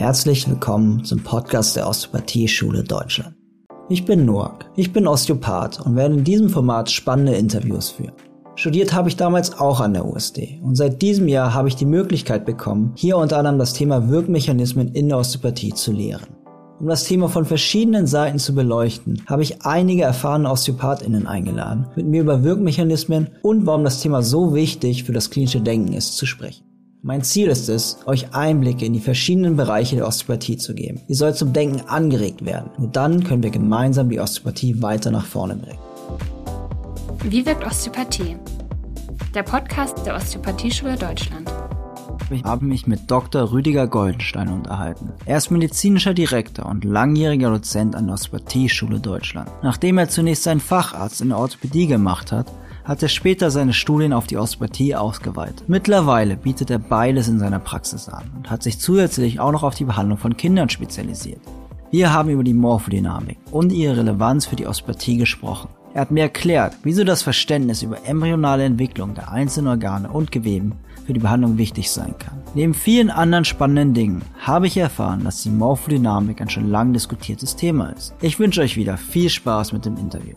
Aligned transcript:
Herzlich 0.00 0.48
willkommen 0.48 1.04
zum 1.04 1.22
Podcast 1.22 1.76
der 1.76 1.86
Osteopathie-Schule 1.86 2.84
Deutschland. 2.84 3.36
Ich 3.90 4.06
bin 4.06 4.24
Noak, 4.24 4.64
ich 4.74 4.94
bin 4.94 5.06
Osteopath 5.06 5.78
und 5.84 5.94
werde 5.94 6.14
in 6.14 6.24
diesem 6.24 6.48
Format 6.48 6.90
spannende 6.90 7.34
Interviews 7.34 7.90
führen. 7.90 8.14
Studiert 8.54 8.94
habe 8.94 9.10
ich 9.10 9.16
damals 9.16 9.58
auch 9.58 9.78
an 9.78 9.92
der 9.92 10.06
USD 10.06 10.58
und 10.62 10.74
seit 10.74 11.02
diesem 11.02 11.28
Jahr 11.28 11.52
habe 11.52 11.68
ich 11.68 11.76
die 11.76 11.84
Möglichkeit 11.84 12.46
bekommen, 12.46 12.92
hier 12.96 13.18
unter 13.18 13.36
anderem 13.36 13.58
das 13.58 13.74
Thema 13.74 14.08
Wirkmechanismen 14.08 14.88
in 14.88 15.10
der 15.10 15.18
Osteopathie 15.18 15.74
zu 15.74 15.92
lehren. 15.92 16.28
Um 16.80 16.86
das 16.86 17.04
Thema 17.04 17.28
von 17.28 17.44
verschiedenen 17.44 18.06
Seiten 18.06 18.38
zu 18.38 18.54
beleuchten, 18.54 19.20
habe 19.26 19.42
ich 19.42 19.66
einige 19.66 20.04
erfahrene 20.04 20.50
OsteopathInnen 20.50 21.26
eingeladen, 21.26 21.88
mit 21.94 22.06
mir 22.06 22.22
über 22.22 22.42
Wirkmechanismen 22.42 23.28
und 23.42 23.66
warum 23.66 23.84
das 23.84 24.00
Thema 24.00 24.22
so 24.22 24.54
wichtig 24.54 25.04
für 25.04 25.12
das 25.12 25.28
klinische 25.28 25.60
Denken 25.60 25.92
ist, 25.92 26.16
zu 26.16 26.24
sprechen. 26.24 26.69
Mein 27.02 27.22
Ziel 27.22 27.48
ist 27.48 27.70
es, 27.70 27.96
euch 28.04 28.34
Einblicke 28.34 28.84
in 28.84 28.92
die 28.92 29.00
verschiedenen 29.00 29.56
Bereiche 29.56 29.96
der 29.96 30.06
Osteopathie 30.06 30.58
zu 30.58 30.74
geben. 30.74 31.00
Ihr 31.08 31.16
sollt 31.16 31.36
zum 31.36 31.54
Denken 31.54 31.88
angeregt 31.88 32.44
werden. 32.44 32.70
Nur 32.76 32.88
dann 32.88 33.24
können 33.24 33.42
wir 33.42 33.48
gemeinsam 33.48 34.10
die 34.10 34.20
Osteopathie 34.20 34.82
weiter 34.82 35.10
nach 35.10 35.24
vorne 35.24 35.56
bringen. 35.56 35.78
Wie 37.24 37.46
wirkt 37.46 37.64
Osteopathie? 37.64 38.36
Der 39.34 39.42
Podcast 39.42 40.04
der 40.04 40.14
Osteopathieschule 40.14 40.96
Deutschland. 40.96 41.50
Ich 42.28 42.44
habe 42.44 42.66
mich 42.66 42.86
mit 42.86 43.10
Dr. 43.10 43.50
Rüdiger 43.50 43.86
Goldenstein 43.86 44.48
unterhalten. 44.48 45.14
Er 45.24 45.38
ist 45.38 45.50
medizinischer 45.50 46.12
Direktor 46.12 46.66
und 46.66 46.84
langjähriger 46.84 47.48
Dozent 47.48 47.96
an 47.96 48.08
der 48.08 48.14
Osteopathieschule 48.14 49.00
Deutschland. 49.00 49.50
Nachdem 49.62 49.96
er 49.96 50.10
zunächst 50.10 50.42
seinen 50.42 50.60
Facharzt 50.60 51.22
in 51.22 51.30
der 51.30 51.38
Orthopädie 51.38 51.86
gemacht 51.86 52.30
hat, 52.30 52.52
hat 52.84 53.02
er 53.02 53.08
später 53.08 53.50
seine 53.50 53.72
Studien 53.72 54.12
auf 54.12 54.26
die 54.26 54.36
Osteopathie 54.36 54.94
ausgeweitet. 54.94 55.64
Mittlerweile 55.68 56.36
bietet 56.36 56.70
er 56.70 56.78
beides 56.78 57.28
in 57.28 57.38
seiner 57.38 57.58
Praxis 57.58 58.08
an 58.08 58.30
und 58.36 58.50
hat 58.50 58.62
sich 58.62 58.78
zusätzlich 58.78 59.40
auch 59.40 59.52
noch 59.52 59.62
auf 59.62 59.74
die 59.74 59.84
Behandlung 59.84 60.18
von 60.18 60.36
Kindern 60.36 60.68
spezialisiert. 60.68 61.40
Wir 61.90 62.12
haben 62.12 62.30
über 62.30 62.44
die 62.44 62.54
Morphodynamik 62.54 63.38
und 63.50 63.72
ihre 63.72 63.96
Relevanz 63.96 64.46
für 64.46 64.56
die 64.56 64.66
Osteopathie 64.66 65.16
gesprochen. 65.16 65.70
Er 65.92 66.02
hat 66.02 66.12
mir 66.12 66.22
erklärt, 66.22 66.76
wieso 66.84 67.02
das 67.02 67.22
Verständnis 67.22 67.82
über 67.82 68.06
embryonale 68.06 68.62
Entwicklung 68.62 69.14
der 69.14 69.32
einzelnen 69.32 69.68
Organe 69.68 70.08
und 70.08 70.30
Geweben 70.30 70.74
für 71.04 71.12
die 71.12 71.18
Behandlung 71.20 71.58
wichtig 71.58 71.90
sein 71.90 72.14
kann. 72.16 72.40
Neben 72.54 72.74
vielen 72.74 73.10
anderen 73.10 73.44
spannenden 73.44 73.94
Dingen 73.94 74.22
habe 74.38 74.68
ich 74.68 74.76
erfahren, 74.76 75.24
dass 75.24 75.42
die 75.42 75.50
Morphodynamik 75.50 76.40
ein 76.40 76.48
schon 76.48 76.70
lang 76.70 76.92
diskutiertes 76.92 77.56
Thema 77.56 77.90
ist. 77.90 78.14
Ich 78.20 78.38
wünsche 78.38 78.60
euch 78.60 78.76
wieder 78.76 78.96
viel 78.96 79.28
Spaß 79.28 79.72
mit 79.72 79.84
dem 79.84 79.96
Interview. 79.96 80.36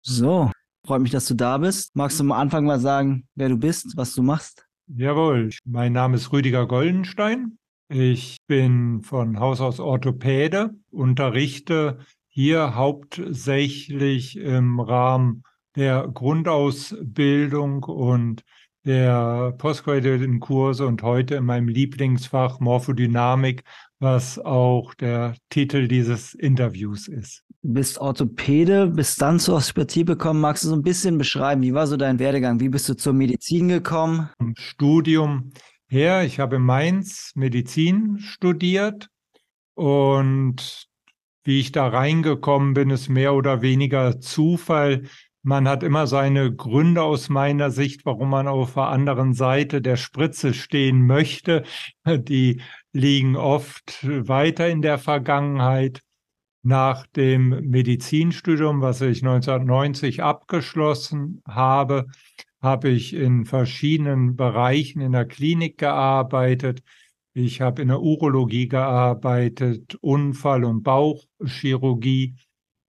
So, 0.00 0.50
Freut 0.86 1.02
mich, 1.02 1.10
dass 1.10 1.26
du 1.26 1.34
da 1.34 1.58
bist. 1.58 1.96
Magst 1.96 2.20
du 2.20 2.24
am 2.24 2.30
Anfang 2.30 2.64
mal 2.64 2.78
sagen, 2.78 3.26
wer 3.34 3.48
du 3.48 3.56
bist, 3.56 3.96
was 3.96 4.14
du 4.14 4.22
machst? 4.22 4.64
Jawohl, 4.86 5.50
mein 5.64 5.92
Name 5.92 6.14
ist 6.14 6.32
Rüdiger 6.32 6.66
Goldenstein. 6.66 7.58
Ich 7.88 8.36
bin 8.46 9.02
von 9.02 9.40
Haus 9.40 9.60
aus 9.60 9.80
Orthopäde, 9.80 10.70
unterrichte 10.92 11.98
hier 12.28 12.76
hauptsächlich 12.76 14.36
im 14.36 14.78
Rahmen 14.78 15.42
der 15.74 16.06
Grundausbildung 16.06 17.82
und 17.82 18.44
der 18.84 19.54
postgraduierten 19.58 20.38
Kurse 20.38 20.86
und 20.86 21.02
heute 21.02 21.34
in 21.34 21.44
meinem 21.44 21.66
Lieblingsfach 21.66 22.60
Morphodynamik, 22.60 23.64
was 23.98 24.38
auch 24.38 24.94
der 24.94 25.34
Titel 25.50 25.88
dieses 25.88 26.34
Interviews 26.34 27.08
ist. 27.08 27.42
Du 27.62 27.72
bist 27.72 27.98
Orthopäde, 27.98 28.88
bist 28.88 29.20
dann 29.20 29.40
zur 29.40 29.56
Osteopathie 29.56 30.04
gekommen. 30.04 30.40
Magst 30.40 30.64
du 30.64 30.68
so 30.68 30.76
ein 30.76 30.82
bisschen 30.82 31.18
beschreiben, 31.18 31.62
wie 31.62 31.74
war 31.74 31.86
so 31.86 31.96
dein 31.96 32.18
Werdegang? 32.18 32.60
Wie 32.60 32.68
bist 32.68 32.88
du 32.88 32.94
zur 32.94 33.12
Medizin 33.12 33.68
gekommen? 33.68 34.30
Im 34.38 34.54
Studium 34.56 35.52
her, 35.88 36.24
ich 36.24 36.38
habe 36.38 36.56
in 36.56 36.62
Mainz 36.62 37.32
Medizin 37.34 38.18
studiert 38.18 39.08
und 39.74 40.86
wie 41.44 41.60
ich 41.60 41.72
da 41.72 41.86
reingekommen 41.86 42.74
bin, 42.74 42.90
ist 42.90 43.08
mehr 43.08 43.34
oder 43.34 43.62
weniger 43.62 44.20
Zufall. 44.20 45.04
Man 45.42 45.68
hat 45.68 45.84
immer 45.84 46.08
seine 46.08 46.52
Gründe 46.52 47.02
aus 47.02 47.28
meiner 47.28 47.70
Sicht, 47.70 48.04
warum 48.04 48.30
man 48.30 48.48
auf 48.48 48.74
der 48.74 48.88
anderen 48.88 49.32
Seite 49.32 49.80
der 49.80 49.96
Spritze 49.96 50.54
stehen 50.54 51.06
möchte. 51.06 51.62
Die 52.04 52.62
liegen 52.96 53.36
oft 53.36 53.98
weiter 54.02 54.68
in 54.68 54.82
der 54.82 54.98
Vergangenheit. 54.98 56.02
Nach 56.62 57.06
dem 57.06 57.50
Medizinstudium, 57.70 58.80
was 58.80 59.00
ich 59.00 59.22
1990 59.22 60.22
abgeschlossen 60.24 61.40
habe, 61.46 62.06
habe 62.60 62.88
ich 62.88 63.14
in 63.14 63.44
verschiedenen 63.44 64.34
Bereichen 64.34 65.00
in 65.00 65.12
der 65.12 65.26
Klinik 65.26 65.78
gearbeitet. 65.78 66.82
Ich 67.34 67.60
habe 67.60 67.82
in 67.82 67.88
der 67.88 68.00
Urologie 68.00 68.66
gearbeitet, 68.66 69.96
Unfall- 70.00 70.64
und 70.64 70.82
Bauchchirurgie 70.82 72.34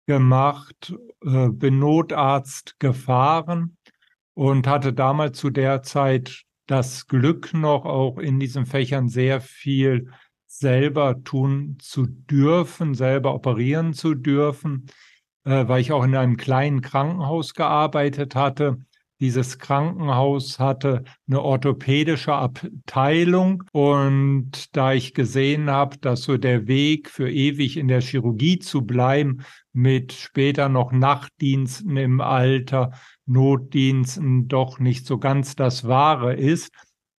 gemacht, 0.06 0.96
äh, 1.26 1.50
bin 1.50 1.80
Notarzt 1.80 2.80
gefahren 2.80 3.76
und 4.36 4.68
hatte 4.68 4.94
damals 4.94 5.38
zu 5.38 5.50
der 5.50 5.84
Zeit 5.84 6.46
das 6.68 7.08
Glück 7.08 7.54
noch 7.54 7.86
auch 7.86 8.18
in 8.18 8.40
diesen 8.40 8.66
Fächern 8.66 9.10
sehr 9.10 9.42
viel 9.42 10.10
selber 10.48 11.24
tun 11.24 11.78
zu 11.80 12.06
dürfen, 12.06 12.96
selber 12.96 13.36
operieren 13.36 13.94
zu 13.94 14.14
dürfen, 14.14 14.88
äh, 15.44 15.68
weil 15.68 15.82
ich 15.82 15.92
auch 15.92 16.04
in 16.04 16.16
einem 16.16 16.38
kleinen 16.38 16.82
Krankenhaus 16.82 17.54
gearbeitet 17.54 18.36
hatte. 18.36 18.78
Dieses 19.22 19.60
Krankenhaus 19.60 20.60
hatte 20.60 21.04
eine 21.28 21.42
orthopädische 21.42 22.34
Abteilung 22.34 23.64
und 23.72 24.76
da 24.76 24.92
ich 24.92 25.14
gesehen 25.14 25.70
habe, 25.70 25.98
dass 26.00 26.24
so 26.24 26.38
der 26.38 26.68
Weg 26.68 27.10
für 27.10 27.32
ewig 27.32 27.78
in 27.78 27.88
der 27.88 28.02
Chirurgie 28.02 28.60
zu 28.60 28.82
bleiben 28.82 29.46
mit 29.72 30.12
später 30.12 30.68
noch 30.68 30.92
Nachtdiensten 30.92 31.96
im 31.96 32.20
Alter, 32.20 32.92
Notdiensten 33.26 34.48
doch 34.48 34.80
nicht 34.80 35.06
so 35.06 35.18
ganz 35.18 35.56
das 35.56 35.88
Wahre 35.88 36.36
ist, 36.36 36.72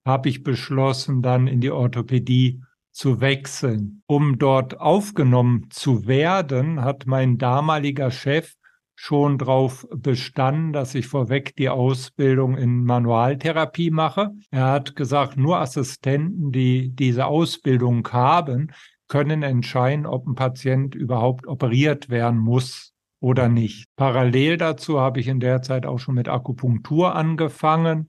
habe 0.07 0.29
ich 0.29 0.43
beschlossen, 0.43 1.21
dann 1.23 1.47
in 1.47 1.61
die 1.61 1.71
Orthopädie 1.71 2.63
zu 2.93 3.21
wechseln. 3.21 4.03
Um 4.07 4.39
dort 4.39 4.81
aufgenommen 4.81 5.67
zu 5.71 6.07
werden, 6.07 6.81
hat 6.83 7.07
mein 7.07 7.39
damaliger 7.39 8.11
Chef 8.11 8.55
schon 8.95 9.37
darauf 9.37 9.87
bestanden, 9.95 10.73
dass 10.73 10.95
ich 10.95 11.07
vorweg 11.07 11.55
die 11.57 11.69
Ausbildung 11.69 12.57
in 12.57 12.85
Manualtherapie 12.85 13.91
mache. 13.91 14.31
Er 14.51 14.69
hat 14.69 14.97
gesagt, 14.97 15.37
nur 15.37 15.59
Assistenten, 15.59 16.51
die 16.53 16.91
diese 16.95 17.27
Ausbildung 17.27 18.09
haben, 18.11 18.73
können 19.09 19.43
entscheiden, 19.43 20.07
ob 20.07 20.27
ein 20.27 20.35
Patient 20.35 20.95
überhaupt 20.95 21.47
operiert 21.47 22.09
werden 22.09 22.39
muss 22.39 22.96
oder 23.27 23.49
nicht. 23.49 23.89
Parallel 23.97 24.57
dazu 24.57 25.01
habe 25.01 25.19
ich 25.19 25.27
in 25.27 25.41
der 25.41 25.61
Zeit 25.61 25.85
auch 25.85 25.99
schon 25.99 26.15
mit 26.15 26.29
Akupunktur 26.29 27.17
angefangen 27.17 28.09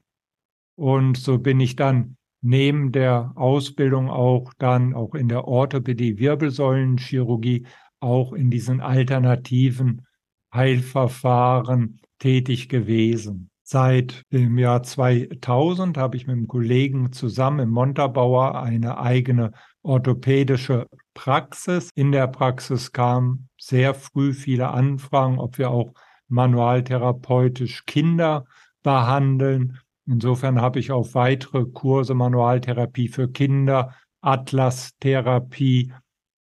und 0.76 1.18
so 1.18 1.40
bin 1.40 1.60
ich 1.60 1.76
dann 1.76 2.18
neben 2.42 2.92
der 2.92 3.32
Ausbildung 3.34 4.12
auch 4.12 4.54
dann 4.60 4.94
auch 4.94 5.16
in 5.16 5.28
der 5.28 5.48
Orthopädie 5.48 6.20
Wirbelsäulenchirurgie 6.20 7.66
auch 8.00 8.32
in 8.32 8.52
diesen 8.52 8.80
alternativen 8.80 10.06
Heilverfahren 10.54 12.00
tätig 12.20 12.70
gewesen. 12.70 13.50
Seit 13.64 14.22
dem 14.32 14.60
Jahr 14.60 14.84
2000 14.84 15.98
habe 15.98 16.16
ich 16.16 16.28
mit 16.28 16.36
einem 16.36 16.48
Kollegen 16.48 17.12
zusammen 17.12 17.62
im 17.62 17.70
Montabaur 17.72 18.62
eine 18.62 19.00
eigene 19.00 19.52
orthopädische 19.88 20.88
Praxis. 21.14 21.90
In 21.96 22.12
der 22.12 22.28
Praxis 22.28 22.92
kamen 22.92 23.50
sehr 23.58 23.94
früh 23.94 24.34
viele 24.34 24.70
Anfragen, 24.70 25.40
ob 25.40 25.58
wir 25.58 25.72
auch 25.72 25.94
manualtherapeutisch 26.28 27.86
Kinder 27.86 28.46
behandeln. 28.84 29.80
Insofern 30.06 30.62
habe 30.62 30.80
ich 30.80 30.92
auch 30.92 31.14
weitere 31.14 31.66
Kurse 31.66 32.14
Manualtherapie 32.14 33.08
für 33.08 33.30
Kinder, 33.32 33.96
Atlas-Therapie 34.22 35.94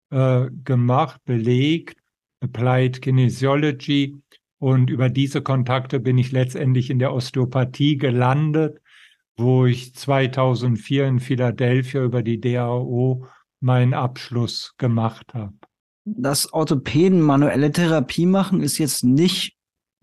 äh, 0.10 0.48
gemacht, 0.64 1.22
belegt 1.26 2.00
Applied 2.42 3.02
Kinesiology. 3.02 4.22
Und 4.58 4.90
über 4.90 5.10
diese 5.10 5.42
Kontakte 5.42 6.00
bin 6.00 6.18
ich 6.18 6.32
letztendlich 6.32 6.90
in 6.90 7.00
der 7.00 7.14
Osteopathie 7.14 7.98
gelandet, 7.98 8.82
wo 9.38 9.66
ich 9.66 9.94
2004 9.94 11.08
in 11.08 11.20
Philadelphia 11.20 12.04
über 12.04 12.24
die 12.24 12.40
DAO 12.40 13.28
meinen 13.66 13.94
Abschluss 13.96 14.76
gemacht 14.78 15.34
habe. 15.34 15.54
Das 16.06 16.54
Orthopäden 16.54 17.20
manuelle 17.20 17.72
Therapie 17.72 18.28
machen 18.28 18.62
ist 18.62 18.78
jetzt 18.78 19.04
nicht 19.04 19.58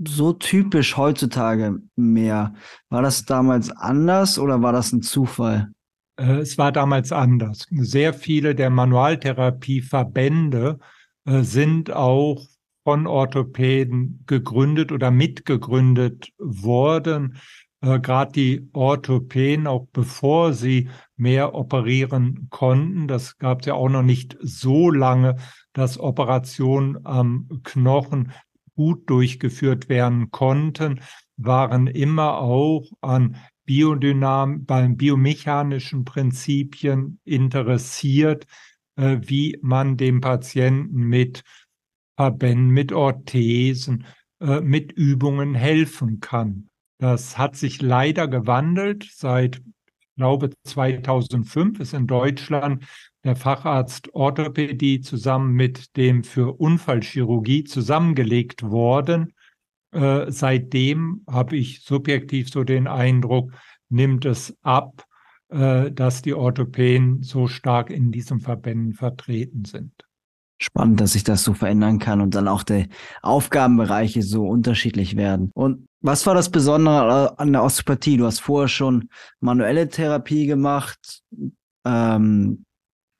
so 0.05 0.33
typisch 0.33 0.97
heutzutage 0.97 1.79
mehr. 1.95 2.55
War 2.89 3.03
das 3.03 3.25
damals 3.25 3.71
anders 3.71 4.41
oder 4.41 4.63
war 4.63 4.73
das 4.73 4.93
ein 4.93 5.03
Zufall? 5.03 5.71
Äh, 6.17 6.39
es 6.39 6.59
war 6.59 6.73
damals 6.73 7.13
anders. 7.13 7.69
Sehr 7.71 8.15
viele 8.15 8.57
der 8.57 8.71
Manualtherapieverbände 8.71 10.81
äh, 11.25 11.43
sind 11.43 11.93
auch 11.93 12.45
von 12.83 13.07
Orthopäden 13.07 14.25
gegründet 14.27 14.91
oder 14.91 15.13
mitgegründet 15.13 16.33
worden. 16.39 17.37
Äh, 17.83 18.01
gerade 18.01 18.33
die 18.33 18.69
Orthopäden, 18.73 19.67
auch 19.67 19.87
bevor 19.93 20.55
sie 20.55 20.89
mehr 21.17 21.55
operieren 21.55 22.47
konnten, 22.51 23.09
das 23.09 23.39
gab 23.39 23.61
es 23.61 23.67
ja 23.67 23.75
auch 23.75 23.89
noch 23.89 24.03
nicht 24.03 24.37
so 24.41 24.91
lange, 24.91 25.37
dass 25.73 25.99
Operationen 25.99 27.05
am 27.05 27.49
Knochen 27.65 28.33
gut 28.75 29.11
durchgeführt 29.11 29.89
werden 29.89 30.31
konnten, 30.31 31.01
waren 31.37 31.87
immer 31.87 32.39
auch 32.39 32.91
an 33.01 33.37
Biodynam, 33.65 34.65
beim 34.65 34.97
biomechanischen 34.97 36.05
Prinzipien 36.05 37.21
interessiert, 37.25 38.47
äh, 38.97 39.19
wie 39.21 39.59
man 39.63 39.97
dem 39.97 40.21
Patienten 40.21 41.03
mit 41.03 41.43
Verbänden, 42.17 42.69
mit 42.69 42.93
Orthesen, 42.93 44.05
äh, 44.41 44.61
mit 44.61 44.93
Übungen 44.93 45.55
helfen 45.55 46.21
kann. 46.21 46.69
Das 47.03 47.37
hat 47.37 47.57
sich 47.57 47.83
leider 47.83 48.29
gewandelt. 48.29 49.09
Seit, 49.13 49.61
glaube, 50.17 50.51
2005 50.63 51.81
ist 51.81 51.95
in 51.95 52.07
Deutschland 52.07 52.85
der 53.25 53.35
Facharzt 53.35 54.15
Orthopädie 54.15 55.01
zusammen 55.01 55.53
mit 55.53 55.97
dem 55.97 56.23
für 56.23 56.53
Unfallchirurgie 56.61 57.65
zusammengelegt 57.65 58.63
worden. 58.63 59.33
Äh, 59.91 60.27
seitdem 60.31 61.25
habe 61.29 61.57
ich 61.57 61.83
subjektiv 61.83 62.49
so 62.49 62.63
den 62.63 62.87
Eindruck, 62.87 63.51
nimmt 63.89 64.25
es 64.25 64.57
ab, 64.63 65.05
äh, 65.49 65.91
dass 65.91 66.23
die 66.23 66.35
Orthopäden 66.35 67.25
so 67.25 67.49
stark 67.49 67.91
in 67.91 68.13
diesen 68.13 68.39
Verbänden 68.39 68.93
vertreten 68.93 69.65
sind. 69.65 69.93
Spannend, 70.61 71.01
dass 71.01 71.15
sich 71.15 71.25
das 71.25 71.43
so 71.43 71.53
verändern 71.53 71.99
kann 71.99 72.21
und 72.21 72.37
dann 72.37 72.47
auch 72.47 72.63
die 72.63 72.87
Aufgabenbereiche 73.23 74.23
so 74.23 74.47
unterschiedlich 74.47 75.17
werden. 75.17 75.51
Und 75.55 75.89
was 76.03 76.27
war 76.27 76.35
das 76.35 76.51
Besondere 76.51 77.39
an 77.39 77.53
der 77.53 77.63
Osteopathie? 77.63 78.17
Du 78.17 78.27
hast 78.27 78.41
vorher 78.41 78.67
schon 78.69 79.09
manuelle 79.41 79.89
Therapie 79.89 80.47
gemacht, 80.47 81.23
ähm, 81.85 82.65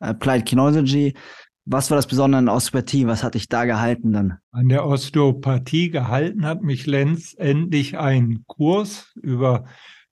Applied 0.01 0.47
Kinology. 0.47 1.15
Was 1.65 1.91
war 1.91 1.97
das 1.97 2.09
Besondere 2.09 2.41
an 2.41 2.47
der 2.47 2.57
Osteopathie? 2.57 3.07
Was 3.07 3.23
hat 3.23 3.35
dich 3.35 3.49
da 3.49 3.67
gehalten 3.67 4.13
dann? 4.13 4.39
An 4.51 4.69
der 4.69 4.85
Osteopathie 4.85 5.91
gehalten 5.91 6.45
hat 6.45 6.63
mich 6.63 6.87
letztendlich 6.87 7.99
ein 7.99 8.43
Kurs 8.49 9.13
über 9.15 9.67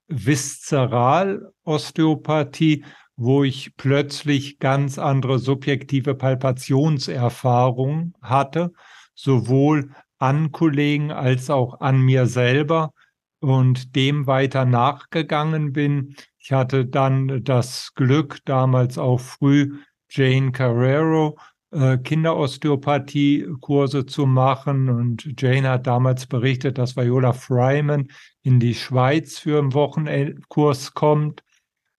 Viszeralosteopathie, 0.07 2.85
wo 3.17 3.43
ich 3.43 3.77
plötzlich 3.77 4.61
ganz 4.61 4.97
andere 4.99 5.41
subjektive 5.41 6.15
Palpationserfahrungen 6.15 8.15
hatte, 8.23 8.71
sowohl 9.15 9.91
an 10.21 10.53
Kollegen 10.53 11.11
als 11.11 11.51
auch 11.51 11.81
an 11.81 12.01
mir 12.01 12.27
selber 12.27 12.93
und 13.41 13.97
dem 13.97 14.29
weiter 14.29 14.65
nachgegangen 14.65 15.73
bin. 15.73 16.15
Ich 16.39 16.53
hatte 16.53 16.87
dann 16.87 17.43
das 17.43 17.93
Glück, 17.95 18.39
damals 18.45 18.99
auch 18.99 19.19
früh 19.19 19.81
Jane 20.11 20.53
Carrero 20.53 21.37
äh, 21.73 21.99
Kinderosteopathie-Kurse 21.99 24.07
zu 24.07 24.27
machen. 24.27 24.89
Und 24.89 25.41
Jane 25.41 25.69
hat 25.69 25.87
damals 25.87 26.27
berichtet, 26.27 26.79
dass 26.79 26.97
Viola 26.97 27.33
Fryman 27.33 28.09
in 28.43 28.59
die 28.61 28.75
Schweiz 28.75 29.39
für 29.39 29.59
einen 29.59 29.73
Wochenkurs 29.73 30.95
kommt. 30.95 31.43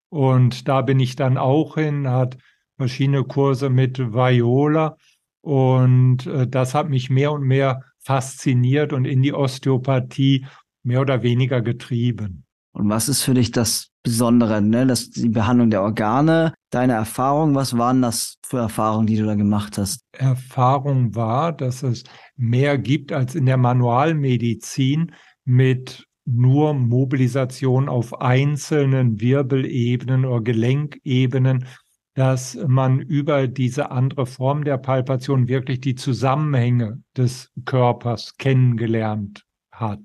Und 0.09 0.67
da 0.67 0.81
bin 0.81 0.99
ich 0.99 1.15
dann 1.15 1.37
auch 1.37 1.75
hin, 1.75 2.09
hat 2.09 2.37
verschiedene 2.77 3.23
Kurse 3.23 3.69
mit 3.69 3.97
Viola. 3.97 4.97
Und 5.41 6.27
äh, 6.27 6.47
das 6.47 6.75
hat 6.75 6.89
mich 6.89 7.09
mehr 7.09 7.31
und 7.31 7.43
mehr 7.43 7.83
fasziniert 8.03 8.93
und 8.93 9.05
in 9.05 9.21
die 9.21 9.33
Osteopathie 9.33 10.45
mehr 10.83 11.01
oder 11.01 11.23
weniger 11.23 11.61
getrieben. 11.61 12.45
Und 12.73 12.89
was 12.89 13.09
ist 13.09 13.23
für 13.23 13.33
dich 13.33 13.51
das 13.51 13.89
Besondere, 14.03 14.61
ne? 14.61 14.87
Das, 14.87 15.11
die 15.11 15.29
Behandlung 15.29 15.69
der 15.69 15.83
Organe, 15.83 16.53
deine 16.71 16.93
Erfahrung, 16.93 17.53
was 17.53 17.77
waren 17.77 18.01
das 18.01 18.37
für 18.43 18.57
Erfahrungen, 18.57 19.05
die 19.05 19.17
du 19.17 19.25
da 19.25 19.35
gemacht 19.35 19.77
hast? 19.77 20.01
Erfahrung 20.13 21.13
war, 21.13 21.53
dass 21.53 21.83
es 21.83 22.03
mehr 22.35 22.77
gibt 22.77 23.11
als 23.11 23.35
in 23.35 23.45
der 23.45 23.57
Manualmedizin 23.57 25.11
mit 25.45 26.07
nur 26.25 26.73
Mobilisation 26.73 27.89
auf 27.89 28.21
einzelnen 28.21 29.19
Wirbelebenen 29.19 30.25
oder 30.25 30.41
Gelenkebenen, 30.41 31.65
dass 32.13 32.57
man 32.67 32.99
über 32.99 33.47
diese 33.47 33.91
andere 33.91 34.25
Form 34.25 34.63
der 34.63 34.77
Palpation 34.77 35.47
wirklich 35.47 35.79
die 35.79 35.95
Zusammenhänge 35.95 37.01
des 37.15 37.51
Körpers 37.65 38.35
kennengelernt 38.37 39.45
hat. 39.71 40.01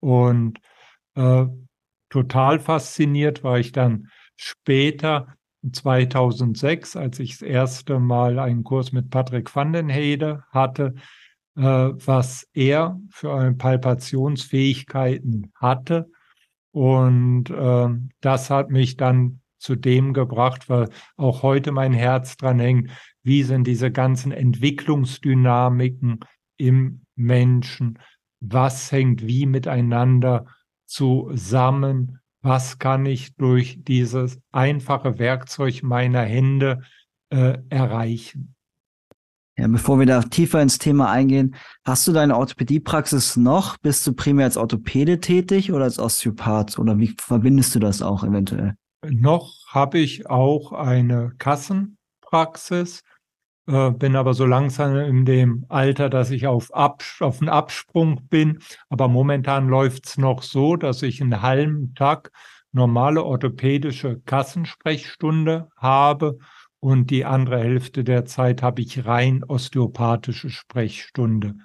Und 0.00 0.58
äh, 1.14 1.46
total 2.08 2.58
fasziniert 2.58 3.44
war 3.44 3.58
ich 3.58 3.72
dann 3.72 4.08
später 4.36 5.36
2006, 5.70 6.96
als 6.96 7.20
ich 7.20 7.38
das 7.38 7.42
erste 7.42 8.00
Mal 8.00 8.40
einen 8.40 8.64
Kurs 8.64 8.90
mit 8.90 9.10
Patrick 9.10 9.54
van 9.54 9.72
den 9.72 9.88
Hede 9.88 10.42
hatte, 10.50 10.94
äh, 11.56 11.62
was 11.62 12.48
er 12.52 12.98
für 13.10 13.52
Palpationsfähigkeiten 13.52 15.52
hatte. 15.54 16.10
Und 16.72 17.50
äh, 17.50 17.88
das 18.20 18.50
hat 18.50 18.70
mich 18.70 18.96
dann 18.96 19.41
zu 19.62 19.76
dem 19.76 20.12
gebracht, 20.12 20.68
weil 20.68 20.88
auch 21.16 21.42
heute 21.42 21.72
mein 21.72 21.92
Herz 21.92 22.36
dran 22.36 22.58
hängt, 22.58 22.90
wie 23.22 23.44
sind 23.44 23.66
diese 23.66 23.90
ganzen 23.90 24.32
Entwicklungsdynamiken 24.32 26.20
im 26.56 27.02
Menschen, 27.14 27.98
was 28.40 28.90
hängt 28.90 29.26
wie 29.26 29.46
miteinander 29.46 30.46
zusammen, 30.86 32.18
was 32.42 32.78
kann 32.78 33.06
ich 33.06 33.36
durch 33.36 33.78
dieses 33.84 34.40
einfache 34.50 35.18
Werkzeug 35.18 35.82
meiner 35.84 36.22
Hände 36.22 36.82
äh, 37.30 37.58
erreichen. 37.70 38.54
Ja, 39.56 39.68
bevor 39.68 39.98
wir 39.98 40.06
da 40.06 40.22
tiefer 40.22 40.60
ins 40.60 40.78
Thema 40.78 41.10
eingehen, 41.10 41.54
hast 41.84 42.08
du 42.08 42.12
deine 42.12 42.36
Orthopädiepraxis 42.36 43.36
noch? 43.36 43.76
Bist 43.78 44.06
du 44.06 44.14
primär 44.14 44.46
als 44.46 44.56
Orthopäde 44.56 45.20
tätig 45.20 45.72
oder 45.72 45.84
als 45.84 45.98
Osteopath 45.98 46.78
oder 46.78 46.98
wie 46.98 47.14
verbindest 47.18 47.74
du 47.74 47.78
das 47.78 48.02
auch 48.02 48.24
eventuell? 48.24 48.76
Noch 49.08 49.66
habe 49.66 49.98
ich 49.98 50.30
auch 50.30 50.72
eine 50.72 51.32
Kassenpraxis, 51.38 53.02
äh, 53.66 53.90
bin 53.90 54.14
aber 54.14 54.34
so 54.34 54.46
langsam 54.46 54.96
in 54.96 55.24
dem 55.24 55.66
Alter, 55.68 56.08
dass 56.08 56.30
ich 56.30 56.46
auf, 56.46 56.72
Abs 56.72 57.20
auf 57.20 57.40
einen 57.40 57.48
Absprung 57.48 58.28
bin. 58.28 58.60
Aber 58.88 59.08
momentan 59.08 59.68
läuft 59.68 60.06
es 60.06 60.18
noch 60.18 60.42
so, 60.42 60.76
dass 60.76 61.02
ich 61.02 61.20
einen 61.20 61.42
halben 61.42 61.94
Tag 61.94 62.30
normale 62.70 63.24
orthopädische 63.24 64.20
Kassensprechstunde 64.24 65.68
habe 65.76 66.38
und 66.80 67.10
die 67.10 67.24
andere 67.24 67.58
Hälfte 67.58 68.04
der 68.04 68.24
Zeit 68.24 68.62
habe 68.62 68.82
ich 68.82 69.04
rein 69.04 69.44
osteopathische 69.44 70.48
Sprechstunde. 70.50 71.56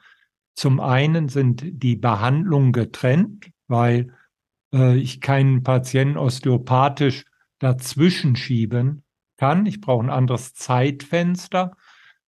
Zum 0.56 0.80
einen 0.80 1.30
sind 1.30 1.64
die 1.64 1.96
Behandlungen 1.96 2.72
getrennt, 2.72 3.52
weil 3.68 4.14
äh, 4.74 4.98
ich 4.98 5.22
keinen 5.22 5.64
Patienten 5.64 6.18
osteopathisch 6.18 7.26
dazwischen 7.60 8.36
schieben 8.36 9.04
kann. 9.38 9.66
Ich 9.66 9.82
brauche 9.82 10.06
ein 10.06 10.10
anderes 10.10 10.54
Zeitfenster 10.54 11.72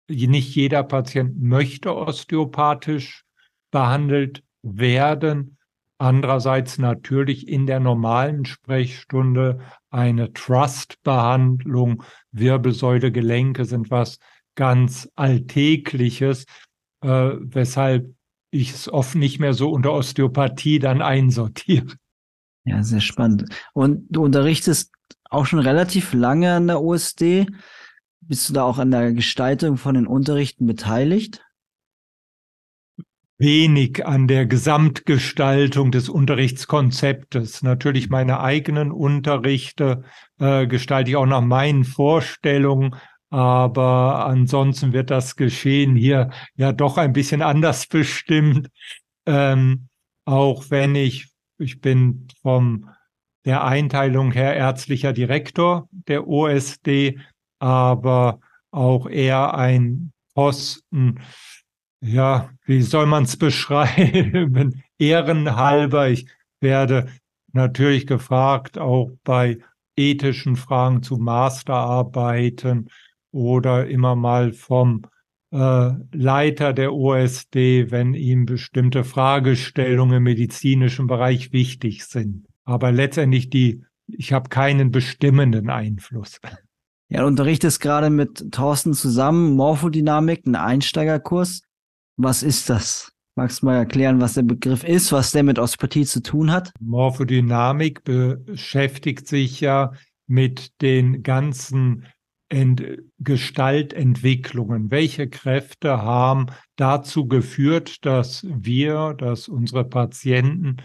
nicht 0.08 0.54
jeder 0.54 0.82
Patient 0.82 1.40
möchte 1.40 1.94
osteopathisch 1.94 3.24
behandelt 3.70 4.42
werden. 4.62 5.58
Andererseits 5.98 6.78
natürlich 6.78 7.48
in 7.48 7.66
der 7.66 7.80
normalen 7.80 8.44
Sprechstunde 8.44 9.60
eine 9.90 10.32
Trust-Behandlung. 10.32 12.04
Wirbelsäule, 12.30 13.10
Gelenke 13.10 13.64
sind 13.64 13.90
was 13.90 14.18
ganz 14.54 15.10
Alltägliches, 15.16 16.44
äh, 17.02 17.32
weshalb 17.38 18.14
ich 18.50 18.70
es 18.70 18.90
oft 18.90 19.14
nicht 19.16 19.40
mehr 19.40 19.54
so 19.54 19.70
unter 19.70 19.92
Osteopathie 19.92 20.78
dann 20.78 21.02
einsortiere. 21.02 21.96
Ja, 22.64 22.82
sehr 22.82 23.00
spannend. 23.00 23.44
Und 23.74 24.06
du 24.08 24.22
unterrichtest 24.22 24.92
auch 25.28 25.46
schon 25.46 25.58
relativ 25.58 26.12
lange 26.12 26.54
an 26.54 26.66
der 26.66 26.80
OSD. 26.82 27.46
Bist 28.20 28.48
du 28.48 28.52
da 28.52 28.62
auch 28.64 28.78
an 28.78 28.90
der 28.90 29.12
Gestaltung 29.12 29.76
von 29.76 29.94
den 29.94 30.06
Unterrichten 30.06 30.66
beteiligt? 30.66 31.42
Wenig 33.38 34.04
an 34.04 34.26
der 34.26 34.46
Gesamtgestaltung 34.46 35.92
des 35.92 36.08
Unterrichtskonzeptes. 36.08 37.62
Natürlich 37.62 38.10
meine 38.10 38.40
eigenen 38.40 38.90
Unterrichte 38.90 40.02
äh, 40.40 40.66
gestalte 40.66 41.10
ich 41.10 41.16
auch 41.16 41.26
nach 41.26 41.40
meinen 41.40 41.84
Vorstellungen, 41.84 42.96
aber 43.30 44.26
ansonsten 44.26 44.92
wird 44.92 45.10
das 45.10 45.36
Geschehen 45.36 45.94
hier 45.94 46.30
ja 46.56 46.72
doch 46.72 46.98
ein 46.98 47.12
bisschen 47.12 47.42
anders 47.42 47.86
bestimmt. 47.88 48.68
Ähm, 49.24 49.88
auch 50.24 50.64
wenn 50.70 50.96
ich, 50.96 51.28
ich 51.58 51.80
bin 51.80 52.26
vom 52.42 52.90
der 53.44 53.64
Einteilung 53.64 54.32
her 54.32 54.54
ärztlicher 54.56 55.12
Direktor 55.12 55.88
der 55.90 56.26
OSD, 56.26 57.18
aber 57.58 58.40
auch 58.70 59.08
eher 59.08 59.54
ein 59.54 60.12
Posten, 60.34 61.20
ja, 62.00 62.50
wie 62.64 62.82
soll 62.82 63.06
man 63.06 63.24
es 63.24 63.36
beschreiben? 63.38 64.82
Ehrenhalber. 64.98 66.08
Ich 66.08 66.26
werde 66.60 67.08
natürlich 67.52 68.06
gefragt, 68.06 68.78
auch 68.78 69.10
bei 69.24 69.58
ethischen 69.96 70.56
Fragen 70.56 71.02
zu 71.02 71.16
Masterarbeiten 71.16 72.88
oder 73.32 73.88
immer 73.88 74.14
mal 74.14 74.52
vom 74.52 75.02
äh, 75.50 75.90
Leiter 76.12 76.72
der 76.72 76.92
OSD, 76.92 77.90
wenn 77.90 78.14
ihm 78.14 78.46
bestimmte 78.46 79.02
Fragestellungen 79.04 80.18
im 80.18 80.22
medizinischen 80.22 81.06
Bereich 81.06 81.52
wichtig 81.52 82.04
sind. 82.04 82.46
Aber 82.68 82.92
letztendlich 82.92 83.48
die, 83.48 83.82
ich 84.08 84.34
habe 84.34 84.50
keinen 84.50 84.90
bestimmenden 84.90 85.70
Einfluss. 85.70 86.38
Ja, 87.08 87.22
du 87.22 87.26
unterrichtest 87.26 87.80
gerade 87.80 88.10
mit 88.10 88.52
Thorsten 88.52 88.92
zusammen 88.92 89.56
Morphodynamik, 89.56 90.42
einen 90.44 90.54
Einsteigerkurs. 90.54 91.62
Was 92.18 92.42
ist 92.42 92.68
das? 92.68 93.10
Magst 93.36 93.62
du 93.62 93.66
mal 93.66 93.76
erklären, 93.76 94.20
was 94.20 94.34
der 94.34 94.42
Begriff 94.42 94.84
ist, 94.84 95.12
was 95.12 95.30
der 95.30 95.44
mit 95.44 95.58
Osteopathie 95.58 96.04
zu 96.04 96.22
tun 96.22 96.52
hat? 96.52 96.72
Morphodynamik 96.78 98.04
beschäftigt 98.04 99.28
sich 99.28 99.60
ja 99.60 99.92
mit 100.26 100.82
den 100.82 101.22
ganzen 101.22 102.04
Ent 102.50 102.82
Gestaltentwicklungen. 103.18 104.90
Welche 104.90 105.30
Kräfte 105.30 106.02
haben 106.02 106.46
dazu 106.76 107.28
geführt, 107.28 108.04
dass 108.04 108.46
wir, 108.46 109.14
dass 109.14 109.48
unsere 109.48 109.84
Patienten 109.84 110.76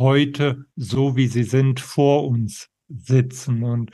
heute 0.00 0.64
so 0.74 1.14
wie 1.14 1.28
sie 1.28 1.44
sind 1.44 1.78
vor 1.78 2.26
uns 2.26 2.68
sitzen? 2.88 3.62
Und 3.62 3.92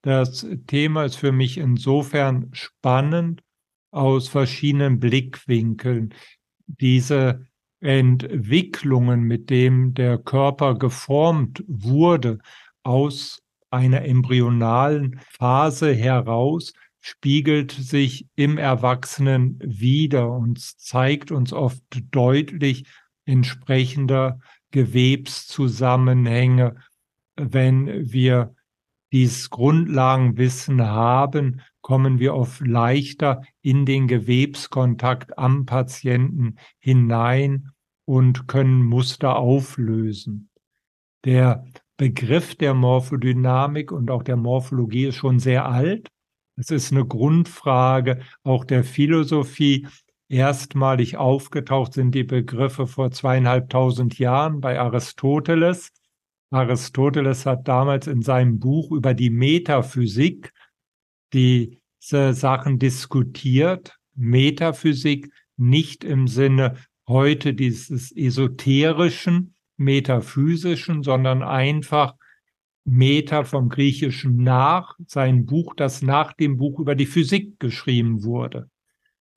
das 0.00 0.46
Thema 0.66 1.04
ist 1.04 1.16
für 1.16 1.32
mich 1.32 1.58
insofern 1.58 2.48
spannend 2.52 3.42
aus 3.90 4.28
verschiedenen 4.28 5.00
Blickwinkeln. 5.00 6.14
Diese 6.66 7.46
Entwicklungen, 7.80 9.22
mit 9.22 9.50
dem 9.50 9.94
der 9.94 10.18
Körper 10.18 10.76
geformt 10.76 11.62
wurde, 11.66 12.38
aus 12.82 13.42
einer 13.70 14.04
embryonalen 14.04 15.20
Phase 15.30 15.92
heraus, 15.92 16.72
spiegelt 17.00 17.70
sich 17.72 18.26
im 18.34 18.58
Erwachsenen 18.58 19.58
wieder 19.62 20.30
und 20.30 20.58
zeigt 20.60 21.30
uns 21.30 21.52
oft 21.52 21.82
deutlich 22.10 22.84
entsprechender 23.24 24.40
Gewebszusammenhänge, 24.70 26.76
wenn 27.36 28.12
wir 28.12 28.54
dieses 29.12 29.50
Grundlagenwissen 29.50 30.82
haben, 30.82 31.62
kommen 31.80 32.18
wir 32.18 32.34
oft 32.34 32.60
leichter 32.60 33.42
in 33.62 33.86
den 33.86 34.08
Gewebskontakt 34.08 35.38
am 35.38 35.64
Patienten 35.64 36.56
hinein 36.78 37.70
und 38.04 38.48
können 38.48 38.82
Muster 38.82 39.36
auflösen. 39.36 40.50
Der 41.24 41.64
Begriff 41.96 42.54
der 42.54 42.74
Morphodynamik 42.74 43.90
und 43.90 44.10
auch 44.10 44.22
der 44.22 44.36
Morphologie 44.36 45.06
ist 45.06 45.16
schon 45.16 45.40
sehr 45.40 45.66
alt. 45.66 46.08
Es 46.56 46.70
ist 46.70 46.92
eine 46.92 47.06
Grundfrage 47.06 48.20
auch 48.42 48.64
der 48.64 48.84
Philosophie. 48.84 49.86
Erstmalig 50.28 51.16
aufgetaucht 51.16 51.94
sind 51.94 52.14
die 52.14 52.24
Begriffe 52.24 52.86
vor 52.86 53.10
zweieinhalbtausend 53.10 54.18
Jahren 54.18 54.60
bei 54.60 54.78
Aristoteles. 54.78 55.90
Aristoteles 56.50 57.46
hat 57.46 57.66
damals 57.66 58.06
in 58.06 58.20
seinem 58.20 58.58
Buch 58.58 58.92
über 58.92 59.14
die 59.14 59.30
Metaphysik 59.30 60.52
diese 61.32 62.34
Sachen 62.34 62.78
diskutiert. 62.78 63.96
Metaphysik 64.14 65.30
nicht 65.56 66.04
im 66.04 66.28
Sinne 66.28 66.76
heute 67.06 67.54
dieses 67.54 68.12
esoterischen, 68.14 69.54
metaphysischen, 69.78 71.02
sondern 71.02 71.42
einfach 71.42 72.14
Meta 72.84 73.44
vom 73.44 73.68
Griechischen 73.68 74.42
nach, 74.42 74.94
sein 75.06 75.46
Buch, 75.46 75.74
das 75.74 76.02
nach 76.02 76.32
dem 76.34 76.58
Buch 76.58 76.78
über 76.80 76.94
die 76.94 77.06
Physik 77.06 77.58
geschrieben 77.58 78.24
wurde. 78.24 78.68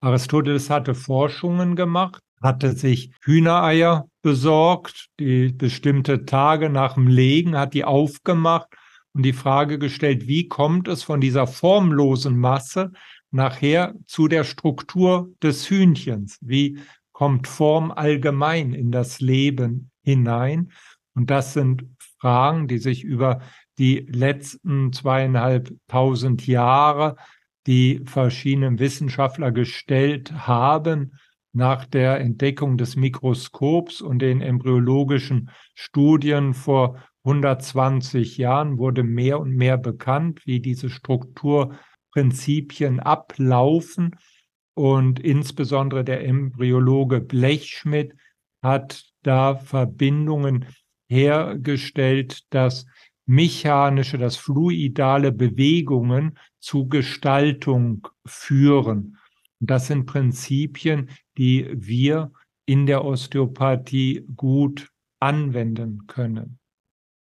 Aristoteles 0.02 0.70
hatte 0.70 0.96
Forschungen 0.96 1.76
gemacht, 1.76 2.22
hatte 2.42 2.76
sich 2.76 3.12
Hühnereier 3.22 4.08
besorgt, 4.24 5.08
die 5.20 5.54
bestimmte 5.54 6.26
Tage 6.26 6.70
nach 6.70 6.96
dem 6.96 7.08
Legen 7.08 7.56
hat 7.56 7.76
die 7.76 7.86
aufgemacht 7.86 8.68
und 9.14 9.24
die 9.24 9.34
Frage 9.34 9.78
gestellt, 9.78 10.28
wie 10.28 10.48
kommt 10.48 10.88
es 10.88 11.04
von 11.04 11.22
dieser 11.22 11.46
formlosen 11.46 12.38
Masse 12.38 12.92
nachher 13.30 13.94
zu 14.08 14.28
der 14.28 14.44
Struktur 14.44 15.30
des 15.44 15.70
Hühnchens? 15.70 16.40
Wie 16.42 16.80
kommt 17.12 17.48
Form 17.48 17.92
allgemein 17.92 18.74
in 18.74 18.92
das 18.92 19.22
Leben 19.22 19.92
hinein? 20.04 20.72
Und 21.14 21.30
das 21.30 21.54
sind 21.54 21.86
Fragen, 22.20 22.68
die 22.68 22.80
sich 22.80 23.04
über 23.04 23.42
die 23.78 24.00
letzten 24.10 24.94
zweieinhalbtausend 24.94 26.48
Jahre 26.48 27.18
die 27.68 28.02
verschiedenen 28.06 28.80
Wissenschaftler 28.80 29.52
gestellt 29.52 30.48
haben 30.48 31.12
nach 31.54 31.86
der 31.86 32.20
Entdeckung 32.20 32.78
des 32.78 32.96
Mikroskops 32.96 34.02
und 34.02 34.20
den 34.20 34.42
embryologischen 34.42 35.50
Studien 35.76 36.54
vor 36.54 36.98
120 37.24 38.38
Jahren 38.38 38.78
wurde 38.78 39.04
mehr 39.04 39.40
und 39.40 39.56
mehr 39.56 39.78
bekannt, 39.78 40.46
wie 40.46 40.60
diese 40.60 40.90
Strukturprinzipien 40.90 43.00
ablaufen. 43.00 44.18
Und 44.74 45.20
insbesondere 45.20 46.04
der 46.04 46.26
Embryologe 46.26 47.22
Blechschmidt 47.22 48.14
hat 48.64 49.06
da 49.22 49.56
Verbindungen 49.56 50.66
hergestellt, 51.10 52.42
dass 52.52 52.88
mechanische, 53.32 54.18
dass 54.18 54.36
fluidale 54.36 55.32
Bewegungen 55.32 56.38
zu 56.60 56.90
Gestaltung 56.90 58.06
führen. 58.26 59.18
Und 59.62 59.70
das 59.70 59.88
sind 59.88 60.06
Prinzipien, 60.06 61.10
die 61.38 61.70
wir 61.74 62.34
in 62.66 62.86
der 62.86 63.06
Osteopathie 63.06 64.26
gut 64.36 64.90
anwenden 65.22 66.08
können. 66.08 66.60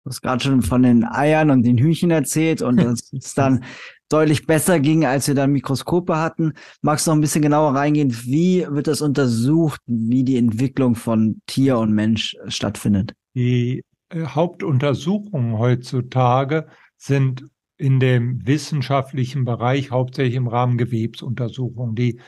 Du 0.04 0.10
hast 0.10 0.22
gerade 0.22 0.44
schon 0.44 0.62
von 0.64 0.84
den 0.84 1.06
Eiern 1.06 1.50
und 1.50 1.64
den 1.64 1.78
Hühnchen 1.78 2.12
erzählt 2.12 2.62
und 2.62 2.76
dass 2.84 3.14
es 3.14 3.34
dann 3.34 3.64
deutlich 4.10 4.46
besser 4.46 4.82
ging, 4.82 5.06
als 5.06 5.30
wir 5.30 5.36
dann 5.36 5.54
Mikroskope 5.54 6.18
hatten. 6.18 6.52
Magst 6.82 7.08
du 7.08 7.12
noch 7.12 7.18
ein 7.20 7.22
bisschen 7.22 7.42
genauer 7.42 7.74
reingehen? 7.74 8.14
Wie 8.26 8.68
wird 8.70 8.88
das 8.88 9.00
untersucht, 9.00 9.80
wie 9.86 10.26
die 10.26 10.36
Entwicklung 10.36 10.96
von 10.96 11.42
Tier 11.46 11.78
und 11.78 11.94
Mensch 11.94 12.36
stattfindet? 12.50 13.14
Die 13.34 13.86
Hauptuntersuchungen 14.14 15.58
heutzutage 15.58 16.68
sind 16.98 17.46
in 17.78 18.00
dem 18.00 18.46
wissenschaftlichen 18.46 19.44
Bereich 19.44 19.90
hauptsächlich 19.92 20.36
im 20.36 20.48
Rahmen 20.48 20.78
Gewebsuntersuchungen. 20.78 21.96
Die 21.96 22.20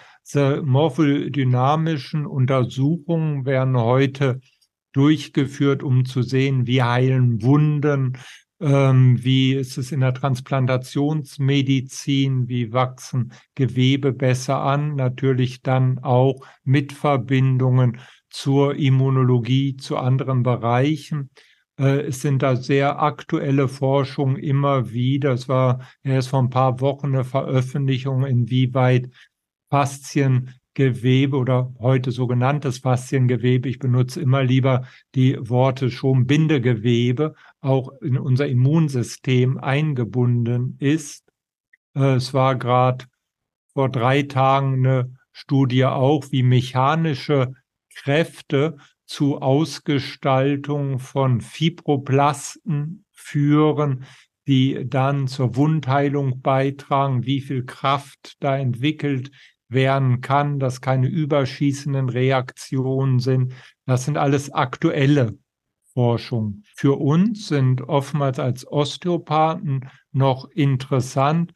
morphodynamischen 0.63 2.25
Untersuchungen 2.25 3.45
werden 3.45 3.77
heute 3.77 4.39
durchgeführt, 4.93 5.83
um 5.83 6.05
zu 6.05 6.23
sehen, 6.23 6.65
wie 6.65 6.81
heilen 6.81 7.43
Wunden, 7.43 8.17
ähm, 8.59 9.23
wie 9.23 9.53
ist 9.53 9.77
es 9.77 9.91
in 9.91 9.99
der 9.99 10.13
Transplantationsmedizin, 10.13 12.47
wie 12.47 12.71
wachsen 12.71 13.33
Gewebe 13.55 14.13
besser 14.13 14.61
an, 14.61 14.95
natürlich 14.95 15.61
dann 15.61 15.99
auch 15.99 16.39
mit 16.63 16.93
Verbindungen 16.93 17.99
zur 18.29 18.75
Immunologie, 18.75 19.75
zu 19.75 19.97
anderen 19.97 20.43
Bereichen. 20.43 21.29
Äh, 21.79 22.01
es 22.07 22.21
sind 22.21 22.43
da 22.43 22.55
sehr 22.55 23.01
aktuelle 23.01 23.67
Forschungen 23.67 24.37
immer 24.37 24.91
wieder. 24.91 25.31
Es 25.31 25.49
war 25.49 25.87
erst 26.03 26.29
vor 26.29 26.39
ein 26.39 26.49
paar 26.49 26.79
Wochen 26.81 27.07
eine 27.07 27.23
Veröffentlichung, 27.23 28.25
inwieweit 28.25 29.09
Fasziengewebe 29.69 31.35
oder 31.35 31.73
heute 31.79 32.11
sogenanntes 32.11 32.79
Fasziengewebe, 32.79 33.69
ich 33.69 33.79
benutze 33.79 34.21
immer 34.21 34.43
lieber 34.43 34.87
die 35.15 35.37
Worte 35.39 35.89
schon 35.89 36.27
Bindegewebe, 36.27 37.33
auch 37.61 37.91
in 38.01 38.17
unser 38.17 38.47
Immunsystem 38.47 39.57
eingebunden 39.57 40.77
ist. 40.79 41.25
Äh, 41.95 42.15
es 42.15 42.33
war 42.33 42.55
gerade 42.55 43.05
vor 43.73 43.89
drei 43.89 44.23
Tagen 44.23 44.85
eine 44.85 45.15
Studie 45.31 45.85
auch, 45.85 46.31
wie 46.31 46.43
mechanische 46.43 47.53
Kräfte 47.95 48.77
zu 49.05 49.41
Ausgestaltung 49.41 50.99
von 50.99 51.41
Fibroplasten 51.41 53.05
führen, 53.11 54.05
die 54.47 54.85
dann 54.87 55.27
zur 55.27 55.55
Wundheilung 55.55 56.41
beitragen, 56.41 57.25
wie 57.25 57.41
viel 57.41 57.65
Kraft 57.65 58.35
da 58.39 58.57
entwickelt 58.57 59.31
werden 59.69 60.21
kann, 60.21 60.59
dass 60.59 60.81
keine 60.81 61.07
überschießenden 61.07 62.09
Reaktionen 62.09 63.19
sind. 63.19 63.53
Das 63.85 64.05
sind 64.05 64.17
alles 64.17 64.51
aktuelle 64.51 65.37
Forschung. 65.93 66.63
Für 66.75 66.99
uns 66.99 67.47
sind 67.47 67.81
oftmals 67.81 68.39
als 68.39 68.69
Osteopathen 68.69 69.89
noch 70.11 70.49
interessant, 70.49 71.53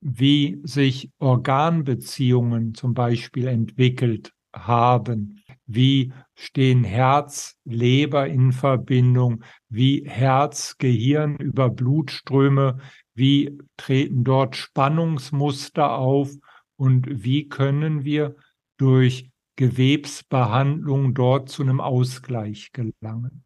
wie 0.00 0.60
sich 0.64 1.10
Organbeziehungen 1.18 2.74
zum 2.74 2.94
Beispiel 2.94 3.46
entwickelt 3.46 4.32
haben. 4.54 5.43
Wie 5.66 6.12
stehen 6.34 6.84
Herz, 6.84 7.56
Leber 7.64 8.26
in 8.26 8.52
Verbindung, 8.52 9.42
wie 9.68 10.04
Herz, 10.06 10.76
Gehirn 10.78 11.36
über 11.36 11.70
Blutströme, 11.70 12.78
wie 13.14 13.58
treten 13.76 14.24
dort 14.24 14.56
Spannungsmuster 14.56 15.96
auf 15.96 16.30
und 16.76 17.06
wie 17.24 17.48
können 17.48 18.04
wir 18.04 18.36
durch 18.76 19.30
Gewebsbehandlung 19.56 21.14
dort 21.14 21.48
zu 21.48 21.62
einem 21.62 21.80
Ausgleich 21.80 22.72
gelangen. 22.72 23.44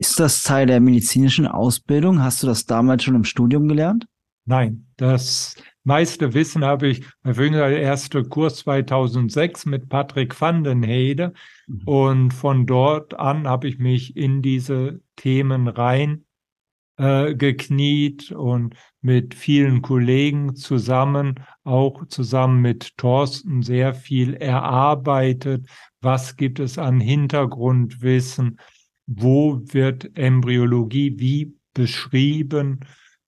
Ist 0.00 0.20
das 0.20 0.42
Teil 0.42 0.66
der 0.66 0.80
medizinischen 0.80 1.46
Ausbildung? 1.46 2.22
Hast 2.22 2.42
du 2.42 2.46
das 2.46 2.66
damals 2.66 3.04
schon 3.04 3.14
im 3.14 3.24
Studium 3.24 3.68
gelernt? 3.68 4.06
Nein, 4.44 4.86
das 4.96 5.56
meiste 5.84 6.34
Wissen 6.34 6.64
habe 6.64 6.88
ich, 6.88 7.04
der 7.24 7.80
erste 7.80 8.22
Kurs 8.24 8.56
2006 8.56 9.66
mit 9.66 9.88
Patrick 9.88 10.38
van 10.40 10.64
den 10.64 10.82
Hede 10.82 11.32
mhm. 11.66 11.82
und 11.86 12.34
von 12.34 12.66
dort 12.66 13.18
an 13.18 13.48
habe 13.48 13.68
ich 13.68 13.78
mich 13.78 14.16
in 14.16 14.42
diese 14.42 15.00
Themen 15.16 15.68
rein 15.68 16.24
äh, 16.98 17.34
gekniet 17.34 18.32
und 18.32 18.74
mit 19.00 19.34
vielen 19.34 19.82
Kollegen 19.82 20.56
zusammen, 20.56 21.36
auch 21.64 22.06
zusammen 22.06 22.60
mit 22.60 22.96
Thorsten, 22.96 23.62
sehr 23.62 23.94
viel 23.94 24.34
erarbeitet. 24.34 25.68
Was 26.00 26.36
gibt 26.36 26.58
es 26.58 26.76
an 26.76 27.00
Hintergrundwissen? 27.00 28.58
Wo 29.06 29.60
wird 29.64 30.16
Embryologie 30.16 31.14
wie 31.18 31.54
beschrieben? 31.72 32.80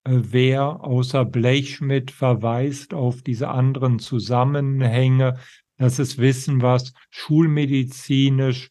Äh, 0.05 0.21
wer 0.31 0.83
außer 0.85 1.25
Blechschmidt 1.25 2.11
verweist 2.11 2.95
auf 2.95 3.23
diese 3.23 3.49
anderen 3.49 3.99
Zusammenhänge? 3.99 5.39
Das 5.77 5.99
ist 5.99 6.19
Wissen, 6.19 6.63
was 6.63 6.93
schulmedizinisch 7.11 8.69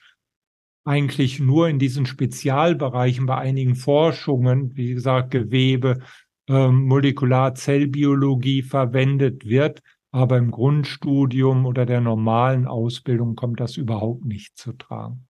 eigentlich 0.85 1.39
nur 1.39 1.69
in 1.69 1.79
diesen 1.79 2.05
Spezialbereichen 2.05 3.25
bei 3.25 3.37
einigen 3.37 3.75
Forschungen, 3.75 4.75
wie 4.75 4.93
gesagt, 4.93 5.31
Gewebe, 5.31 5.99
ähm, 6.47 6.85
Molekularzellbiologie 6.85 8.63
verwendet 8.63 9.45
wird. 9.45 9.81
Aber 10.11 10.37
im 10.37 10.49
Grundstudium 10.49 11.67
oder 11.67 11.85
der 11.85 12.01
normalen 12.01 12.65
Ausbildung 12.65 13.35
kommt 13.35 13.59
das 13.59 13.77
überhaupt 13.77 14.25
nicht 14.25 14.57
zu 14.57 14.73
tragen. 14.73 15.28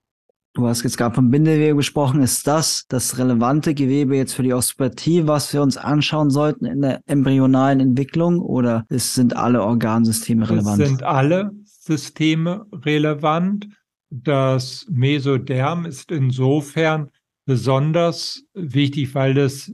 Du 0.52 0.66
hast 0.66 0.82
jetzt 0.82 0.98
gerade 0.98 1.14
vom 1.14 1.30
Bindegewebe 1.30 1.76
gesprochen. 1.76 2.22
Ist 2.22 2.46
das 2.46 2.84
das 2.88 3.18
relevante 3.18 3.72
Gewebe 3.72 4.16
jetzt 4.16 4.34
für 4.34 4.42
die 4.42 4.52
Osteopathie, 4.52 5.28
was 5.28 5.52
wir 5.52 5.62
uns 5.62 5.76
anschauen 5.76 6.30
sollten 6.30 6.64
in 6.64 6.80
der 6.82 7.02
embryonalen 7.06 7.78
Entwicklung 7.78 8.40
oder 8.40 8.84
ist, 8.88 9.14
sind 9.14 9.36
alle 9.36 9.62
Organsysteme 9.62 10.48
relevant? 10.48 10.80
Es 10.80 10.88
sind 10.88 11.02
alle 11.04 11.52
Systeme 11.64 12.66
relevant. 12.72 13.68
Das 14.10 14.86
Mesoderm 14.90 15.86
ist 15.86 16.10
insofern 16.10 17.10
besonders 17.46 18.42
wichtig, 18.54 19.14
weil 19.14 19.38
es 19.38 19.72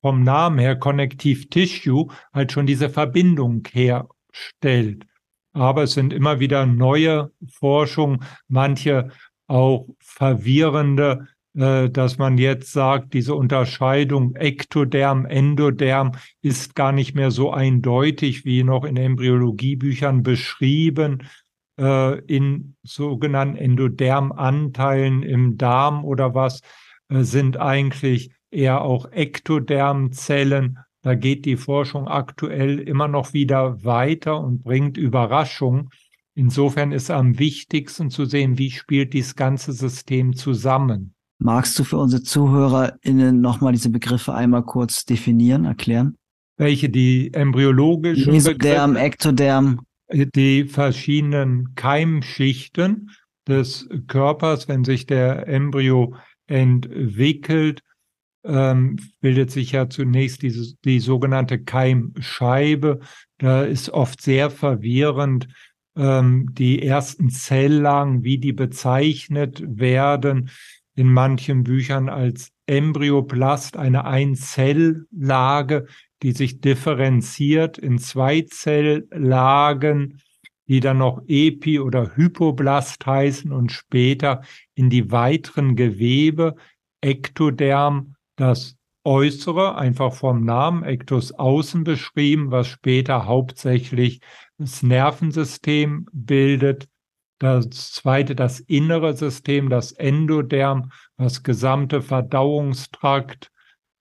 vom 0.00 0.22
Namen 0.22 0.58
her 0.58 0.76
Connective 0.76 1.48
Tissue 1.48 2.06
halt 2.32 2.52
schon 2.52 2.66
diese 2.66 2.88
Verbindung 2.88 3.66
herstellt. 3.70 5.04
Aber 5.52 5.82
es 5.82 5.92
sind 5.92 6.12
immer 6.12 6.40
wieder 6.40 6.66
neue 6.66 7.32
Forschungen, 7.50 8.24
manche 8.46 9.10
auch 9.48 9.88
verwirrende, 9.98 11.26
äh, 11.54 11.90
dass 11.90 12.18
man 12.18 12.38
jetzt 12.38 12.72
sagt, 12.72 13.14
diese 13.14 13.34
Unterscheidung 13.34 14.36
Ektoderm, 14.36 15.26
Endoderm 15.26 16.12
ist 16.40 16.76
gar 16.76 16.92
nicht 16.92 17.16
mehr 17.16 17.32
so 17.32 17.50
eindeutig 17.50 18.44
wie 18.44 18.62
noch 18.62 18.84
in 18.84 18.96
Embryologiebüchern 18.96 20.22
beschrieben 20.22 21.24
äh, 21.78 22.18
in 22.26 22.76
sogenannten 22.82 23.56
Endodermanteilen 23.56 25.22
im 25.22 25.56
Darm 25.56 26.04
oder 26.04 26.34
was 26.34 26.60
äh, 27.08 27.22
sind 27.22 27.56
eigentlich 27.56 28.30
eher 28.50 28.82
auch 28.82 29.10
Ektodermzellen. 29.10 30.78
Da 31.02 31.14
geht 31.14 31.44
die 31.44 31.56
Forschung 31.56 32.08
aktuell 32.08 32.78
immer 32.78 33.08
noch 33.08 33.32
wieder 33.32 33.84
weiter 33.84 34.40
und 34.40 34.62
bringt 34.62 34.96
Überraschungen. 34.96 35.90
Insofern 36.38 36.92
ist 36.92 37.10
am 37.10 37.40
wichtigsten 37.40 38.10
zu 38.10 38.24
sehen, 38.24 38.58
wie 38.58 38.70
spielt 38.70 39.12
dieses 39.12 39.34
ganze 39.34 39.72
System 39.72 40.36
zusammen. 40.36 41.12
Magst 41.40 41.76
du 41.76 41.82
für 41.82 41.98
unsere 41.98 42.22
ZuhörerInnen 42.22 43.40
nochmal 43.40 43.72
diese 43.72 43.90
Begriffe 43.90 44.34
einmal 44.34 44.62
kurz 44.62 45.04
definieren, 45.04 45.64
erklären? 45.64 46.16
Welche 46.56 46.90
die 46.90 47.34
embryologischen 47.34 48.32
Mesoderm, 48.32 48.92
Begriffe, 48.92 49.06
Ektoderm, 49.06 49.80
die 50.12 50.66
verschiedenen 50.66 51.74
Keimschichten 51.74 53.10
des 53.48 53.88
Körpers, 54.06 54.68
wenn 54.68 54.84
sich 54.84 55.06
der 55.06 55.48
Embryo 55.48 56.14
entwickelt, 56.46 57.82
ähm, 58.44 58.96
bildet 59.20 59.50
sich 59.50 59.72
ja 59.72 59.90
zunächst 59.90 60.42
diese, 60.42 60.76
die 60.84 61.00
sogenannte 61.00 61.58
Keimscheibe. 61.58 63.00
Da 63.38 63.64
ist 63.64 63.90
oft 63.90 64.22
sehr 64.22 64.50
verwirrend 64.50 65.48
ähm, 65.98 66.54
die 66.54 66.82
ersten 66.82 67.28
Zelllagen, 67.28 68.22
wie 68.24 68.38
die 68.38 68.52
bezeichnet 68.52 69.62
werden. 69.66 70.50
In 70.94 71.12
manchen 71.12 71.64
Büchern 71.64 72.08
als 72.08 72.50
Embryoplast, 72.66 73.76
eine 73.76 74.04
Einzelllage, 74.04 75.86
die 76.22 76.32
sich 76.32 76.60
differenziert 76.60 77.78
in 77.78 77.98
zwei 77.98 78.42
Zelllagen, 78.42 80.20
die 80.66 80.80
dann 80.80 80.98
noch 80.98 81.22
Epi- 81.26 81.80
oder 81.80 82.16
Hypoblast 82.16 83.04
heißen 83.06 83.52
und 83.52 83.72
später 83.72 84.42
in 84.74 84.90
die 84.90 85.10
weiteren 85.10 85.76
Gewebe, 85.76 86.56
Ektoderm, 87.00 88.14
das 88.36 88.76
Äußere, 89.04 89.76
einfach 89.76 90.12
vom 90.12 90.44
Namen, 90.44 90.82
Ektos 90.82 91.32
außen 91.32 91.84
beschrieben, 91.84 92.50
was 92.50 92.66
später 92.66 93.24
hauptsächlich 93.24 94.20
das 94.58 94.82
Nervensystem 94.82 96.06
bildet. 96.12 96.88
Das 97.38 97.92
zweite, 97.92 98.34
das 98.34 98.58
innere 98.60 99.16
System, 99.16 99.70
das 99.70 99.92
Endoderm, 99.92 100.90
was 101.16 101.44
gesamte 101.44 102.02
Verdauungstrakt 102.02 103.50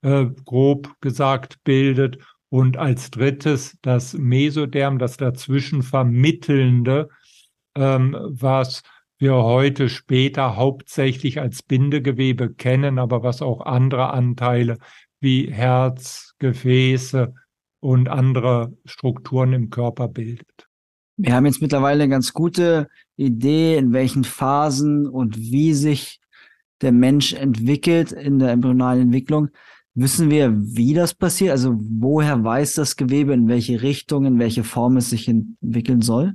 äh, 0.01 0.25
grob 0.45 0.99
gesagt 1.01 1.63
bildet. 1.63 2.17
Und 2.49 2.77
als 2.77 3.11
drittes 3.11 3.77
das 3.81 4.13
Mesoderm, 4.13 4.97
das 4.99 5.17
dazwischen 5.17 5.83
vermittelnde, 5.83 7.09
ähm, 7.75 8.17
was 8.19 8.81
wir 9.19 9.35
heute 9.35 9.89
später 9.89 10.55
hauptsächlich 10.55 11.39
als 11.39 11.61
Bindegewebe 11.61 12.53
kennen, 12.53 12.99
aber 12.99 13.21
was 13.23 13.41
auch 13.41 13.61
andere 13.61 14.11
Anteile 14.11 14.77
wie 15.19 15.51
Herz, 15.51 16.33
Gefäße 16.39 17.33
und 17.79 18.09
andere 18.09 18.73
Strukturen 18.85 19.53
im 19.53 19.69
Körper 19.69 20.07
bildet. 20.07 20.67
Wir 21.17 21.33
haben 21.33 21.45
jetzt 21.45 21.61
mittlerweile 21.61 22.03
eine 22.03 22.11
ganz 22.11 22.33
gute 22.33 22.87
Idee, 23.15 23.77
in 23.77 23.91
welchen 23.91 24.23
Phasen 24.23 25.07
und 25.07 25.37
wie 25.37 25.73
sich 25.73 26.19
der 26.81 26.91
Mensch 26.91 27.33
entwickelt 27.33 28.11
in 28.11 28.39
der 28.39 28.51
embryonalen 28.51 29.03
Entwicklung. 29.03 29.49
Wissen 29.95 30.29
wir, 30.29 30.53
wie 30.55 30.93
das 30.93 31.15
passiert? 31.15 31.51
Also 31.51 31.75
woher 31.75 32.43
weiß 32.43 32.75
das 32.75 32.97
Gewebe, 32.97 33.33
in 33.33 33.47
welche 33.47 33.81
Richtung, 33.81 34.25
in 34.25 34.37
welche 34.37 34.63
Form 34.63 34.97
es 34.97 35.09
sich 35.09 35.27
entwickeln 35.27 36.01
soll? 36.01 36.33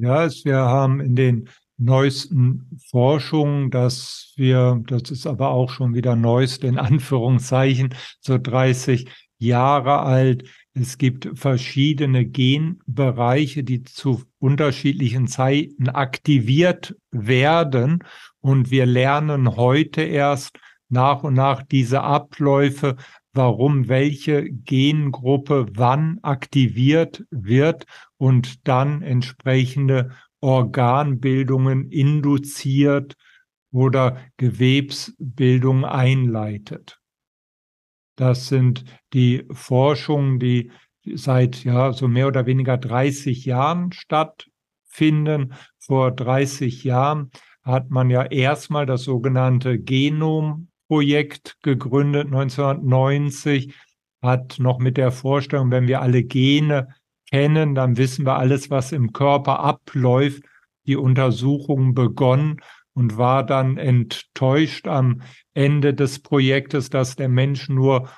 Ja, 0.00 0.28
wir 0.28 0.56
haben 0.56 1.00
in 1.00 1.14
den 1.14 1.48
neuesten 1.76 2.80
Forschungen, 2.90 3.70
dass 3.70 4.32
wir, 4.36 4.82
das 4.88 5.12
ist 5.12 5.28
aber 5.28 5.50
auch 5.50 5.70
schon 5.70 5.94
wieder 5.94 6.16
neuest 6.16 6.64
in 6.64 6.76
Anführungszeichen, 6.76 7.94
so 8.20 8.36
30 8.36 9.06
Jahre 9.38 10.00
alt. 10.00 10.42
Es 10.80 10.96
gibt 10.96 11.28
verschiedene 11.34 12.24
Genbereiche, 12.24 13.64
die 13.64 13.82
zu 13.82 14.22
unterschiedlichen 14.38 15.26
Zeiten 15.26 15.88
aktiviert 15.88 16.94
werden. 17.10 18.04
Und 18.40 18.70
wir 18.70 18.86
lernen 18.86 19.56
heute 19.56 20.02
erst, 20.02 20.60
nach 20.88 21.24
und 21.24 21.34
nach 21.34 21.62
diese 21.64 22.02
Abläufe, 22.02 22.96
warum 23.32 23.88
welche 23.88 24.44
Gengruppe 24.44 25.66
wann 25.74 26.18
aktiviert 26.22 27.24
wird 27.30 27.84
und 28.16 28.66
dann 28.68 29.02
entsprechende 29.02 30.12
Organbildungen 30.40 31.90
induziert 31.90 33.16
oder 33.72 34.18
Gewebsbildung 34.36 35.84
einleitet. 35.84 36.97
Das 38.18 38.48
sind 38.48 38.84
die 39.12 39.44
Forschungen, 39.52 40.40
die 40.40 40.72
seit 41.04 41.62
ja 41.62 41.92
so 41.92 42.08
mehr 42.08 42.26
oder 42.26 42.46
weniger 42.46 42.76
30 42.76 43.44
Jahren 43.44 43.92
stattfinden. 43.92 45.54
Vor 45.78 46.10
30 46.10 46.82
Jahren 46.82 47.30
hat 47.62 47.90
man 47.90 48.10
ja 48.10 48.24
erstmal 48.24 48.86
das 48.86 49.04
sogenannte 49.04 49.78
Genom 49.78 50.68
Projekt 50.88 51.58
gegründet 51.62 52.26
1990, 52.26 53.72
hat 54.20 54.56
noch 54.58 54.80
mit 54.80 54.96
der 54.96 55.12
Vorstellung, 55.12 55.70
wenn 55.70 55.86
wir 55.86 56.00
alle 56.00 56.24
Gene 56.24 56.88
kennen, 57.30 57.76
dann 57.76 57.98
wissen 57.98 58.26
wir 58.26 58.36
alles, 58.36 58.68
was 58.68 58.90
im 58.90 59.12
Körper 59.12 59.60
abläuft. 59.60 60.42
die 60.86 60.96
Untersuchung 60.96 61.94
begonnen 61.94 62.62
und 62.98 63.16
war 63.16 63.46
dann 63.46 63.76
enttäuscht 63.76 64.88
am 64.88 65.22
Ende 65.54 65.94
des 65.94 66.18
Projektes, 66.18 66.90
dass 66.90 67.14
der 67.14 67.28
Mensch 67.28 67.68
nur, 67.68 68.08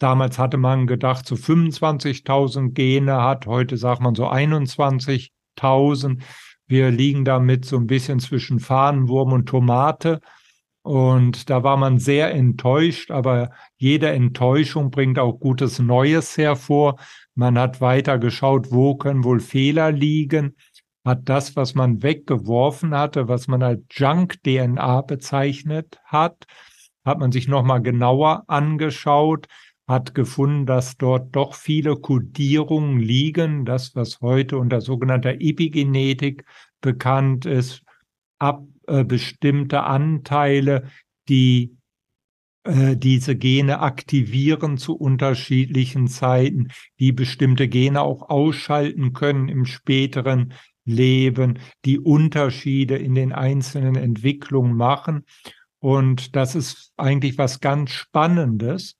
damals 0.00 0.40
hatte 0.40 0.56
man 0.56 0.88
gedacht, 0.88 1.24
so 1.24 1.36
25.000 1.36 2.72
Gene 2.72 3.22
hat, 3.22 3.46
heute 3.46 3.76
sagt 3.76 4.02
man 4.02 4.16
so 4.16 4.28
21.000. 4.28 6.20
Wir 6.66 6.90
liegen 6.90 7.24
damit 7.24 7.64
so 7.64 7.76
ein 7.76 7.86
bisschen 7.86 8.18
zwischen 8.18 8.58
Fahnenwurm 8.58 9.32
und 9.32 9.46
Tomate. 9.46 10.20
Und 10.82 11.48
da 11.48 11.62
war 11.62 11.76
man 11.76 12.00
sehr 12.00 12.34
enttäuscht, 12.34 13.12
aber 13.12 13.52
jede 13.76 14.08
Enttäuschung 14.10 14.90
bringt 14.90 15.20
auch 15.20 15.38
gutes 15.38 15.78
Neues 15.78 16.36
hervor. 16.36 16.96
Man 17.36 17.56
hat 17.56 17.80
weiter 17.80 18.18
geschaut, 18.18 18.72
wo 18.72 18.96
können 18.96 19.22
wohl 19.22 19.38
Fehler 19.38 19.92
liegen 19.92 20.56
hat 21.04 21.28
das, 21.28 21.54
was 21.56 21.74
man 21.74 22.02
weggeworfen 22.02 22.94
hatte, 22.94 23.28
was 23.28 23.46
man 23.46 23.62
als 23.62 23.82
Junk-DNA 23.90 25.02
bezeichnet 25.02 26.00
hat, 26.04 26.46
hat 27.04 27.18
man 27.18 27.30
sich 27.30 27.46
nochmal 27.46 27.82
genauer 27.82 28.44
angeschaut, 28.46 29.46
hat 29.86 30.14
gefunden, 30.14 30.64
dass 30.64 30.96
dort 30.96 31.36
doch 31.36 31.54
viele 31.54 31.96
Kodierungen 31.96 32.98
liegen, 32.98 33.66
das, 33.66 33.94
was 33.94 34.20
heute 34.22 34.56
unter 34.56 34.80
sogenannter 34.80 35.34
Epigenetik 35.40 36.44
bekannt 36.80 37.44
ist, 37.44 37.82
ab 38.38 38.64
äh, 38.86 39.04
bestimmte 39.04 39.82
Anteile, 39.82 40.88
die 41.28 41.76
äh, 42.64 42.96
diese 42.96 43.36
Gene 43.36 43.80
aktivieren 43.80 44.78
zu 44.78 44.96
unterschiedlichen 44.96 46.08
Zeiten, 46.08 46.68
die 46.98 47.12
bestimmte 47.12 47.68
Gene 47.68 48.00
auch 48.00 48.30
ausschalten 48.30 49.12
können 49.12 49.48
im 49.48 49.66
späteren 49.66 50.54
leben, 50.84 51.58
die 51.84 51.98
Unterschiede 51.98 52.96
in 52.96 53.14
den 53.14 53.32
einzelnen 53.32 53.96
Entwicklungen 53.96 54.76
machen. 54.76 55.24
Und 55.78 56.36
das 56.36 56.54
ist 56.54 56.92
eigentlich 56.96 57.38
was 57.38 57.60
ganz 57.60 57.90
Spannendes, 57.90 58.96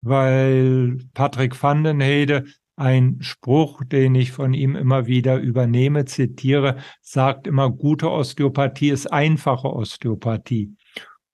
weil 0.00 0.98
Patrick 1.14 1.60
van 1.60 1.84
den 1.84 2.00
Hede, 2.00 2.44
ein 2.76 3.18
Spruch, 3.20 3.82
den 3.84 4.14
ich 4.14 4.30
von 4.30 4.54
ihm 4.54 4.76
immer 4.76 5.06
wieder 5.06 5.38
übernehme, 5.38 6.04
zitiere, 6.04 6.76
sagt 7.00 7.48
immer, 7.48 7.70
gute 7.70 8.08
Osteopathie 8.08 8.90
ist 8.90 9.12
einfache 9.12 9.72
Osteopathie. 9.72 10.76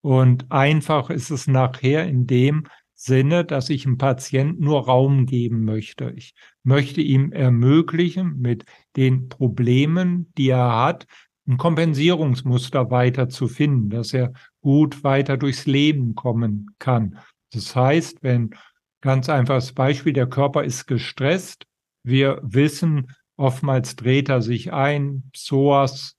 Und 0.01 0.51
einfach 0.51 1.11
ist 1.11 1.29
es 1.29 1.47
nachher 1.47 2.05
in 2.05 2.25
dem 2.25 2.67
Sinne, 2.95 3.43
dass 3.43 3.69
ich 3.69 3.83
dem 3.83 3.97
Patienten 3.97 4.63
nur 4.63 4.85
Raum 4.85 5.25
geben 5.25 5.65
möchte. 5.65 6.13
Ich 6.15 6.33
möchte 6.63 7.01
ihm 7.01 7.31
ermöglichen, 7.31 8.39
mit 8.39 8.65
den 8.95 9.27
Problemen, 9.27 10.31
die 10.37 10.49
er 10.49 10.75
hat, 10.75 11.05
ein 11.47 11.57
Kompensierungsmuster 11.57 12.89
weiter 12.89 13.29
zu 13.29 13.47
finden, 13.47 13.89
dass 13.89 14.13
er 14.13 14.33
gut 14.61 15.03
weiter 15.03 15.37
durchs 15.37 15.65
Leben 15.65 16.15
kommen 16.15 16.71
kann. 16.79 17.19
Das 17.51 17.75
heißt, 17.75 18.23
wenn 18.23 18.55
ganz 19.01 19.29
einfaches 19.29 19.73
Beispiel, 19.73 20.13
der 20.13 20.27
Körper 20.27 20.63
ist 20.63 20.87
gestresst, 20.87 21.67
wir 22.03 22.39
wissen, 22.43 23.11
oftmals 23.37 23.95
dreht 23.95 24.29
er 24.29 24.41
sich 24.41 24.73
ein, 24.73 25.29
Psoas 25.33 26.15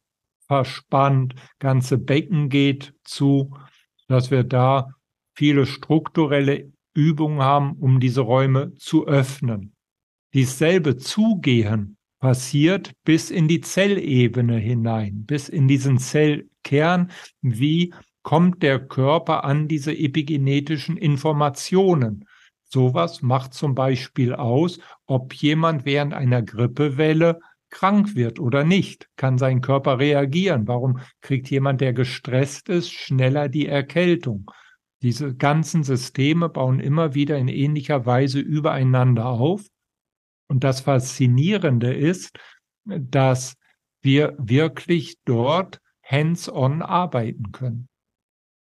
verspannt, 0.47 1.35
ganze 1.59 1.99
Becken 1.99 2.49
geht 2.49 2.95
zu, 3.03 3.57
dass 4.07 4.31
wir 4.31 4.45
da 4.45 4.91
viele 5.37 5.67
strukturelle 5.67 6.73
Übungen 6.95 7.41
haben, 7.41 7.73
um 7.75 8.01
diese 8.01 8.23
Räume 8.23 8.75
zu 8.75 9.07
öffnen. 9.07 9.75
Dieselbe 10.35 10.97
Zugehen 10.97 11.97
passiert 12.19 12.93
bis 13.05 13.31
in 13.31 13.47
die 13.47 13.61
Zellebene 13.61 14.57
hinein, 14.59 15.25
bis 15.27 15.49
in 15.49 15.69
diesen 15.69 15.99
Zellkern. 15.99 17.11
Wie 17.43 17.93
kommt 18.23 18.63
der 18.63 18.81
Körper 18.81 19.45
an 19.45 19.69
diese 19.69 19.97
epigenetischen 19.97 20.97
Informationen? 20.97 22.27
Sowas 22.65 23.23
macht 23.23 23.55
zum 23.55 23.75
Beispiel 23.75 24.35
aus, 24.35 24.81
ob 25.07 25.35
jemand 25.35 25.85
während 25.85 26.15
einer 26.15 26.43
Grippewelle 26.43 27.39
krank 27.71 28.17
wird 28.17 28.41
oder 28.41 28.65
nicht. 28.65 29.09
Kann 29.17 29.39
sein 29.39 29.61
Körper 29.61 29.99
reagieren? 29.99 30.67
Warum 30.67 30.99
kriegt 31.21 31.51
jemand, 31.51 31.81
der 31.81 31.93
gestresst 31.93 32.69
ist, 32.69 32.91
schneller 32.91 33.49
die 33.49 33.67
Erkältung? 33.67 34.51
Diese 35.03 35.35
ganzen 35.35 35.85
Systeme 35.85 36.49
bauen 36.49 36.81
immer 36.81 37.15
wieder 37.15 37.37
in 37.39 37.49
ähnlicher 37.49 38.07
Weise 38.07 38.41
übereinander 38.41 39.27
auf. 39.27 39.67
Und 40.49 40.65
das 40.65 40.81
Faszinierende 40.81 41.93
ist, 41.93 42.39
dass 42.85 43.57
wir 44.01 44.35
wirklich 44.39 45.17
dort 45.25 45.81
hands-on 46.03 46.83
arbeiten 46.83 47.53
können. 47.53 47.89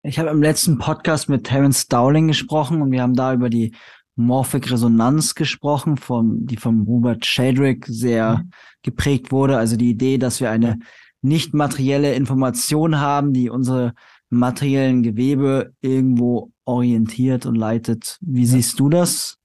Ich 0.03 0.19
habe 0.19 0.29
im 0.29 0.41
letzten 0.41 0.77
Podcast 0.77 1.29
mit 1.29 1.45
Terence 1.45 1.87
Dowling 1.87 2.27
gesprochen 2.27 2.81
und 2.81 2.91
wir 2.91 3.01
haben 3.01 3.13
da 3.13 3.33
über 3.33 3.49
die 3.49 3.73
Morphic 4.15 4.71
Resonanz 4.71 5.35
gesprochen, 5.35 5.97
vom, 5.97 6.45
die 6.45 6.57
vom 6.57 6.81
Robert 6.83 7.25
Sheldrake 7.25 7.91
sehr 7.91 8.37
mhm. 8.37 8.51
geprägt 8.81 9.31
wurde. 9.31 9.57
Also 9.57 9.77
die 9.77 9.91
Idee, 9.91 10.17
dass 10.17 10.41
wir 10.41 10.49
eine 10.49 10.79
nicht 11.21 11.53
materielle 11.53 12.13
Information 12.13 12.99
haben, 12.99 13.33
die 13.33 13.49
unsere 13.49 13.93
materiellen 14.29 15.03
Gewebe 15.03 15.73
irgendwo 15.81 16.51
orientiert 16.65 17.45
und 17.45 17.55
leitet. 17.55 18.17
Wie 18.21 18.41
ja. 18.41 18.47
siehst 18.47 18.79
du 18.79 18.89
das? 18.89 19.37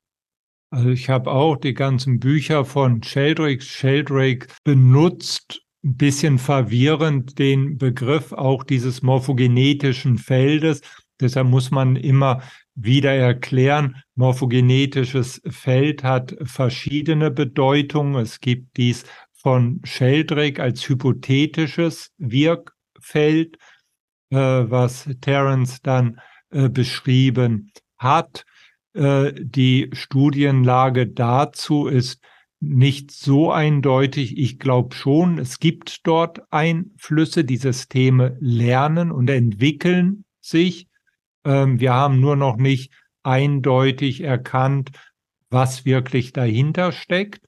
Also 0.71 0.89
ich 0.89 1.11
habe 1.11 1.31
auch 1.31 1.57
die 1.57 1.75
ganzen 1.75 2.19
Bücher 2.19 2.65
von 2.65 3.03
Sheldrake. 3.03 3.61
Sheldrake 3.61 4.47
benutzt 4.65 5.61
ein 5.85 5.97
bisschen 5.97 6.39
verwirrend 6.39 7.39
den 7.39 7.77
Begriff 7.77 8.33
auch 8.33 8.65
dieses 8.65 9.03
morphogenetischen 9.03 10.17
Feldes. 10.17 10.81
Deshalb 11.21 11.49
muss 11.49 11.71
man 11.71 11.97
immer 11.97 12.43
wieder 12.75 13.13
erklären, 13.13 13.97
morphogenetisches 14.15 15.43
Feld 15.47 16.03
hat 16.05 16.35
verschiedene 16.43 17.31
Bedeutungen. 17.31 18.15
Es 18.15 18.41
gibt 18.41 18.77
dies 18.77 19.05
von 19.35 19.81
Sheldrake 19.85 20.63
als 20.63 20.89
hypothetisches 20.89 22.13
Wirkfeld 22.17 23.59
was 24.37 25.09
Terence 25.21 25.83
dann 25.83 26.21
äh, 26.51 26.69
beschrieben 26.69 27.73
hat. 27.99 28.45
Äh, 28.95 29.33
die 29.39 29.91
Studienlage 29.93 31.07
dazu 31.07 31.87
ist 31.87 32.21
nicht 32.61 33.11
so 33.11 33.51
eindeutig. 33.51 34.39
Ich 34.39 34.59
glaube 34.59 34.95
schon, 34.95 35.39
es 35.39 35.59
gibt 35.59 36.07
dort 36.07 36.43
Einflüsse. 36.53 37.45
Die 37.45 37.57
Systeme 37.57 38.37
lernen 38.41 39.11
und 39.11 39.31
entwickeln 39.31 40.25
sich. 40.41 40.89
Ähm, 41.45 41.81
wir 41.81 41.95
haben 41.95 42.21
nur 42.21 42.37
noch 42.37 42.57
nicht 42.57 42.93
eindeutig 43.23 44.21
erkannt, 44.21 44.91
was 45.51 45.85
wirklich 45.85 46.33
dahinter 46.33 46.93
steckt. 46.93 47.45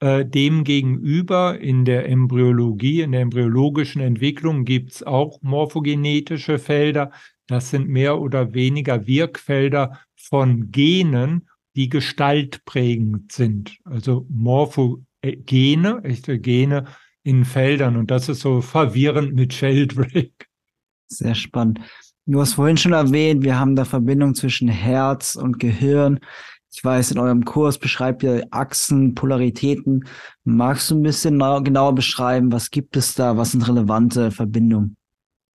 Äh, 0.00 0.26
Demgegenüber 0.26 1.58
in 1.58 1.84
der 1.86 2.08
Embryologie, 2.08 3.00
in 3.00 3.12
der 3.12 3.22
embryologischen 3.22 4.02
Entwicklung 4.02 4.64
gibt 4.64 4.92
es 4.92 5.02
auch 5.02 5.40
morphogenetische 5.40 6.58
Felder. 6.58 7.12
Das 7.46 7.70
sind 7.70 7.88
mehr 7.88 8.20
oder 8.20 8.52
weniger 8.52 9.06
Wirkfelder 9.06 10.00
von 10.14 10.70
Genen, 10.70 11.48
die 11.76 11.88
gestaltprägend 11.88 13.32
sind. 13.32 13.78
Also 13.84 14.26
Morphogene, 14.28 16.00
echte 16.04 16.38
Gene 16.40 16.86
in 17.22 17.44
Feldern. 17.44 17.96
Und 17.96 18.10
das 18.10 18.28
ist 18.28 18.40
so 18.40 18.60
verwirrend 18.60 19.34
mit 19.34 19.54
Sheldrake. 19.54 20.32
Sehr 21.08 21.34
spannend. 21.34 21.80
Du 22.26 22.40
hast 22.40 22.54
vorhin 22.54 22.76
schon 22.76 22.92
erwähnt, 22.92 23.44
wir 23.44 23.58
haben 23.58 23.76
da 23.76 23.84
Verbindung 23.84 24.34
zwischen 24.34 24.68
Herz 24.68 25.36
und 25.36 25.60
Gehirn. 25.60 26.18
Ich 26.72 26.84
weiß, 26.84 27.12
in 27.12 27.18
eurem 27.18 27.44
Kurs 27.44 27.78
beschreibt 27.78 28.22
ihr 28.22 28.46
Achsen, 28.50 29.14
Polaritäten. 29.14 30.04
Magst 30.44 30.90
du 30.90 30.96
ein 30.96 31.02
bisschen 31.02 31.38
genauer 31.38 31.94
beschreiben, 31.94 32.52
was 32.52 32.70
gibt 32.70 32.96
es 32.96 33.14
da, 33.14 33.36
was 33.36 33.52
sind 33.52 33.66
relevante 33.66 34.30
Verbindungen? 34.30 34.96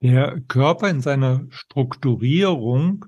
Der 0.01 0.41
Körper 0.47 0.89
in 0.89 1.01
seiner 1.01 1.45
Strukturierung 1.51 3.05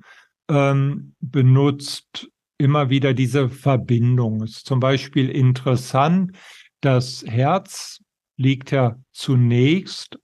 ähm, 0.49 1.15
benutzt 1.21 2.29
immer 2.59 2.91
wieder 2.91 3.15
diese 3.15 3.49
Verbindung. 3.49 4.43
Es 4.43 4.59
ist 4.59 4.67
zum 4.67 4.81
Beispiel 4.81 5.29
interessant, 5.31 6.37
das 6.81 7.25
Herz 7.27 8.01
liegt 8.37 8.71
ja 8.71 8.97
zunächst 9.13 10.19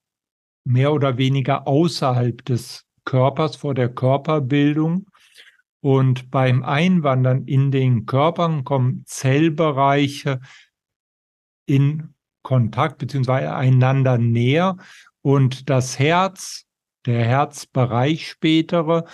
mehr 0.64 0.92
oder 0.92 1.18
weniger 1.18 1.68
außerhalb 1.68 2.44
des 2.44 2.84
Körpers 3.04 3.56
vor 3.56 3.74
der 3.74 3.88
Körperbildung 3.88 5.06
und 5.80 6.30
beim 6.30 6.62
Einwandern 6.62 7.44
in 7.44 7.70
den 7.70 8.06
Körpern 8.06 8.64
kommen 8.64 9.04
Zellbereiche 9.06 10.40
in 11.66 12.14
Kontakt 12.42 12.98
beziehungsweise 12.98 13.54
einander 13.54 14.18
näher 14.18 14.76
und 15.22 15.68
das 15.68 15.98
Herz, 15.98 16.64
der 17.06 17.24
Herzbereich 17.24 18.28
spätere, 18.28 19.04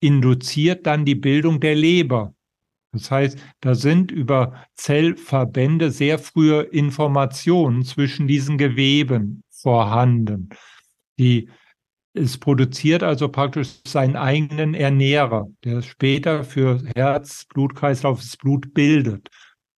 induziert 0.00 0.86
dann 0.86 1.04
die 1.04 1.14
Bildung 1.14 1.60
der 1.60 1.74
Leber. 1.74 2.34
Das 2.92 3.10
heißt, 3.10 3.38
da 3.60 3.74
sind 3.76 4.10
über 4.10 4.66
Zellverbände 4.74 5.92
sehr 5.92 6.18
frühe 6.18 6.62
Informationen 6.62 7.84
zwischen 7.84 8.26
diesen 8.26 8.58
Geweben 8.58 9.44
vorhanden. 9.50 10.48
Die, 11.18 11.48
es 12.12 12.38
produziert 12.38 13.02
also 13.02 13.28
praktisch 13.28 13.80
seinen 13.86 14.16
eigenen 14.16 14.74
Ernährer, 14.74 15.48
der 15.64 15.82
später 15.82 16.44
für 16.44 16.82
Herz, 16.94 17.46
Blutkreislauf 17.46 18.20
das 18.20 18.36
Blut 18.36 18.74
bildet. 18.74 19.28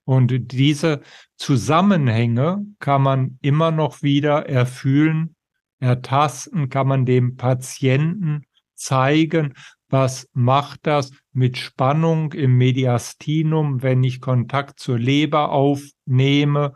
Und 0.05 0.53
diese 0.53 1.03
Zusammenhänge 1.37 2.65
kann 2.81 3.03
man 3.03 3.39
immer 3.43 3.71
noch 3.71 4.03
wieder 4.03 4.49
erfühlen, 4.49 5.37
ertasten, 5.79 6.69
kann 6.71 6.89
man 6.89 7.07
dem 7.07 7.37
Patienten 7.37 8.45
zeigen, 8.75 9.55
was 9.89 10.29
macht 10.33 10.81
das 10.87 11.13
mit 11.33 11.59
Spannung 11.59 12.33
im 12.33 12.57
Mediastinum, 12.57 13.83
wenn 13.83 14.03
ich 14.03 14.21
Kontakt 14.21 14.81
zur 14.81 14.99
Leber 14.99 15.53
aufnehme. 15.53 16.73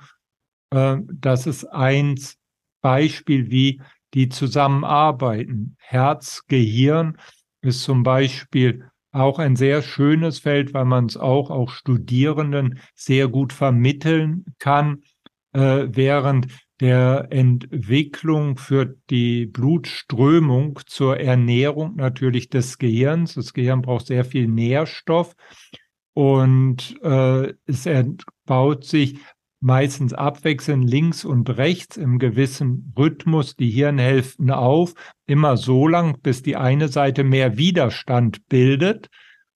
Äh, 0.70 0.98
das 1.12 1.46
ist 1.46 1.64
ein 1.64 2.20
Beispiel, 2.82 3.50
wie 3.50 3.80
die 4.14 4.28
zusammenarbeiten. 4.28 5.76
Herz, 5.78 6.42
Gehirn 6.48 7.16
ist 7.60 7.82
zum 7.82 8.02
Beispiel 8.02 8.88
auch 9.12 9.38
ein 9.38 9.56
sehr 9.56 9.82
schönes 9.82 10.38
Feld, 10.38 10.74
weil 10.74 10.84
man 10.84 11.06
es 11.06 11.16
auch, 11.16 11.50
auch 11.50 11.70
Studierenden 11.70 12.80
sehr 12.94 13.28
gut 13.28 13.52
vermitteln 13.52 14.44
kann, 14.58 15.02
äh, 15.52 15.86
während 15.88 16.48
der 16.80 17.28
Entwicklung 17.30 18.58
für 18.58 18.96
die 19.08 19.46
Blutströmung 19.46 20.78
zur 20.86 21.18
Ernährung 21.18 21.96
natürlich 21.96 22.50
des 22.50 22.76
Gehirns. 22.76 23.34
Das 23.34 23.54
Gehirn 23.54 23.80
braucht 23.80 24.06
sehr 24.06 24.24
viel 24.26 24.46
Nährstoff 24.46 25.34
und 26.12 26.96
äh, 27.02 27.54
es 27.64 27.88
baut 28.44 28.84
sich 28.84 29.18
meistens 29.66 30.12
abwechselnd 30.12 30.88
links 30.88 31.24
und 31.24 31.50
rechts 31.58 31.96
im 31.96 32.20
gewissen 32.20 32.94
Rhythmus 32.96 33.56
die 33.56 33.68
Hirnhälften 33.68 34.52
auf, 34.52 34.94
immer 35.26 35.56
so 35.56 35.88
lang, 35.88 36.20
bis 36.22 36.44
die 36.44 36.54
eine 36.54 36.86
Seite 36.86 37.24
mehr 37.24 37.58
Widerstand 37.58 38.46
bildet. 38.46 39.08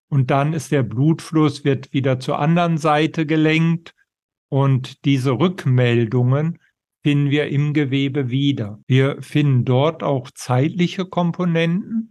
Und 0.08 0.32
dann 0.32 0.52
ist 0.52 0.72
der 0.72 0.82
Blutfluss, 0.82 1.64
wird 1.64 1.92
wieder 1.92 2.18
zur 2.18 2.40
anderen 2.40 2.76
Seite 2.76 3.24
gelenkt. 3.24 3.94
Und 4.48 5.04
diese 5.04 5.38
Rückmeldungen 5.38 6.58
finden 7.04 7.30
wir 7.30 7.46
im 7.46 7.72
Gewebe 7.72 8.30
wieder. 8.30 8.80
Wir 8.88 9.22
finden 9.22 9.64
dort 9.64 10.02
auch 10.02 10.32
zeitliche 10.32 11.04
Komponenten. 11.04 12.10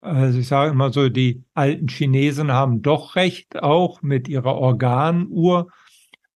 Also 0.00 0.38
ich 0.38 0.46
sage 0.46 0.70
immer 0.70 0.92
so, 0.92 1.08
die 1.08 1.42
alten 1.54 1.88
Chinesen 1.88 2.52
haben 2.52 2.80
doch 2.80 3.16
recht, 3.16 3.60
auch 3.60 4.02
mit 4.02 4.28
ihrer 4.28 4.54
Organuhr. 4.54 5.72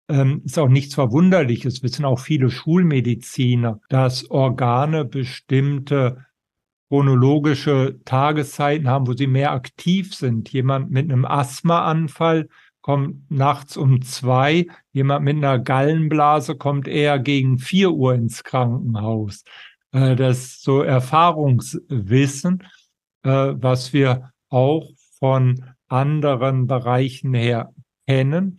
Ähm, 0.09 0.43
ist 0.45 0.59
auch 0.59 0.69
nichts 0.69 0.95
Verwunderliches, 0.95 1.83
wissen 1.83 2.05
auch 2.05 2.19
viele 2.19 2.51
Schulmediziner, 2.51 3.81
dass 3.89 4.31
Organe 4.31 5.05
bestimmte 5.05 6.27
chronologische 6.89 7.99
Tageszeiten 8.05 8.89
haben, 8.89 9.07
wo 9.07 9.15
sie 9.15 9.27
mehr 9.27 9.53
aktiv 9.53 10.15
sind. 10.15 10.53
Jemand 10.53 10.91
mit 10.91 11.11
einem 11.11 11.25
Asthmaanfall 11.25 12.49
kommt 12.83 13.31
nachts 13.31 13.79
um 13.79 14.03
zwei. 14.03 14.67
Jemand 14.93 15.25
mit 15.25 15.39
einer 15.39 15.59
Gallenblase 15.59 16.55
kommt 16.55 16.87
eher 16.87 17.19
gegen 17.19 17.59
vier 17.59 17.93
Uhr 17.93 18.15
ins 18.15 18.45
Krankenhaus. 18.45 19.43
Äh, 19.93 20.17
das 20.17 20.39
ist 20.39 20.63
so 20.63 20.83
Erfahrungswissen, 20.83 22.63
äh, 23.23 23.55
was 23.57 23.95
wir 23.95 24.33
auch 24.51 24.91
von 25.19 25.65
anderen 25.89 26.67
Bereichen 26.67 27.33
her 27.33 27.73
kennen. 28.07 28.59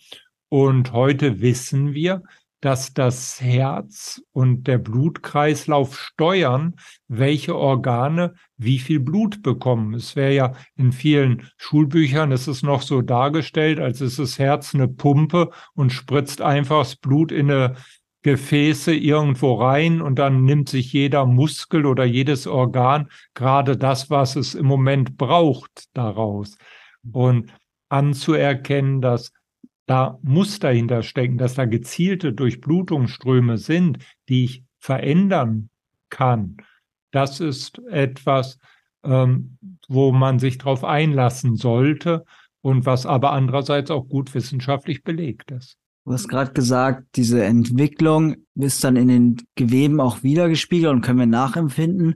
Und 0.50 0.92
heute 0.92 1.42
wissen 1.42 1.94
wir, 1.94 2.22
dass 2.66 2.94
das 2.96 3.40
Herz 3.42 4.24
und 4.32 4.66
der 4.66 4.80
Blutkreislauf 4.80 6.00
steuern, 6.00 6.76
welche 7.08 7.56
Organe 7.56 8.34
wie 8.58 8.80
viel 8.80 9.00
Blut 9.00 9.44
bekommen. 9.44 9.94
Es 9.94 10.16
wäre 10.16 10.34
ja 10.34 10.54
in 10.76 10.92
vielen 10.92 11.48
Schulbüchern, 11.58 12.32
ist 12.32 12.48
es 12.48 12.64
noch 12.64 12.82
so 12.82 13.04
dargestellt, 13.04 13.80
als 13.80 14.02
ist 14.02 14.18
das 14.18 14.40
Herz 14.40 14.74
eine 14.74 14.88
Pumpe 14.88 15.52
und 15.76 15.92
spritzt 15.92 16.42
einfach 16.42 16.80
das 16.80 16.96
Blut 16.96 17.32
in 17.32 17.52
eine 17.52 17.76
Gefäße 18.24 18.96
irgendwo 18.96 19.54
rein 19.54 20.02
und 20.02 20.18
dann 20.18 20.46
nimmt 20.46 20.68
sich 20.68 20.92
jeder 20.92 21.28
Muskel 21.28 21.86
oder 21.86 22.06
jedes 22.06 22.48
Organ 22.48 23.10
gerade 23.36 23.78
das, 23.78 24.10
was 24.10 24.36
es 24.36 24.56
im 24.56 24.66
Moment 24.66 25.18
braucht, 25.18 25.86
daraus. 25.94 26.58
Und 27.12 27.54
anzuerkennen, 27.90 29.02
dass 29.02 29.32
da 29.86 30.18
muss 30.22 30.60
dahinter 30.60 31.04
stecken, 31.04 31.38
dass 31.38 31.56
da 31.56 31.66
gezielte 31.66 32.34
Durchblutungsströme 32.34 33.58
sind, 33.58 34.00
die 34.30 34.46
ich 34.46 34.64
verändern 34.80 35.70
kann. 36.10 36.58
Das 37.12 37.40
ist 37.40 37.80
etwas, 37.90 38.58
ähm, 39.04 39.58
wo 39.88 40.12
man 40.12 40.40
sich 40.40 40.58
darauf 40.58 40.84
einlassen 40.84 41.56
sollte 41.56 42.26
und 42.62 42.86
was 42.86 43.06
aber 43.06 43.32
andererseits 43.32 43.92
auch 43.92 44.08
gut 44.08 44.34
wissenschaftlich 44.34 45.04
belegt 45.04 45.52
ist. 45.52 45.78
Du 46.06 46.14
hast 46.14 46.28
gerade 46.28 46.54
gesagt, 46.54 47.04
diese 47.16 47.44
Entwicklung 47.44 48.36
ist 48.56 48.84
dann 48.84 48.96
in 48.96 49.08
den 49.08 49.38
Geweben 49.56 50.00
auch 50.00 50.22
wiedergespiegelt 50.22 50.94
und 50.94 51.02
können 51.02 51.20
wir 51.20 51.26
nachempfinden 51.26 52.16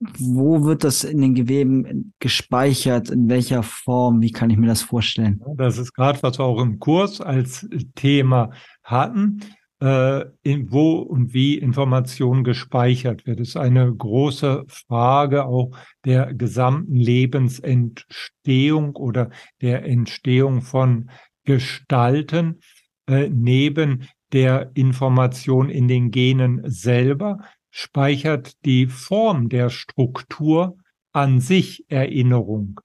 wo 0.00 0.64
wird 0.64 0.84
das 0.84 1.04
in 1.04 1.20
den 1.20 1.34
Geweben 1.34 2.12
gespeichert? 2.20 3.10
In 3.10 3.28
welcher 3.28 3.62
Form? 3.62 4.20
Wie 4.20 4.30
kann 4.30 4.50
ich 4.50 4.56
mir 4.56 4.68
das 4.68 4.82
vorstellen? 4.82 5.42
Das 5.56 5.78
ist 5.78 5.92
gerade, 5.92 6.22
was 6.22 6.38
wir 6.38 6.44
auch 6.44 6.60
im 6.60 6.78
Kurs 6.78 7.20
als 7.20 7.68
Thema 7.96 8.50
hatten, 8.84 9.40
äh, 9.80 10.24
in 10.42 10.70
wo 10.70 10.98
und 10.98 11.34
wie 11.34 11.58
Information 11.58 12.44
gespeichert 12.44 13.26
wird. 13.26 13.40
Das 13.40 13.48
ist 13.48 13.56
eine 13.56 13.92
große 13.92 14.64
Frage 14.68 15.46
auch 15.46 15.72
der 16.04 16.32
gesamten 16.34 16.96
Lebensentstehung 16.96 18.94
oder 18.94 19.30
der 19.60 19.84
Entstehung 19.84 20.62
von 20.62 21.10
Gestalten 21.44 22.60
äh, 23.08 23.28
neben 23.28 24.08
der 24.32 24.70
Information 24.74 25.70
in 25.70 25.88
den 25.88 26.10
Genen 26.10 26.62
selber 26.70 27.38
speichert 27.78 28.64
die 28.64 28.88
Form 28.88 29.48
der 29.48 29.70
Struktur 29.70 30.78
an 31.12 31.38
sich 31.38 31.84
Erinnerung. 31.88 32.80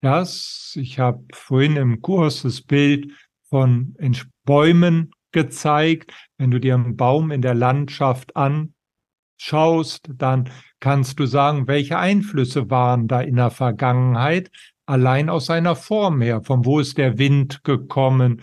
Das, 0.00 0.76
ich 0.80 0.98
habe 0.98 1.24
vorhin 1.32 1.76
im 1.76 2.02
Kurs 2.02 2.42
das 2.42 2.60
Bild 2.60 3.12
von 3.48 3.96
Bäumen 4.44 5.12
gezeigt. 5.30 6.12
Wenn 6.38 6.50
du 6.50 6.58
dir 6.58 6.74
einen 6.74 6.96
Baum 6.96 7.30
in 7.30 7.40
der 7.40 7.54
Landschaft 7.54 8.32
anschaust, 8.34 10.10
dann 10.12 10.50
kannst 10.80 11.20
du 11.20 11.26
sagen, 11.26 11.68
welche 11.68 11.96
Einflüsse 11.96 12.68
waren 12.68 13.06
da 13.06 13.20
in 13.20 13.36
der 13.36 13.50
Vergangenheit, 13.50 14.50
allein 14.86 15.30
aus 15.30 15.46
seiner 15.46 15.76
Form 15.76 16.20
her. 16.20 16.42
Von 16.42 16.64
wo 16.64 16.80
ist 16.80 16.98
der 16.98 17.16
Wind 17.16 17.62
gekommen? 17.62 18.42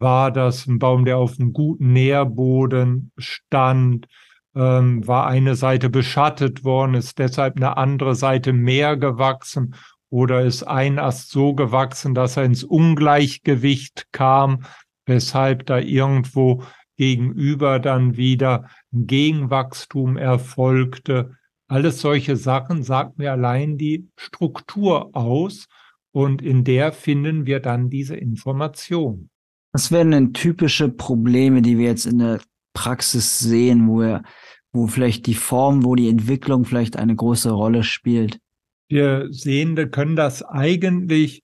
War 0.00 0.32
das 0.32 0.66
ein 0.66 0.80
Baum, 0.80 1.04
der 1.04 1.18
auf 1.18 1.38
einem 1.38 1.52
guten 1.52 1.92
Nährboden 1.92 3.12
stand? 3.18 4.08
Ähm, 4.54 5.06
war 5.06 5.26
eine 5.26 5.54
Seite 5.54 5.90
beschattet 5.90 6.64
worden, 6.64 6.94
ist 6.94 7.18
deshalb 7.18 7.56
eine 7.56 7.76
andere 7.76 8.14
Seite 8.14 8.52
mehr 8.52 8.96
gewachsen 8.96 9.74
oder 10.10 10.42
ist 10.42 10.62
ein 10.64 10.98
Ast 10.98 11.30
so 11.30 11.54
gewachsen, 11.54 12.14
dass 12.14 12.36
er 12.36 12.44
ins 12.44 12.64
Ungleichgewicht 12.64 14.08
kam, 14.12 14.64
weshalb 15.06 15.66
da 15.66 15.78
irgendwo 15.78 16.62
gegenüber 16.96 17.78
dann 17.78 18.16
wieder 18.16 18.68
ein 18.92 19.06
Gegenwachstum 19.06 20.16
erfolgte. 20.16 21.36
Alles 21.66 22.00
solche 22.02 22.36
Sachen 22.36 22.82
sagt 22.82 23.18
mir 23.18 23.32
allein 23.32 23.78
die 23.78 24.08
Struktur 24.16 25.16
aus 25.16 25.68
und 26.12 26.42
in 26.42 26.64
der 26.64 26.92
finden 26.92 27.46
wir 27.46 27.60
dann 27.60 27.88
diese 27.88 28.14
Information. 28.14 29.30
Was 29.72 29.90
wären 29.90 30.10
denn 30.10 30.34
typische 30.34 30.90
Probleme, 30.90 31.62
die 31.62 31.78
wir 31.78 31.86
jetzt 31.86 32.04
in 32.04 32.18
der 32.18 32.40
Praxis 32.74 33.38
sehen, 33.38 33.88
wo 33.88 34.00
wir, 34.00 34.22
wo 34.72 34.86
vielleicht 34.86 35.26
die 35.26 35.34
Form, 35.34 35.84
wo 35.84 35.94
die 35.94 36.08
Entwicklung 36.08 36.64
vielleicht 36.64 36.96
eine 36.96 37.14
große 37.14 37.50
Rolle 37.50 37.84
spielt? 37.84 38.38
Wir 38.88 39.28
Sehende 39.30 39.88
können 39.88 40.16
das 40.16 40.42
eigentlich 40.42 41.42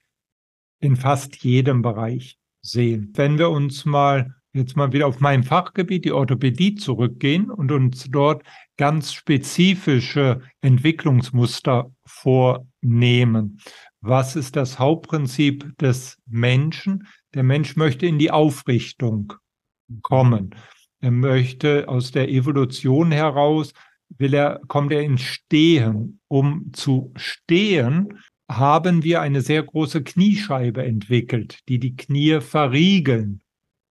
in 0.81 0.97
fast 0.97 1.37
jedem 1.37 1.83
Bereich 1.83 2.39
sehen. 2.63 3.13
Wenn 3.15 3.39
wir 3.39 3.51
uns 3.51 3.85
mal 3.85 4.35
jetzt 4.53 4.77
mal 4.77 4.93
wieder 4.93 5.07
auf 5.07 5.21
mein 5.21 5.43
Fachgebiet, 5.43 6.05
die 6.05 6.13
Orthopädie, 6.13 6.75
zurückgehen 6.75 7.51
und 7.51 7.73
uns 7.73 8.07
dort 8.11 8.43
ganz 8.77 9.13
spezifische 9.13 10.43
Entwicklungsmuster 10.61 11.91
vornehmen. 12.05 13.61
Was 14.01 14.37
ist 14.37 14.57
das 14.57 14.79
Hauptprinzip 14.79 15.77
des 15.79 16.19
Menschen? 16.27 17.07
Der 17.35 17.43
Mensch 17.43 17.77
möchte 17.77 18.07
in 18.07 18.19
die 18.19 18.31
Aufrichtung 18.31 19.33
kommen. 20.03 20.55
Er 21.01 21.11
möchte 21.11 21.89
aus 21.89 22.11
der 22.11 22.29
Evolution 22.29 23.13
heraus, 23.13 23.73
will 24.17 24.35
er, 24.35 24.61
kommt 24.67 24.93
er 24.93 25.03
ins 25.03 25.23
Stehen. 25.23 26.21
Um 26.29 26.73
zu 26.73 27.13
stehen, 27.17 28.19
haben 28.51 29.03
wir 29.05 29.21
eine 29.21 29.41
sehr 29.43 29.63
große 29.63 30.03
Kniescheibe 30.03 30.85
entwickelt, 30.85 31.61
die 31.69 31.79
die 31.79 31.97
Knie 31.97 32.41
verriegeln. 32.41 33.43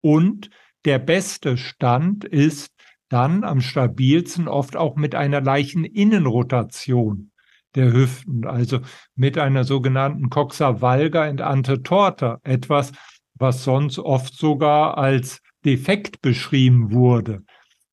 Und 0.02 0.50
der 0.86 1.00
beste 1.00 1.58
Stand 1.58 2.24
ist, 2.24 2.72
dann 3.10 3.44
am 3.44 3.62
stabilsten 3.62 4.48
oft 4.48 4.76
auch 4.76 4.96
mit 4.96 5.13
einer 5.13 5.41
leichten 5.41 5.84
Innenrotation 5.84 7.32
der 7.76 7.91
Hüften, 7.91 8.46
also 8.46 8.80
mit 9.15 9.38
einer 9.38 9.63
sogenannten 9.63 10.30
Coxa 10.30 10.82
valga 10.82 11.30
und 11.30 11.41
ante 11.41 11.84
torta, 11.84 12.39
etwas, 12.44 12.94
was 13.36 13.63
sonst 13.63 14.00
oft 14.00 14.34
sogar 14.34 14.98
als 14.98 15.41
defekt 15.65 16.21
beschrieben 16.21 16.91
wurde. 16.91 17.43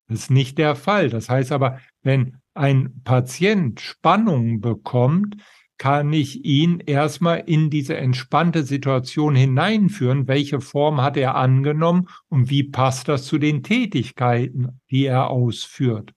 Das 0.07 0.19
ist 0.19 0.31
nicht 0.31 0.57
der 0.57 0.75
Fall. 0.75 1.09
Das 1.09 1.29
heißt 1.29 1.51
aber, 1.51 1.79
wenn 2.01 2.37
ein 2.53 3.01
Patient 3.03 3.79
Spannung 3.81 4.61
bekommt, 4.61 5.37
kann 5.77 6.13
ich 6.13 6.45
ihn 6.45 6.79
erstmal 6.79 7.43
in 7.45 7.69
diese 7.69 7.97
entspannte 7.97 8.63
Situation 8.63 9.35
hineinführen. 9.35 10.27
Welche 10.27 10.61
Form 10.61 11.01
hat 11.01 11.17
er 11.17 11.35
angenommen 11.35 12.07
und 12.29 12.49
wie 12.49 12.63
passt 12.63 13.07
das 13.07 13.25
zu 13.25 13.37
den 13.37 13.63
Tätigkeiten, 13.63 14.79
die 14.91 15.05
er 15.05 15.29
ausführt? 15.29 16.13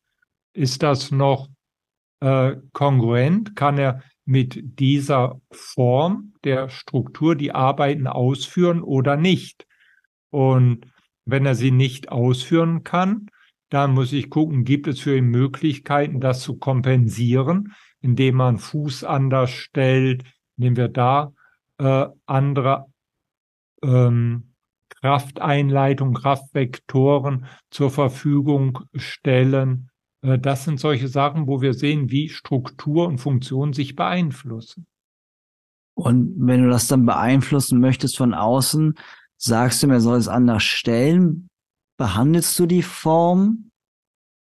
Ist 0.53 0.83
das 0.83 1.11
noch 1.11 1.49
äh, 2.21 2.57
kongruent? 2.73 3.57
Kann 3.57 3.79
er 3.79 4.03
mit 4.25 4.79
dieser 4.79 5.40
Form 5.51 6.35
der 6.45 6.69
Struktur 6.69 7.35
die 7.35 7.53
Arbeiten 7.53 8.07
ausführen 8.07 8.83
oder 8.83 9.16
nicht? 9.16 9.66
Und 10.31 10.87
wenn 11.27 11.45
er 11.45 11.55
sie 11.55 11.71
nicht 11.71 12.11
ausführen 12.11 12.85
kann, 12.85 13.29
dann 13.69 13.93
muss 13.93 14.12
ich 14.12 14.31
gucken, 14.31 14.65
gibt 14.65 14.87
es 14.87 15.01
für 15.01 15.17
ihn 15.17 15.27
Möglichkeiten, 15.27 16.21
das 16.21 16.41
zu 16.41 16.57
kompensieren, 16.57 17.75
indem 18.01 18.37
man 18.37 18.59
Fuß 18.59 19.05
anders 19.05 19.51
stellt, 19.51 20.23
indem 20.57 20.77
wir 20.77 20.89
da 20.89 21.33
äh, 21.79 22.07
andere 22.27 22.87
ähm, 23.83 24.55
Krafteinleitung, 25.01 26.15
Kraftvektoren 26.15 27.47
zur 27.71 27.91
Verfügung 27.91 28.81
stellen. 28.95 29.91
Äh, 30.23 30.39
das 30.39 30.65
sind 30.65 30.79
solche 30.79 31.09
Sachen, 31.09 31.49
wo 31.49 31.61
wir 31.61 31.75
sehen, 31.75 32.11
wie 32.11 32.29
Struktur 32.29 33.09
und 33.09 33.19
Funktion 33.19 33.73
sich 33.73 33.97
beeinflussen. 33.97 34.87
Und 35.95 36.35
wenn 36.37 36.62
du 36.62 36.69
das 36.69 36.89
dann 36.89 37.07
beeinflussen 37.07 37.81
möchtest 37.81 38.17
von 38.17 38.35
außen, 38.35 38.95
sagst 39.38 39.83
du 39.83 39.88
mir, 39.88 40.01
soll 40.01 40.18
es 40.18 40.29
anders 40.29 40.62
stellen? 40.62 41.49
Behandelst 41.99 42.59
du 42.59 42.66
die 42.66 42.83
Form? 42.83 43.70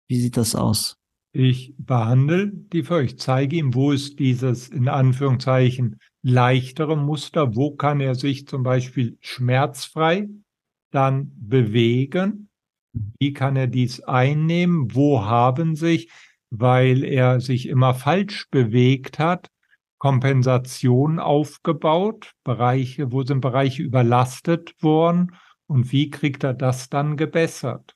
Wie 0.09 0.19
sieht 0.19 0.37
das 0.37 0.55
aus? 0.55 0.97
Ich 1.33 1.75
behandle 1.77 2.51
die 2.51 2.83
Form. 2.83 3.03
Ich 3.03 3.19
zeige 3.19 3.57
ihm, 3.57 3.73
wo 3.73 3.91
ist 3.91 4.19
dieses 4.19 4.69
in 4.69 4.87
Anführungszeichen 4.87 5.99
leichtere 6.23 6.97
Muster, 6.97 7.55
wo 7.55 7.75
kann 7.75 7.99
er 7.99 8.15
sich 8.15 8.47
zum 8.47 8.63
Beispiel 8.63 9.17
schmerzfrei 9.21 10.29
dann 10.91 11.31
bewegen, 11.35 12.49
wie 13.19 13.33
kann 13.33 13.55
er 13.57 13.67
dies 13.67 14.01
einnehmen, 14.01 14.95
wo 14.95 15.25
haben 15.25 15.75
sich, 15.75 16.09
weil 16.49 17.03
er 17.03 17.41
sich 17.41 17.67
immer 17.67 17.93
falsch 17.93 18.47
bewegt 18.49 19.19
hat, 19.19 19.49
Kompensation 20.05 21.17
aufgebaut, 21.17 22.33
Bereiche, 22.43 23.11
wo 23.11 23.23
sind 23.23 23.41
Bereiche 23.41 23.81
überlastet 23.81 24.75
worden 24.83 25.35
und 25.65 25.91
wie 25.91 26.11
kriegt 26.11 26.43
er 26.43 26.53
das 26.53 26.89
dann 26.89 27.17
gebessert? 27.17 27.95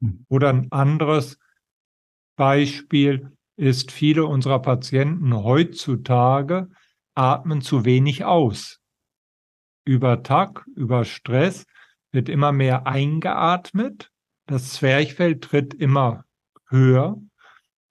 Hm. 0.00 0.26
Oder 0.28 0.50
ein 0.50 0.70
anderes 0.72 1.38
Beispiel 2.36 3.34
ist, 3.56 3.92
viele 3.92 4.26
unserer 4.26 4.60
Patienten 4.60 5.32
heutzutage 5.32 6.68
atmen 7.14 7.62
zu 7.62 7.86
wenig 7.86 8.26
aus. 8.26 8.78
Über 9.86 10.22
Tag, 10.22 10.66
über 10.76 11.06
Stress 11.06 11.64
wird 12.12 12.28
immer 12.28 12.52
mehr 12.52 12.86
eingeatmet, 12.86 14.12
das 14.44 14.74
Zwerchfell 14.74 15.40
tritt 15.40 15.72
immer 15.72 16.26
höher 16.68 17.16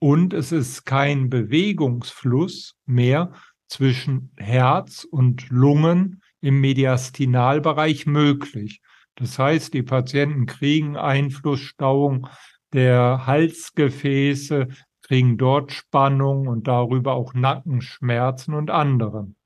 und 0.03 0.33
es 0.33 0.51
ist 0.51 0.85
kein 0.85 1.29
Bewegungsfluss 1.29 2.75
mehr 2.85 3.31
zwischen 3.69 4.33
Herz 4.35 5.05
und 5.05 5.49
Lungen 5.49 6.21
im 6.41 6.59
Mediastinalbereich 6.59 8.05
möglich. 8.05 8.81
Das 9.15 9.39
heißt, 9.39 9.73
die 9.73 9.81
Patienten 9.81 10.45
kriegen 10.45 10.97
Einflussstauung 10.97 12.27
der 12.73 13.25
Halsgefäße, 13.27 14.67
kriegen 15.03 15.37
dort 15.37 15.71
Spannung 15.71 16.49
und 16.49 16.67
darüber 16.67 17.13
auch 17.13 17.33
Nackenschmerzen 17.33 18.55
und 18.55 18.71
anderen. 18.71 19.37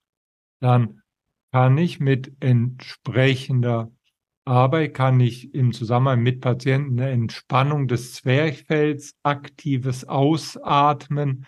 Dann 0.60 1.04
kann 1.52 1.78
ich 1.78 2.00
mit 2.00 2.36
entsprechender 2.40 3.92
Arbeit, 4.48 4.94
kann 4.94 5.20
ich 5.20 5.54
im 5.54 5.74
Zusammenhang 5.74 6.24
mit 6.24 6.42
Patienten 6.42 7.00
eine 7.00 7.12
Entspannung 7.12 7.88
des 7.88 8.14
Zwerchfells, 8.14 9.16
aktives 9.24 10.06
Ausatmen, 10.06 11.46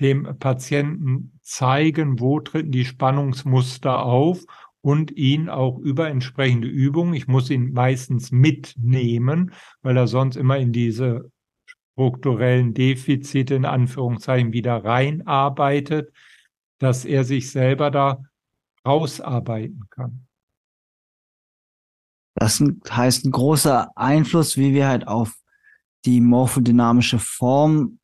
dem 0.00 0.38
Patienten 0.38 1.38
zeigen, 1.42 2.20
wo 2.20 2.40
treten 2.40 2.70
die 2.70 2.84
Spannungsmuster 2.84 4.04
auf 4.04 4.44
und 4.80 5.10
ihn 5.16 5.48
auch 5.48 5.78
über 5.78 6.08
entsprechende 6.08 6.68
Übungen, 6.68 7.14
ich 7.14 7.26
muss 7.26 7.50
ihn 7.50 7.72
meistens 7.72 8.30
mitnehmen, 8.30 9.52
weil 9.82 9.96
er 9.96 10.06
sonst 10.06 10.36
immer 10.36 10.58
in 10.58 10.72
diese 10.72 11.30
strukturellen 11.94 12.74
Defizite 12.74 13.54
in 13.54 13.64
Anführungszeichen 13.64 14.52
wieder 14.52 14.84
reinarbeitet, 14.84 16.12
dass 16.78 17.04
er 17.04 17.24
sich 17.24 17.50
selber 17.50 17.90
da 17.90 18.22
rausarbeiten 18.86 19.84
kann. 19.90 20.25
Das 22.36 22.62
heißt, 22.88 23.24
ein 23.24 23.30
großer 23.30 23.90
Einfluss, 23.96 24.56
wie 24.56 24.74
wir 24.74 24.86
halt 24.86 25.08
auf 25.08 25.34
die 26.04 26.20
morphodynamische 26.20 27.18
Form 27.18 27.98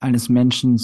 eines 0.00 0.28
Menschen 0.28 0.80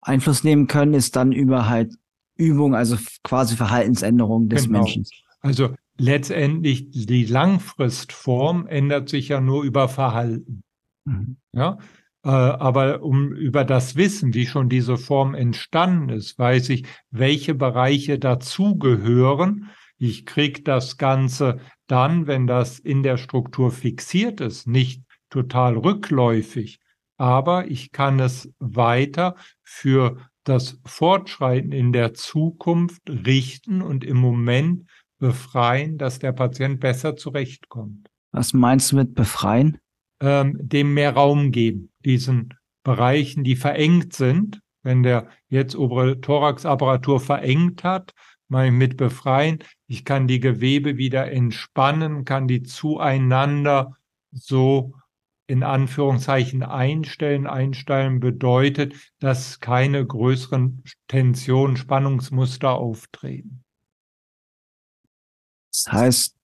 Einfluss 0.00 0.42
nehmen 0.42 0.66
können, 0.66 0.94
ist 0.94 1.16
dann 1.16 1.32
über 1.32 1.68
halt 1.68 1.94
Übung, 2.36 2.74
also 2.74 2.96
quasi 3.22 3.56
Verhaltensänderung 3.56 4.48
des 4.48 4.64
genau. 4.64 4.80
Menschen. 4.80 5.04
Also 5.40 5.74
letztendlich 5.98 6.90
die 6.90 7.24
Langfristform 7.24 8.66
ändert 8.66 9.08
sich 9.08 9.28
ja 9.28 9.40
nur 9.40 9.64
über 9.64 9.88
Verhalten. 9.88 10.62
Mhm. 11.04 11.36
Ja, 11.52 11.78
äh, 12.24 12.28
aber 12.30 13.02
um 13.02 13.32
über 13.32 13.64
das 13.64 13.96
Wissen, 13.96 14.34
wie 14.34 14.46
schon 14.46 14.68
diese 14.68 14.96
Form 14.96 15.34
entstanden 15.34 16.08
ist, 16.10 16.38
weiß 16.38 16.70
ich, 16.70 16.86
welche 17.10 17.54
Bereiche 17.54 18.18
dazugehören. 18.18 19.70
Ich 19.98 20.26
kriege 20.26 20.62
das 20.62 20.96
Ganze 20.96 21.60
dann, 21.86 22.26
wenn 22.26 22.46
das 22.46 22.78
in 22.78 23.02
der 23.02 23.16
Struktur 23.16 23.70
fixiert 23.70 24.40
ist, 24.40 24.66
nicht 24.66 25.02
total 25.28 25.76
rückläufig, 25.76 26.80
aber 27.16 27.68
ich 27.68 27.90
kann 27.92 28.20
es 28.20 28.52
weiter 28.58 29.34
für 29.62 30.18
das 30.44 30.80
Fortschreiten 30.86 31.72
in 31.72 31.92
der 31.92 32.14
Zukunft 32.14 33.02
richten 33.08 33.82
und 33.82 34.04
im 34.04 34.16
Moment 34.16 34.88
befreien, 35.18 35.98
dass 35.98 36.20
der 36.20 36.32
Patient 36.32 36.80
besser 36.80 37.16
zurechtkommt. 37.16 38.08
Was 38.32 38.52
meinst 38.52 38.92
du 38.92 38.96
mit 38.96 39.14
befreien? 39.14 39.78
Ähm, 40.20 40.56
dem 40.60 40.94
mehr 40.94 41.12
Raum 41.12 41.50
geben, 41.50 41.90
diesen 42.04 42.54
Bereichen, 42.82 43.44
die 43.44 43.56
verengt 43.56 44.14
sind. 44.14 44.60
Wenn 44.82 45.02
der 45.02 45.28
jetzt 45.48 45.76
obere 45.76 46.20
Thoraxapparatur 46.20 47.20
verengt 47.20 47.84
hat, 47.84 48.14
ich 48.50 48.72
mit 48.72 48.96
befreien. 48.96 49.62
Ich 49.86 50.04
kann 50.04 50.26
die 50.26 50.40
Gewebe 50.40 50.96
wieder 50.96 51.30
entspannen, 51.30 52.24
kann 52.24 52.48
die 52.48 52.62
zueinander 52.62 53.96
so 54.32 54.94
in 55.46 55.62
Anführungszeichen 55.62 56.62
einstellen. 56.62 57.46
Einstellen 57.46 58.20
bedeutet, 58.20 58.94
dass 59.18 59.60
keine 59.60 60.06
größeren 60.06 60.82
Tensionen, 61.08 61.76
Spannungsmuster 61.76 62.70
auftreten. 62.70 63.64
Das 65.72 65.92
heißt, 65.92 66.36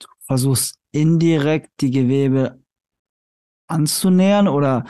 du 0.00 0.08
versuchst 0.26 0.78
indirekt 0.90 1.70
die 1.80 1.90
Gewebe 1.90 2.60
anzunähern 3.66 4.48
oder 4.48 4.84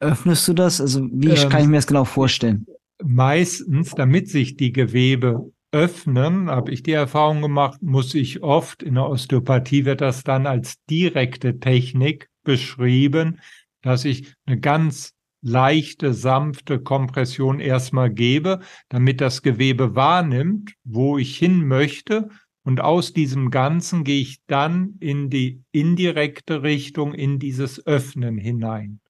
öffnest 0.00 0.48
du 0.48 0.54
das? 0.54 0.80
Also 0.80 1.06
wie 1.12 1.30
ähm, 1.30 1.48
kann 1.48 1.62
ich 1.62 1.68
mir 1.68 1.76
das 1.76 1.86
genau 1.86 2.04
vorstellen? 2.04 2.66
Meistens, 3.02 3.94
damit 3.94 4.28
sich 4.28 4.56
die 4.56 4.72
Gewebe 4.72 5.52
öffnen, 5.72 6.50
habe 6.50 6.72
ich 6.72 6.82
die 6.82 6.92
Erfahrung 6.92 7.42
gemacht, 7.42 7.82
muss 7.82 8.14
ich 8.14 8.42
oft, 8.42 8.82
in 8.82 8.94
der 8.94 9.08
Osteopathie 9.08 9.84
wird 9.84 10.00
das 10.00 10.24
dann 10.24 10.46
als 10.46 10.76
direkte 10.88 11.60
Technik 11.60 12.28
beschrieben, 12.42 13.40
dass 13.82 14.04
ich 14.04 14.34
eine 14.46 14.58
ganz 14.58 15.14
leichte, 15.42 16.12
sanfte 16.12 16.80
Kompression 16.80 17.60
erstmal 17.60 18.10
gebe, 18.10 18.60
damit 18.88 19.20
das 19.20 19.42
Gewebe 19.42 19.94
wahrnimmt, 19.94 20.74
wo 20.84 21.18
ich 21.18 21.36
hin 21.38 21.66
möchte. 21.66 22.28
Und 22.62 22.80
aus 22.80 23.14
diesem 23.14 23.50
Ganzen 23.50 24.04
gehe 24.04 24.20
ich 24.20 24.40
dann 24.46 24.96
in 25.00 25.30
die 25.30 25.62
indirekte 25.72 26.62
Richtung, 26.62 27.14
in 27.14 27.38
dieses 27.38 27.86
Öffnen 27.86 28.36
hinein. 28.36 29.00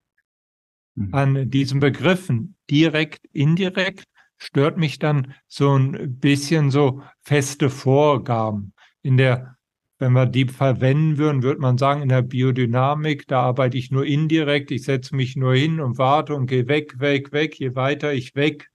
Mhm. 0.95 1.15
An 1.15 1.51
diesen 1.51 1.81
Begriffen 1.81 2.55
direkt, 2.71 3.25
indirekt 3.33 4.05
stört 4.41 4.77
mich 4.77 4.99
dann 4.99 5.35
so 5.47 5.77
ein 5.77 6.19
bisschen 6.19 6.71
so 6.71 7.03
feste 7.23 7.71
Vorgaben. 7.71 8.73
In 9.03 9.17
der 9.17 9.57
wenn 10.01 10.15
wir 10.15 10.25
die 10.25 10.47
verwenden 10.47 11.19
würden, 11.19 11.43
würde 11.43 11.61
man 11.61 11.77
sagen, 11.77 12.01
in 12.01 12.09
der 12.09 12.23
Biodynamik, 12.23 13.29
da 13.29 13.43
arbeite 13.43 13.77
ich 13.77 13.91
nur 13.91 14.07
indirekt, 14.07 14.71
ich 14.71 14.85
setze 14.85 15.15
mich 15.15 15.37
nur 15.37 15.55
hin 15.55 15.79
und 15.79 15.99
warte 15.99 16.35
und 16.35 16.47
gehe 16.47 16.67
weg, 16.69 16.99
weg, 16.99 17.33
weg. 17.33 17.61
Je 17.61 17.75
weiter 17.75 18.15
ich 18.15 18.35
weg 18.35 18.71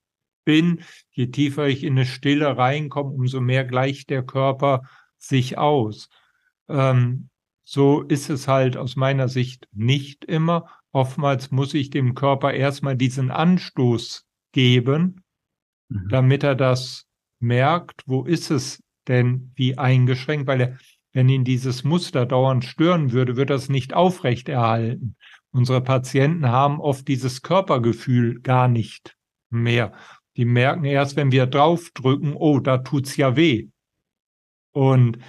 bin, 0.45 0.83
je 1.09 1.27
tiefer 1.27 1.67
ich 1.67 1.83
in 1.83 1.93
eine 1.93 2.05
Stille 2.05 2.55
reinkomme, 2.55 3.09
umso 3.09 3.41
mehr 3.41 3.65
gleicht 3.65 4.11
der 4.11 4.23
Körper 4.23 4.83
sich 5.17 5.57
aus. 5.57 6.09
Ähm, 6.69 7.29
so 7.63 8.03
ist 8.03 8.29
es 8.29 8.47
halt 8.47 8.77
aus 8.77 8.95
meiner 8.95 9.27
Sicht 9.27 9.67
nicht 9.73 10.25
immer. 10.25 10.69
Oftmals 10.91 11.49
muss 11.49 11.73
ich 11.73 11.89
dem 11.89 12.13
Körper 12.13 12.53
erstmal 12.53 12.95
diesen 12.95 13.31
Anstoß 13.31 14.27
geben, 14.51 15.23
mhm. 15.89 16.09
damit 16.09 16.43
er 16.43 16.55
das 16.55 17.05
merkt, 17.39 18.01
wo 18.05 18.23
ist 18.23 18.51
es 18.51 18.81
denn 19.07 19.51
wie 19.55 19.77
eingeschränkt, 19.77 20.47
weil 20.47 20.61
er 20.61 20.77
wenn 21.15 21.29
ihn 21.29 21.45
dieses 21.45 21.85
Muster 21.85 22.25
dauernd 22.25 22.65
stören 22.65 23.13
würde, 23.13 23.37
wird 23.37 23.49
das 23.49 23.69
nicht 23.69 23.93
aufrechterhalten. 23.93 25.15
Unsere 25.51 25.79
Patienten 25.79 26.49
haben 26.49 26.81
oft 26.81 27.07
dieses 27.07 27.41
Körpergefühl 27.41 28.41
gar 28.41 28.67
nicht 28.67 29.15
mehr. 29.49 29.93
Die 30.35 30.43
merken 30.43 30.83
erst, 30.83 31.15
wenn 31.15 31.31
wir 31.31 31.45
draufdrücken, 31.47 32.33
oh, 32.35 32.59
da 32.59 32.79
tut's 32.79 33.15
ja 33.15 33.37
weh. 33.37 33.69
Und 34.73 35.19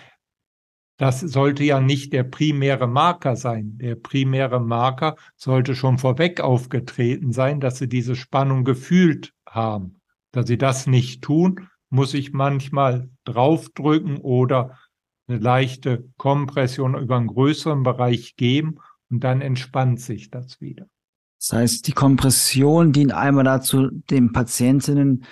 das 0.96 1.20
sollte 1.20 1.62
ja 1.62 1.80
nicht 1.80 2.12
der 2.12 2.24
primäre 2.24 2.88
Marker 2.88 3.36
sein. 3.36 3.78
Der 3.78 3.94
primäre 3.94 4.58
Marker 4.58 5.14
sollte 5.36 5.76
schon 5.76 5.98
vorweg 5.98 6.40
aufgetreten 6.40 7.30
sein, 7.30 7.60
dass 7.60 7.78
sie 7.78 7.88
diese 7.88 8.16
Spannung 8.16 8.64
gefühlt 8.64 9.32
haben. 9.48 10.00
Da 10.32 10.44
sie 10.44 10.58
das 10.58 10.86
nicht 10.86 11.22
tun, 11.22 11.68
muss 11.88 12.14
ich 12.14 12.32
manchmal 12.32 13.08
draufdrücken 13.24 14.18
oder 14.18 14.78
eine 15.28 15.38
leichte 15.38 16.08
Kompression 16.16 16.94
über 16.96 17.16
einen 17.16 17.28
größeren 17.28 17.82
Bereich 17.82 18.36
geben 18.36 18.76
und 19.10 19.24
dann 19.24 19.40
entspannt 19.40 20.00
sich 20.00 20.30
das 20.30 20.60
wieder. 20.60 20.86
Das 21.38 21.52
heißt, 21.52 21.86
die 21.86 21.92
Kompression 21.92 22.92
dient 22.92 23.12
einmal 23.12 23.44
dazu, 23.44 23.90
den 23.90 24.32
Patientinnen 24.32 25.24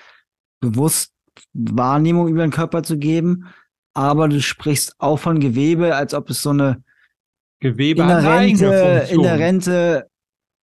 bewusst 0.61 1.13
Wahrnehmung 1.53 2.29
über 2.29 2.43
den 2.43 2.51
Körper 2.51 2.83
zu 2.83 2.99
geben, 2.99 3.47
aber 3.95 4.29
du 4.29 4.41
sprichst 4.41 4.97
auch 4.99 5.19
von 5.19 5.41
Gewebe, 5.41 5.97
als 5.97 6.15
ob 6.15 6.31
es 6.31 6.43
so 6.43 6.51
eine 6.51 6.83
Gewebe 7.61 8.03
inhärente, 8.03 9.09
inhärente 9.11 10.11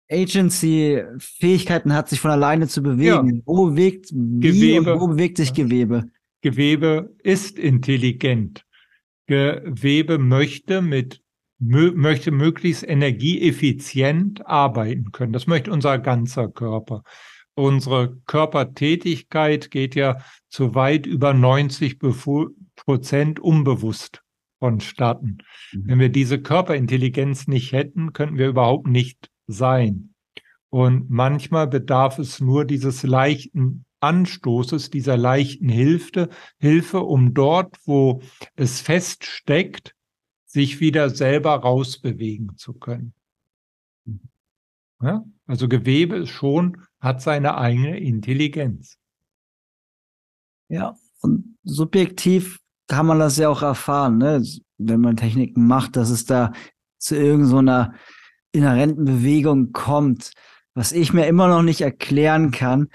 Agency 0.10 1.04
Fähigkeiten 1.18 1.94
hat, 1.94 2.10
sich 2.10 2.20
von 2.20 2.32
alleine 2.32 2.68
zu 2.68 2.84
bewegen. 2.84 3.36
Ja. 3.38 3.42
Wo 3.46 3.68
bewegt 3.68 4.10
Gewebe, 4.12 5.00
wo 5.00 5.08
bewegt 5.08 5.38
sich 5.38 5.54
Gewebe? 5.54 6.06
Gewebe 6.42 7.16
ist 7.24 7.58
intelligent. 7.58 8.66
Gewebe 9.28 10.18
möchte 10.18 10.82
mit 10.82 11.22
möchte 11.60 12.32
möglichst 12.32 12.84
energieeffizient 12.84 14.46
arbeiten 14.46 15.14
können. 15.14 15.32
Das 15.32 15.48
möchte 15.48 15.72
unser 15.72 15.98
ganzer 15.98 16.50
Körper. 16.50 17.04
Unsere 17.56 18.18
Körpertätigkeit 18.26 19.72
geht 19.72 19.96
ja 19.96 20.18
zu 20.50 20.76
weit 20.76 21.06
über 21.06 21.34
90 21.34 22.00
Prozent 22.76 23.40
unbewusst 23.40 24.24
vonstatten. 24.60 25.38
Mhm. 25.72 25.84
Wenn 25.86 26.00
wir 26.00 26.10
diese 26.10 26.42
Körperintelligenz 26.42 27.48
nicht 27.48 27.72
hätten, 27.72 28.12
könnten 28.12 28.38
wir 28.38 28.48
überhaupt 28.48 28.88
nicht 28.88 29.30
sein. 29.54 30.14
Und 30.70 31.10
manchmal 31.10 31.68
bedarf 31.68 32.20
es 32.20 32.40
nur 32.42 32.66
dieses 32.66 33.04
leichten 33.04 33.86
Anstoßes, 34.00 34.90
dieser 34.90 35.16
leichten 35.16 35.70
Hilfe, 35.70 36.30
Hilfe, 36.60 37.00
um 37.00 37.34
dort, 37.34 37.78
wo 37.86 38.22
es 38.56 38.82
feststeckt, 38.82 39.96
sich 40.46 40.82
wieder 40.82 41.10
selber 41.10 41.56
rausbewegen 41.56 42.58
zu 42.58 42.74
können. 42.74 43.14
Ja? 45.02 45.24
Also 45.46 45.68
Gewebe 45.68 46.28
schon 46.28 46.82
hat 47.00 47.22
seine 47.22 47.58
eigene 47.58 48.00
Intelligenz. 48.00 48.98
Ja, 50.70 50.96
und 51.22 51.58
subjektiv 51.64 52.60
kann 52.88 53.06
man 53.06 53.20
das 53.20 53.38
ja 53.38 53.50
auch 53.50 53.62
erfahren, 53.62 54.18
ne? 54.18 54.44
wenn 54.78 55.02
man 55.02 55.18
Techniken 55.18 55.68
macht, 55.68 55.96
dass 55.96 56.10
es 56.10 56.26
da 56.26 56.52
zu 56.98 57.16
irgendeiner 57.16 57.94
so 57.94 58.00
inhärenten 58.54 59.06
Bewegung 59.06 59.74
kommt, 59.74 60.32
was 60.74 60.92
ich 60.92 61.12
mir 61.12 61.28
immer 61.28 61.48
noch 61.48 61.62
nicht 61.62 61.82
erklären 61.82 62.52
kann, 62.52 62.88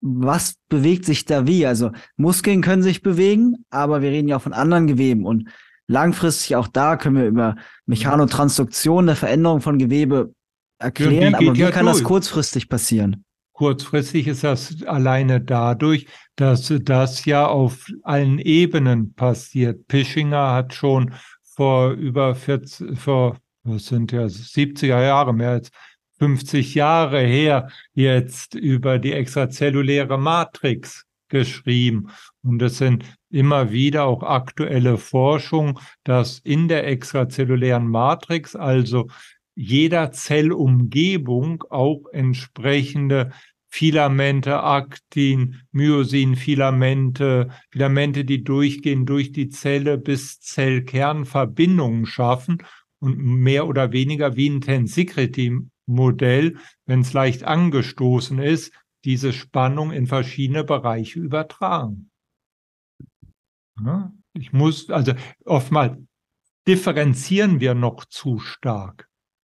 was 0.00 0.54
bewegt 0.68 1.04
sich 1.04 1.24
da 1.24 1.46
wie? 1.46 1.66
Also 1.66 1.90
Muskeln 2.16 2.62
können 2.62 2.82
sich 2.82 3.02
bewegen, 3.02 3.64
aber 3.70 4.00
wir 4.00 4.10
reden 4.10 4.28
ja 4.28 4.36
auch 4.36 4.42
von 4.42 4.52
anderen 4.52 4.86
Geweben 4.86 5.26
und 5.26 5.50
langfristig 5.88 6.56
auch 6.56 6.68
da 6.68 6.96
können 6.96 7.16
wir 7.16 7.26
über 7.26 7.56
Mechanotransduktion, 7.86 9.08
eine 9.08 9.16
Veränderung 9.16 9.60
von 9.60 9.78
Gewebe 9.78 10.32
erklären, 10.78 11.34
aber 11.34 11.54
wie 11.54 11.60
ja 11.60 11.70
kann 11.70 11.84
durch. 11.86 11.98
das 11.98 12.04
kurzfristig 12.04 12.68
passieren? 12.68 13.24
Kurzfristig 13.52 14.26
ist 14.26 14.42
das 14.42 14.82
alleine 14.84 15.42
dadurch, 15.42 16.06
dass 16.36 16.72
das 16.82 17.26
ja 17.26 17.46
auf 17.46 17.86
allen 18.02 18.38
Ebenen 18.38 19.12
passiert. 19.12 19.86
Pischinger 19.86 20.52
hat 20.54 20.72
schon 20.72 21.12
vor 21.44 21.90
über 21.90 22.34
40, 22.34 22.98
vor, 22.98 23.36
was 23.62 23.86
sind 23.86 24.12
ja 24.12 24.24
70er 24.24 25.02
Jahre, 25.02 25.32
mehr 25.32 25.50
als 25.50 25.70
50 26.18 26.74
Jahre 26.74 27.20
her 27.20 27.70
jetzt 27.94 28.54
über 28.54 28.98
die 28.98 29.12
extrazelluläre 29.12 30.18
Matrix 30.18 31.04
geschrieben. 31.28 32.10
Und 32.42 32.60
es 32.60 32.78
sind 32.78 33.04
immer 33.30 33.70
wieder 33.70 34.04
auch 34.04 34.22
aktuelle 34.22 34.98
Forschung, 34.98 35.78
dass 36.04 36.40
in 36.40 36.68
der 36.68 36.86
extrazellulären 36.86 37.86
Matrix, 37.86 38.54
also 38.54 39.08
jeder 39.54 40.12
Zellumgebung, 40.12 41.64
auch 41.70 42.02
entsprechende 42.12 43.30
Filamente, 43.72 44.62
Aktin, 44.62 45.60
Myosin, 45.70 46.34
Filamente, 46.34 47.50
Filamente, 47.70 48.24
die 48.24 48.42
durchgehen 48.42 49.06
durch 49.06 49.30
die 49.32 49.48
Zelle 49.48 49.96
bis 49.96 50.40
Zellkern 50.40 51.24
Verbindungen 51.24 52.04
schaffen 52.04 52.62
und 53.00 53.18
mehr 53.18 53.66
oder 53.66 53.92
weniger 53.92 54.36
wie 54.36 54.48
ein 54.48 54.60
Tensikrity 54.60 55.58
Modell, 55.86 56.56
wenn 56.86 57.00
es 57.00 57.12
leicht 57.12 57.44
angestoßen 57.44 58.38
ist, 58.38 58.72
diese 59.04 59.32
Spannung 59.32 59.90
in 59.90 60.06
verschiedene 60.06 60.62
Bereiche 60.62 61.18
übertragen. 61.18 62.10
Ja, 63.84 64.12
ich 64.34 64.52
muss, 64.52 64.90
also 64.90 65.14
oftmals 65.44 65.96
differenzieren 66.66 67.60
wir 67.60 67.74
noch 67.74 68.04
zu 68.04 68.38
stark. 68.38 69.08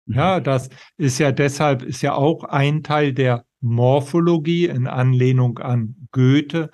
Ja, 0.07 0.39
mhm. 0.39 0.43
das 0.43 0.69
ist 0.97 1.19
ja 1.19 1.31
deshalb, 1.31 1.83
ist 1.83 2.01
ja 2.01 2.13
auch 2.13 2.43
ein 2.43 2.83
Teil 2.83 3.13
der 3.13 3.45
Morphologie 3.61 4.65
in 4.65 4.87
Anlehnung 4.87 5.59
an 5.59 6.07
Goethe. 6.11 6.69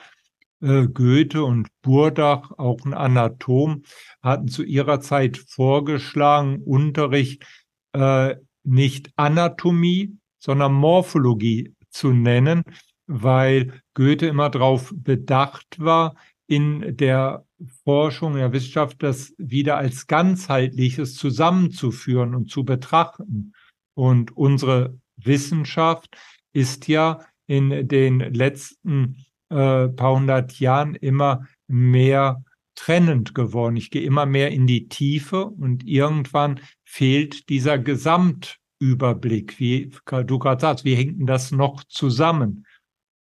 Äh, 0.62 0.88
Goethe 0.88 1.44
und 1.44 1.68
Burdach, 1.82 2.52
auch 2.58 2.86
ein 2.86 2.94
Anatom, 2.94 3.84
hatten 4.22 4.48
zu 4.48 4.64
ihrer 4.64 5.00
Zeit 5.00 5.38
vorgeschlagen, 5.38 6.62
Unterricht 6.64 7.46
äh, 7.94 8.36
nicht 8.64 9.12
Anatomie, 9.16 10.18
sondern 10.38 10.74
Morphologie 10.74 11.74
zu 11.90 12.12
nennen, 12.12 12.64
weil 13.08 13.82
Goethe 13.94 14.28
immer 14.28 14.50
darauf 14.50 14.94
bedacht 14.96 15.80
war, 15.80 16.16
in 16.48 16.98
der 16.98 17.46
Forschung, 17.84 18.34
in 18.34 18.40
der 18.40 18.54
Wissenschaft 18.54 19.02
das 19.02 19.34
wieder 19.38 19.78
als 19.78 20.08
ganzheitliches 20.08 21.16
zusammenzuführen 21.16 22.36
und 22.36 22.50
zu 22.50 22.66
betrachten. 22.66 23.54
Und 23.94 24.36
unsere 24.36 24.98
Wissenschaft 25.16 26.18
ist 26.54 26.88
ja 26.88 27.26
in 27.48 27.88
den 27.88 28.20
letzten 28.20 29.26
äh, 29.52 29.90
paar 29.90 30.16
hundert 30.16 30.60
Jahren 30.60 30.96
immer 30.96 31.48
mehr 31.68 32.44
trennend 32.76 33.36
geworden. 33.36 33.76
Ich 33.76 33.92
gehe 33.92 34.04
immer 34.04 34.26
mehr 34.26 34.52
in 34.52 34.66
die 34.66 34.88
Tiefe 34.88 35.46
und 35.46 35.86
irgendwann 35.86 36.60
fehlt 36.84 37.50
dieser 37.50 37.78
Gesamtüberblick. 37.78 39.60
Wie 39.60 39.92
du 40.26 40.40
gerade 40.40 40.62
sagst, 40.62 40.86
wie 40.86 40.96
hängt 40.96 41.20
denn 41.20 41.28
das 41.28 41.52
noch 41.52 41.84
zusammen? 41.84 42.66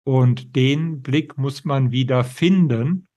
Und 0.04 0.56
den 0.56 1.02
Blick 1.02 1.36
muss 1.38 1.64
man 1.64 1.90
wieder 1.90 2.24
finden. 2.24 3.08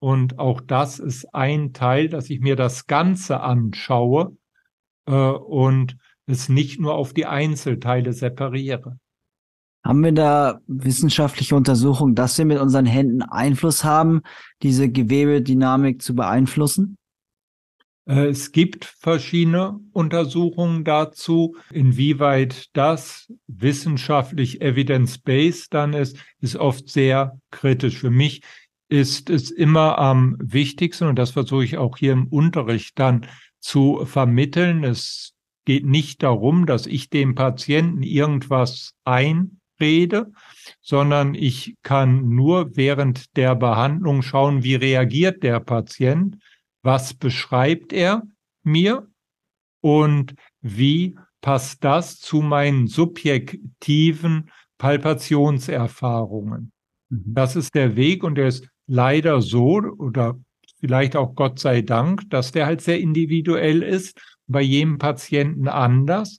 Und 0.00 0.38
auch 0.38 0.60
das 0.60 0.98
ist 0.98 1.34
ein 1.34 1.72
Teil, 1.72 2.08
dass 2.08 2.30
ich 2.30 2.40
mir 2.40 2.56
das 2.56 2.86
Ganze 2.86 3.40
anschaue 3.40 4.36
äh, 5.06 5.12
und 5.12 5.96
es 6.26 6.48
nicht 6.48 6.80
nur 6.80 6.94
auf 6.94 7.12
die 7.12 7.26
Einzelteile 7.26 8.12
separiere. 8.12 8.98
Haben 9.84 10.02
wir 10.02 10.12
da 10.12 10.60
wissenschaftliche 10.66 11.54
Untersuchungen, 11.54 12.14
dass 12.14 12.38
wir 12.38 12.46
mit 12.46 12.58
unseren 12.58 12.86
Händen 12.86 13.22
Einfluss 13.22 13.84
haben, 13.84 14.22
diese 14.62 14.88
Gewebedynamik 14.90 16.00
zu 16.00 16.14
beeinflussen? 16.14 16.96
Äh, 18.06 18.28
es 18.28 18.52
gibt 18.52 18.86
verschiedene 18.86 19.78
Untersuchungen 19.92 20.84
dazu. 20.84 21.56
Inwieweit 21.70 22.74
das 22.74 23.30
wissenschaftlich 23.46 24.62
evidence-based 24.62 25.74
dann 25.74 25.92
ist, 25.92 26.16
ist 26.40 26.56
oft 26.56 26.88
sehr 26.88 27.38
kritisch. 27.50 27.98
Für 27.98 28.10
mich 28.10 28.42
ist 28.88 29.28
es 29.28 29.50
immer 29.50 29.98
am 29.98 30.36
wichtigsten, 30.40 31.08
und 31.08 31.18
das 31.18 31.32
versuche 31.32 31.64
ich 31.64 31.76
auch 31.76 31.98
hier 31.98 32.12
im 32.12 32.28
Unterricht 32.28 32.98
dann 32.98 33.26
zu 33.60 34.04
vermitteln. 34.06 34.82
Es 34.82 35.34
geht 35.66 35.84
nicht 35.84 36.22
darum, 36.22 36.64
dass 36.64 36.86
ich 36.86 37.10
dem 37.10 37.34
Patienten 37.34 38.02
irgendwas 38.02 38.92
einrede, 39.84 40.32
sondern 40.80 41.34
ich 41.34 41.76
kann 41.82 42.28
nur 42.28 42.76
während 42.76 43.36
der 43.36 43.54
Behandlung 43.54 44.22
schauen, 44.22 44.62
wie 44.62 44.74
reagiert 44.74 45.42
der 45.42 45.60
Patient, 45.60 46.38
was 46.82 47.14
beschreibt 47.14 47.92
er 47.92 48.22
mir 48.62 49.06
und 49.80 50.34
wie 50.60 51.16
passt 51.40 51.84
das 51.84 52.18
zu 52.18 52.40
meinen 52.40 52.86
subjektiven 52.86 54.50
Palpationserfahrungen. 54.78 56.72
Mhm. 57.10 57.22
Das 57.26 57.56
ist 57.56 57.74
der 57.74 57.96
Weg 57.96 58.24
und 58.24 58.36
der 58.36 58.48
ist 58.48 58.66
leider 58.86 59.42
so 59.42 59.80
oder 59.98 60.38
vielleicht 60.80 61.16
auch 61.16 61.34
Gott 61.34 61.58
sei 61.58 61.82
Dank, 61.82 62.28
dass 62.30 62.52
der 62.52 62.66
halt 62.66 62.80
sehr 62.80 63.00
individuell 63.00 63.82
ist, 63.82 64.18
bei 64.46 64.60
jedem 64.60 64.98
Patienten 64.98 65.68
anders. 65.68 66.38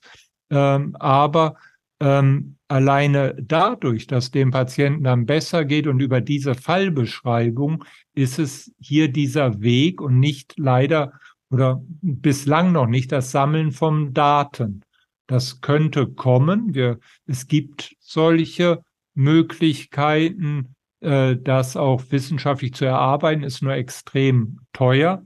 Ähm, 0.50 0.94
aber 0.96 1.56
ähm, 1.98 2.55
alleine 2.68 3.34
dadurch, 3.40 4.06
dass 4.06 4.30
dem 4.30 4.50
Patienten 4.50 5.04
dann 5.04 5.26
besser 5.26 5.64
geht 5.64 5.86
und 5.86 6.00
über 6.00 6.20
diese 6.20 6.54
Fallbeschreibung 6.54 7.84
ist 8.14 8.38
es 8.38 8.72
hier 8.80 9.08
dieser 9.08 9.60
Weg 9.60 10.00
und 10.00 10.18
nicht 10.18 10.54
leider 10.56 11.12
oder 11.50 11.82
bislang 12.02 12.72
noch 12.72 12.86
nicht 12.86 13.12
das 13.12 13.30
Sammeln 13.30 13.72
von 13.72 14.12
Daten. 14.12 14.82
Das 15.28 15.60
könnte 15.60 16.06
kommen. 16.08 16.74
Wir, 16.74 16.98
es 17.26 17.46
gibt 17.46 17.94
solche 18.00 18.82
Möglichkeiten, 19.14 20.74
äh, 21.00 21.36
das 21.36 21.76
auch 21.76 22.02
wissenschaftlich 22.10 22.74
zu 22.74 22.84
erarbeiten, 22.84 23.42
ist 23.42 23.62
nur 23.62 23.74
extrem 23.74 24.60
teuer. 24.72 25.24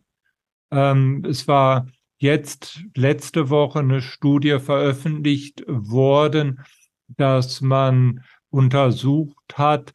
Ähm, 0.71 1.25
es 1.27 1.49
war 1.49 1.87
jetzt 2.19 2.83
letzte 2.95 3.49
Woche 3.49 3.81
eine 3.81 4.03
Studie 4.03 4.59
veröffentlicht 4.59 5.65
worden, 5.67 6.61
dass 7.17 7.61
man 7.61 8.25
untersucht 8.51 9.55
hat, 9.55 9.93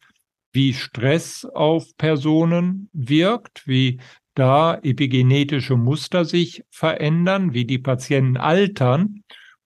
wie 0.52 0.72
Stress 0.72 1.44
auf 1.44 1.96
Personen 1.98 2.88
wirkt, 2.92 3.66
wie 3.66 4.00
da 4.34 4.78
epigenetische 4.82 5.76
Muster 5.76 6.24
sich 6.24 6.64
verändern, 6.70 7.52
wie 7.52 7.64
die 7.64 7.78
Patienten 7.78 8.36
altern 8.36 9.22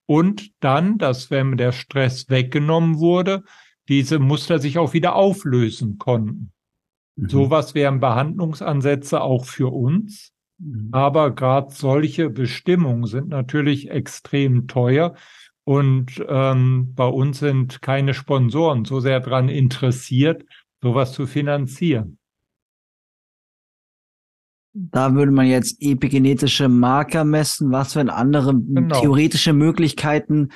und 0.06 0.50
dann, 0.60 0.98
dass 0.98 1.30
wenn 1.30 1.56
der 1.56 1.72
Stress 1.72 2.28
weggenommen 2.28 2.98
wurde, 2.98 3.44
diese 3.88 4.18
Muster 4.18 4.58
sich 4.58 4.78
auch 4.78 4.92
wieder 4.92 5.14
auflösen 5.14 5.98
konnten. 5.98 6.52
Mhm. 7.16 7.28
Sowas 7.28 7.74
wären 7.74 8.00
Behandlungsansätze 8.00 9.20
auch 9.20 9.44
für 9.44 9.72
uns. 9.72 10.32
Mhm. 10.58 10.88
Aber 10.92 11.32
gerade 11.34 11.72
solche 11.72 12.30
Bestimmungen 12.30 13.06
sind 13.06 13.28
natürlich 13.28 13.90
extrem 13.90 14.66
teuer. 14.66 15.14
Und 15.70 16.20
ähm, 16.26 16.94
bei 16.96 17.06
uns 17.06 17.38
sind 17.38 17.80
keine 17.80 18.12
Sponsoren 18.12 18.84
so 18.84 18.98
sehr 18.98 19.20
daran 19.20 19.48
interessiert, 19.48 20.44
sowas 20.82 21.12
zu 21.12 21.28
finanzieren. 21.28 22.18
Da 24.72 25.14
würde 25.14 25.30
man 25.30 25.46
jetzt 25.46 25.80
epigenetische 25.80 26.68
Marker 26.68 27.24
messen. 27.24 27.70
Was 27.70 27.94
wären 27.94 28.10
andere 28.10 28.52
genau. 28.52 29.00
theoretische 29.00 29.52
Möglichkeiten, 29.52 30.48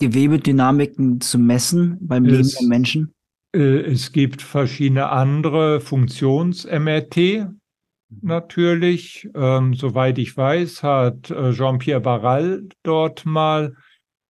Gewebedynamiken 0.00 1.20
zu 1.20 1.38
messen 1.38 1.98
beim 2.00 2.24
Leben 2.24 2.40
es, 2.40 2.54
der 2.54 2.66
Menschen? 2.66 3.12
Äh, 3.54 3.80
es 3.82 4.10
gibt 4.10 4.40
verschiedene 4.40 5.10
andere 5.10 5.82
Funktions-MRT 5.82 7.48
natürlich. 8.22 9.28
Ähm, 9.34 9.74
soweit 9.74 10.16
ich 10.16 10.34
weiß, 10.34 10.82
hat 10.82 11.30
äh, 11.30 11.52
Jean-Pierre 11.52 12.00
Barral 12.00 12.62
dort 12.82 13.26
mal 13.26 13.76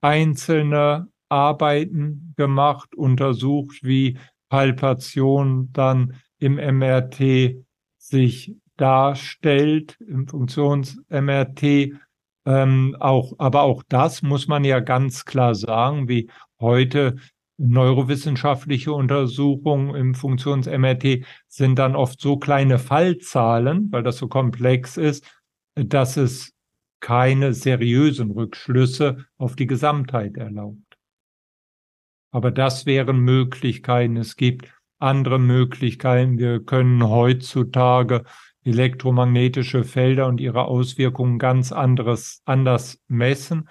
einzelne 0.04 1.08
Arbeiten 1.30 2.34
gemacht, 2.36 2.94
untersucht, 2.94 3.82
wie 3.82 4.18
Palpation 4.50 5.70
dann 5.72 6.20
im 6.38 6.56
MRT 6.56 7.64
sich 7.96 8.54
darstellt, 8.76 9.96
im 10.06 10.28
Funktions-MRT 10.28 11.94
ähm, 12.46 12.96
auch, 13.00 13.32
aber 13.38 13.62
auch 13.62 13.82
das 13.88 14.20
muss 14.22 14.46
man 14.46 14.64
ja 14.64 14.80
ganz 14.80 15.24
klar 15.24 15.54
sagen, 15.54 16.06
wie 16.06 16.28
heute 16.60 17.16
neurowissenschaftliche 17.56 18.92
Untersuchungen 18.92 19.94
im 19.94 20.14
Funktions-MRT 20.14 21.24
sind 21.48 21.78
dann 21.78 21.96
oft 21.96 22.20
so 22.20 22.36
kleine 22.36 22.78
Fallzahlen, 22.78 23.90
weil 23.90 24.02
das 24.02 24.18
so 24.18 24.28
komplex 24.28 24.98
ist, 24.98 25.24
dass 25.74 26.18
es 26.18 26.53
keine 27.04 27.52
seriösen 27.52 28.30
Rückschlüsse 28.30 29.26
auf 29.36 29.56
die 29.56 29.66
Gesamtheit 29.66 30.38
erlaubt. 30.38 30.96
Aber 32.30 32.50
das 32.50 32.86
wären 32.86 33.18
Möglichkeiten. 33.18 34.16
Es 34.16 34.36
gibt 34.36 34.72
andere 34.98 35.38
Möglichkeiten. 35.38 36.38
Wir 36.38 36.64
können 36.64 37.06
heutzutage 37.06 38.24
elektromagnetische 38.64 39.84
Felder 39.84 40.26
und 40.28 40.40
ihre 40.40 40.64
Auswirkungen 40.64 41.38
ganz 41.38 41.72
anderes, 41.72 42.40
anders 42.46 43.02
messen. 43.06 43.68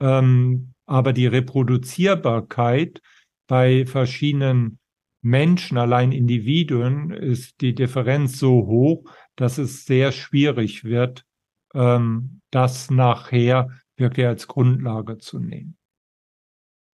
Ähm, 0.00 0.72
aber 0.86 1.12
die 1.12 1.26
Reproduzierbarkeit 1.26 3.02
bei 3.48 3.84
verschiedenen 3.84 4.78
Menschen, 5.20 5.76
allein 5.76 6.10
Individuen, 6.10 7.10
ist 7.10 7.60
die 7.60 7.74
Differenz 7.74 8.38
so 8.38 8.66
hoch, 8.66 9.04
dass 9.36 9.58
es 9.58 9.84
sehr 9.84 10.10
schwierig 10.10 10.84
wird, 10.84 11.26
ähm, 11.74 12.40
das 12.50 12.90
nachher 12.90 13.70
wirklich 13.96 14.26
als 14.26 14.46
Grundlage 14.46 15.18
zu 15.18 15.38
nehmen. 15.38 15.76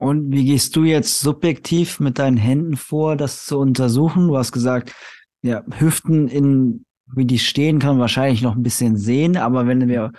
Und 0.01 0.31
wie 0.31 0.45
gehst 0.45 0.77
du 0.77 0.85
jetzt 0.85 1.21
subjektiv 1.21 1.99
mit 1.99 2.19
deinen 2.19 2.37
Händen 2.37 2.77
vor, 2.77 3.17
das 3.17 3.47
zu 3.47 3.59
untersuchen? 3.59 4.29
Du 4.29 4.37
hast 4.37 4.53
gesagt, 4.53 4.95
ja, 5.43 5.65
Hüften 5.79 6.29
in 6.29 6.85
wie 7.15 7.25
die 7.25 7.39
stehen, 7.39 7.79
kann 7.79 7.91
man 7.91 8.01
wahrscheinlich 8.01 8.43
noch 8.43 8.57
ein 8.57 8.63
bisschen 8.63 8.97
sehen, 8.97 9.37
aber 9.37 9.67
wenn 9.67 9.89
wir 9.89 10.13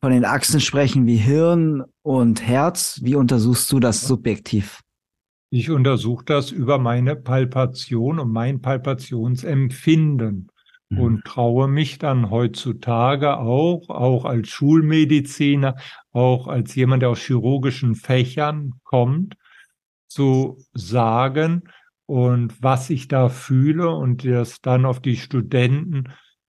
von 0.00 0.12
den 0.12 0.24
Achsen 0.24 0.60
sprechen 0.60 1.06
wie 1.06 1.16
Hirn 1.16 1.82
und 2.02 2.46
Herz, 2.46 3.00
wie 3.02 3.14
untersuchst 3.14 3.72
du 3.72 3.80
das 3.80 4.06
subjektiv? 4.06 4.80
Ich 5.50 5.70
untersuche 5.70 6.24
das 6.24 6.50
über 6.50 6.78
meine 6.78 7.16
Palpation 7.16 8.18
und 8.18 8.30
mein 8.30 8.60
Palpationsempfinden. 8.60 10.48
Und 10.90 11.24
traue 11.24 11.68
mich 11.68 11.98
dann 11.98 12.30
heutzutage 12.30 13.38
auch, 13.38 13.90
auch 13.90 14.24
als 14.24 14.48
Schulmediziner, 14.48 15.76
auch 16.12 16.48
als 16.48 16.74
jemand, 16.74 17.02
der 17.02 17.10
aus 17.10 17.20
chirurgischen 17.20 17.94
Fächern 17.94 18.74
kommt, 18.84 19.36
zu 20.08 20.64
sagen, 20.72 21.62
und 22.06 22.62
was 22.62 22.88
ich 22.88 23.06
da 23.06 23.28
fühle 23.28 23.90
und 23.90 24.24
das 24.24 24.62
dann 24.62 24.86
auf 24.86 25.00
die 25.00 25.18
Studenten 25.18 26.04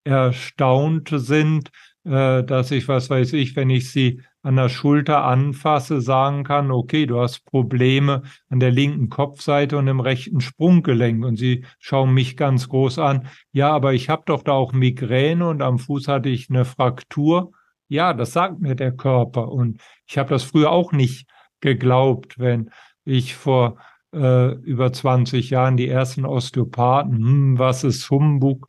erstaunt 0.05 1.09
sind, 1.13 1.69
äh, 2.05 2.45
dass 2.45 2.71
ich, 2.71 2.87
was 2.87 3.09
weiß 3.09 3.33
ich, 3.33 3.57
wenn 3.57 3.69
ich 3.69 3.91
sie 3.91 4.21
an 4.41 4.55
der 4.55 4.69
Schulter 4.69 5.25
anfasse, 5.25 6.01
sagen 6.01 6.43
kann, 6.43 6.71
okay, 6.71 7.05
du 7.05 7.19
hast 7.19 7.45
Probleme 7.45 8.23
an 8.49 8.59
der 8.59 8.71
linken 8.71 9.09
Kopfseite 9.09 9.77
und 9.77 9.87
im 9.87 9.99
rechten 9.99 10.39
Sprunggelenk. 10.39 11.25
Und 11.25 11.35
sie 11.35 11.65
schauen 11.79 12.13
mich 12.13 12.37
ganz 12.37 12.69
groß 12.69 12.99
an. 12.99 13.27
Ja, 13.51 13.71
aber 13.71 13.93
ich 13.93 14.09
habe 14.09 14.23
doch 14.25 14.43
da 14.43 14.53
auch 14.53 14.71
Migräne 14.71 15.47
und 15.47 15.61
am 15.61 15.77
Fuß 15.77 16.07
hatte 16.07 16.29
ich 16.29 16.49
eine 16.49 16.65
Fraktur. 16.65 17.51
Ja, 17.89 18.13
das 18.13 18.33
sagt 18.33 18.61
mir 18.61 18.75
der 18.75 18.93
Körper. 18.93 19.51
Und 19.51 19.81
ich 20.07 20.17
habe 20.17 20.29
das 20.29 20.43
früher 20.43 20.71
auch 20.71 20.91
nicht 20.91 21.29
geglaubt, 21.59 22.39
wenn 22.39 22.69
ich 23.03 23.35
vor 23.35 23.77
äh, 24.13 24.53
über 24.53 24.93
20 24.93 25.49
Jahren 25.49 25.75
die 25.75 25.87
ersten 25.87 26.25
Osteopathen, 26.25 27.17
hm, 27.17 27.59
was 27.59 27.83
ist 27.83 28.09
Humbug 28.09 28.67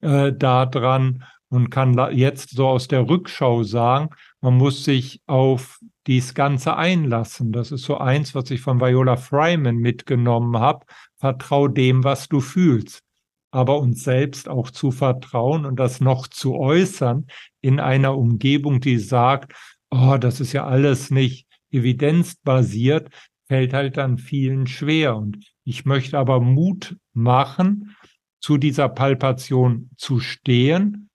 äh, 0.00 0.32
da 0.32 0.66
dran 0.66 1.24
und 1.50 1.70
kann 1.70 1.96
jetzt 2.12 2.50
so 2.50 2.68
aus 2.68 2.88
der 2.88 3.08
Rückschau 3.08 3.62
sagen, 3.62 4.10
man 4.40 4.56
muss 4.56 4.84
sich 4.84 5.22
auf 5.26 5.78
dies 6.06 6.34
Ganze 6.34 6.76
einlassen. 6.76 7.52
Das 7.52 7.72
ist 7.72 7.82
so 7.82 7.98
eins, 7.98 8.34
was 8.34 8.50
ich 8.50 8.60
von 8.60 8.80
Viola 8.80 9.16
Fryman 9.16 9.76
mitgenommen 9.76 10.58
habe. 10.58 10.86
Vertrau 11.16 11.68
dem, 11.68 12.04
was 12.04 12.28
du 12.28 12.40
fühlst. 12.40 13.02
Aber 13.50 13.78
uns 13.78 14.04
selbst 14.04 14.48
auch 14.48 14.70
zu 14.70 14.90
vertrauen 14.90 15.64
und 15.64 15.76
das 15.76 16.00
noch 16.00 16.26
zu 16.28 16.56
äußern 16.56 17.26
in 17.62 17.80
einer 17.80 18.16
Umgebung, 18.16 18.80
die 18.80 18.98
sagt, 18.98 19.54
oh, 19.90 20.18
das 20.20 20.40
ist 20.40 20.52
ja 20.52 20.66
alles 20.66 21.10
nicht 21.10 21.46
evidenzbasiert, 21.70 23.08
fällt 23.46 23.72
halt 23.72 23.96
dann 23.96 24.18
vielen 24.18 24.66
schwer. 24.66 25.16
Und 25.16 25.38
ich 25.64 25.86
möchte 25.86 26.18
aber 26.18 26.40
Mut 26.40 26.96
machen, 27.14 27.96
zu 28.40 28.56
dieser 28.56 28.88
Palpation 28.88 29.90
zu 29.96 30.20
stehen. 30.20 31.07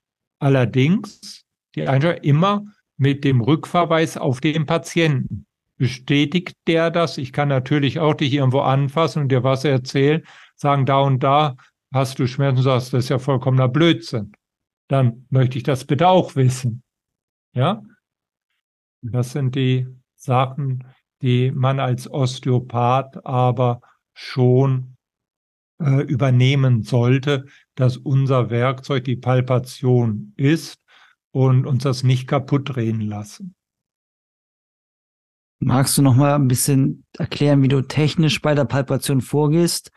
Allerdings 0.44 1.46
die 1.74 1.88
Einschränkung 1.88 2.24
immer 2.24 2.66
mit 2.98 3.24
dem 3.24 3.40
Rückverweis 3.40 4.18
auf 4.18 4.42
den 4.42 4.66
Patienten. 4.66 5.46
Bestätigt 5.78 6.58
der 6.68 6.92
das? 6.92 7.18
Ich 7.18 7.32
kann 7.32 7.48
natürlich 7.48 8.02
auch 8.02 8.14
dich 8.14 8.34
irgendwo 8.34 8.60
anfassen 8.60 9.22
und 9.22 9.30
dir 9.30 9.46
was 9.46 9.64
erzählen, 9.64 10.22
sagen, 10.58 10.86
da 10.86 11.00
und 11.00 11.24
da 11.24 11.56
hast 11.94 12.20
du 12.20 12.28
Schmerzen, 12.28 12.62
sagst, 12.62 12.92
das 12.92 13.06
ist 13.06 13.10
ja 13.10 13.20
vollkommener 13.20 13.70
Blödsinn. 13.70 14.34
Dann 14.90 15.26
möchte 15.30 15.58
ich 15.58 15.64
das 15.64 15.86
bitte 15.86 16.10
auch 16.10 16.36
wissen. 16.36 16.84
Ja? 17.54 17.82
Das 19.02 19.32
sind 19.32 19.56
die 19.56 19.88
Sachen, 20.16 20.86
die 21.22 21.52
man 21.52 21.80
als 21.80 22.12
Osteopath 22.12 23.26
aber 23.26 23.80
schon 24.14 24.93
äh, 25.80 26.02
übernehmen 26.02 26.84
sollte, 26.84 27.46
dass 27.76 27.98
unser 27.98 28.50
Werkzeug 28.50 29.04
die 29.06 29.16
Palpation 29.16 30.34
ist 30.38 30.80
und 31.32 31.66
uns 31.66 31.84
das 31.84 32.04
nicht 32.04 32.28
kaputt 32.28 32.76
drehen 32.76 33.02
lassen. 33.02 33.56
Magst 35.60 35.98
du 35.98 36.02
noch 36.02 36.16
mal 36.16 36.36
ein 36.36 36.48
bisschen 36.48 37.06
erklären, 37.18 37.64
wie 37.64 37.70
du 37.70 37.82
technisch 37.82 38.42
bei 38.42 38.54
der 38.54 38.66
Palpation 38.66 39.22
vorgehst? 39.22 39.92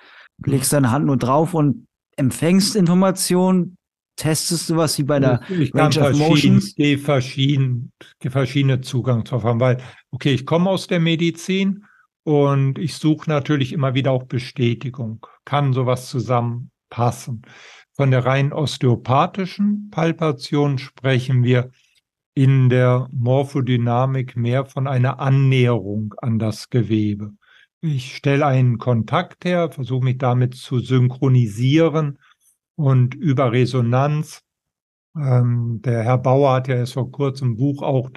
Legst 0.44 0.72
deine 0.72 0.90
Hand 0.90 1.06
nur 1.06 1.16
drauf 1.16 1.54
und 1.54 1.88
empfängst 2.16 2.76
Informationen? 2.76 3.76
Testest 4.16 4.70
du 4.70 4.76
was 4.76 4.96
wie 4.98 5.02
bei 5.02 5.20
der 5.20 5.42
ich 5.50 5.74
Range 5.74 5.94
kann 5.94 6.12
of 6.12 6.18
Motions? 6.18 6.74
Die 6.74 6.96
verschiedene, 6.96 7.90
die 8.22 8.30
verschiedene 8.30 8.80
Zugangsverfahren, 8.80 9.60
weil, 9.60 9.78
okay, 10.10 10.32
ich 10.32 10.46
komme 10.46 10.70
aus 10.70 10.86
der 10.86 11.00
Medizin 11.00 11.84
und 12.26 12.80
ich 12.80 12.96
suche 12.96 13.30
natürlich 13.30 13.72
immer 13.72 13.94
wieder 13.94 14.10
auch 14.10 14.24
Bestätigung. 14.24 15.24
Kann 15.44 15.72
sowas 15.72 16.08
zusammenpassen? 16.08 17.42
Von 17.92 18.10
der 18.10 18.26
rein 18.26 18.52
osteopathischen 18.52 19.90
Palpation 19.92 20.78
sprechen 20.78 21.44
wir 21.44 21.70
in 22.34 22.68
der 22.68 23.08
Morphodynamik 23.12 24.36
mehr 24.36 24.64
von 24.64 24.88
einer 24.88 25.20
Annäherung 25.20 26.16
an 26.18 26.40
das 26.40 26.68
Gewebe. 26.68 27.30
Ich 27.80 28.16
stelle 28.16 28.44
einen 28.44 28.78
Kontakt 28.78 29.44
her, 29.44 29.70
versuche 29.70 30.06
mich 30.06 30.18
damit 30.18 30.56
zu 30.56 30.80
synchronisieren 30.80 32.18
und 32.74 33.14
über 33.14 33.52
Resonanz. 33.52 34.42
Ähm, 35.16 35.80
der 35.84 36.02
Herr 36.02 36.18
Bauer 36.18 36.54
hat 36.54 36.66
ja 36.66 36.74
erst 36.74 36.94
vor 36.94 37.08
kurzem 37.12 37.54
Buch 37.54 37.84
auch 37.84 38.10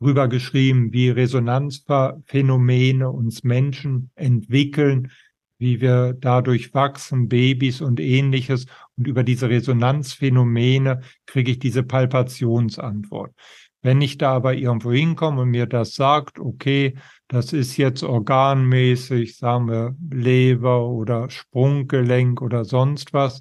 darüber 0.00 0.28
geschrieben, 0.28 0.92
wie 0.92 1.10
Resonanzphänomene 1.10 3.10
uns 3.10 3.44
Menschen 3.44 4.10
entwickeln, 4.14 5.12
wie 5.58 5.80
wir 5.80 6.14
dadurch 6.14 6.72
wachsen, 6.72 7.28
Babys 7.28 7.82
und 7.82 8.00
ähnliches. 8.00 8.66
Und 8.96 9.06
über 9.06 9.22
diese 9.22 9.50
Resonanzphänomene 9.50 11.02
kriege 11.26 11.52
ich 11.52 11.58
diese 11.58 11.82
Palpationsantwort. 11.82 13.34
Wenn 13.82 14.00
ich 14.00 14.18
da 14.18 14.32
aber 14.32 14.54
irgendwo 14.54 14.92
hinkomme 14.92 15.42
und 15.42 15.50
mir 15.50 15.66
das 15.66 15.94
sagt, 15.94 16.38
okay, 16.38 16.96
das 17.28 17.52
ist 17.52 17.76
jetzt 17.76 18.02
organmäßig, 18.02 19.36
sagen 19.36 19.68
wir 19.68 19.96
Leber 20.10 20.86
oder 20.86 21.30
Sprunggelenk 21.30 22.42
oder 22.42 22.64
sonst 22.64 23.12
was, 23.12 23.40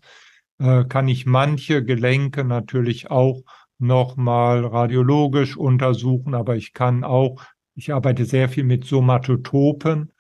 äh, 0.60 0.86
kann 0.86 1.08
ich 1.08 1.26
manche 1.26 1.84
Gelenke 1.84 2.44
natürlich 2.44 3.12
auch 3.12 3.44
nochmal 3.80 4.66
radiologisch 4.66 5.58
untersuchen, 5.58 6.36
aber 6.36 6.56
ich 6.56 6.74
kann 6.74 7.04
auch, 7.04 7.42
ich 7.76 7.94
arbeite 7.94 8.26
sehr 8.26 8.50
viel 8.50 8.64
mit 8.66 8.86
Somatotopen, 8.86 10.12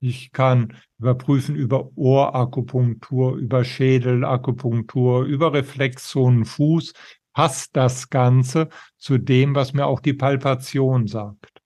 ich 0.00 0.32
kann 0.32 0.74
überprüfen 0.98 1.54
über 1.54 1.96
Ohrakupunktur, 1.96 3.36
über 3.36 3.64
Schädelakupunktur, 3.64 5.24
über 5.24 5.52
Reflexzonen 5.52 6.44
Fuß. 6.44 6.92
Passt 7.32 7.76
das 7.76 8.10
Ganze 8.10 8.68
zu 8.98 9.18
dem, 9.18 9.54
was 9.54 9.72
mir 9.72 9.86
auch 9.86 10.00
die 10.00 10.12
Palpation 10.12 11.06
sagt? 11.06 11.62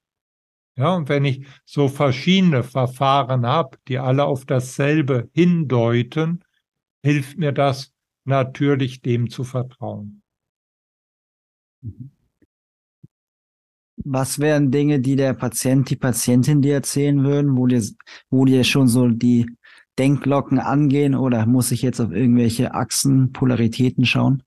Ja, 0.75 0.95
und 0.95 1.09
wenn 1.09 1.25
ich 1.25 1.47
so 1.65 1.87
verschiedene 1.87 2.61
Verfahren 2.61 3.47
habe, 3.47 3.79
die 3.87 3.97
alle 3.97 4.25
auf 4.25 4.45
dasselbe 4.45 5.29
hindeuten, 5.33 6.43
hilft 7.01 7.39
mir 7.39 7.51
das 7.51 7.91
natürlich, 8.23 9.01
dem 9.01 9.31
zu 9.31 9.43
vertrauen. 9.43 10.21
Was 14.03 14.39
wären 14.39 14.71
Dinge, 14.71 14.99
die 14.99 15.15
der 15.15 15.33
Patient, 15.33 15.89
die 15.89 15.95
Patientin 15.95 16.61
dir 16.61 16.75
erzählen 16.75 17.23
würden, 17.23 17.57
wo 17.57 17.67
dir, 17.67 17.83
wo 18.29 18.45
dir 18.45 18.63
schon 18.63 18.87
so 18.87 19.07
die 19.07 19.47
Denkglocken 19.97 20.59
angehen 20.59 21.15
oder 21.15 21.45
muss 21.45 21.71
ich 21.71 21.81
jetzt 21.81 21.99
auf 21.99 22.11
irgendwelche 22.11 22.73
Achsen, 22.73 23.31
Polaritäten 23.33 24.05
schauen? 24.05 24.43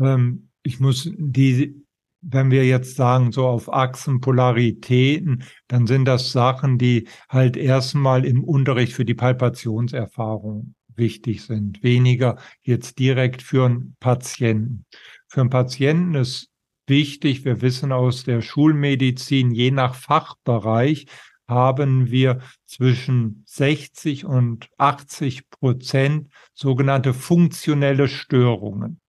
Ähm, 0.00 0.50
ich 0.62 0.80
muss 0.80 1.10
die, 1.16 1.84
wenn 2.20 2.50
wir 2.50 2.64
jetzt 2.64 2.96
sagen, 2.96 3.32
so 3.32 3.46
auf 3.46 3.72
Achsen, 3.72 4.20
Polaritäten, 4.20 5.44
dann 5.66 5.86
sind 5.86 6.04
das 6.04 6.32
Sachen, 6.32 6.78
die 6.78 7.08
halt 7.28 7.56
erstmal 7.56 8.24
im 8.24 8.44
Unterricht 8.44 8.92
für 8.92 9.04
die 9.04 9.14
Palpationserfahrung 9.14 10.74
wichtig 10.94 11.42
sind. 11.44 11.82
Weniger 11.82 12.38
jetzt 12.62 12.98
direkt 12.98 13.42
für 13.42 13.66
einen 13.66 13.96
Patienten. 14.00 14.84
Für 15.28 15.42
einen 15.42 15.50
Patienten 15.50 16.14
ist 16.14 16.50
wichtig. 16.86 17.44
Wir 17.44 17.60
wissen 17.60 17.92
aus 17.92 18.24
der 18.24 18.40
Schulmedizin, 18.40 19.50
je 19.50 19.70
nach 19.70 19.94
Fachbereich 19.94 21.06
haben 21.46 22.10
wir 22.10 22.40
zwischen 22.66 23.42
60 23.46 24.26
und 24.26 24.68
80 24.76 25.48
Prozent 25.48 26.28
sogenannte 26.52 27.14
funktionelle 27.14 28.08
Störungen. 28.08 29.00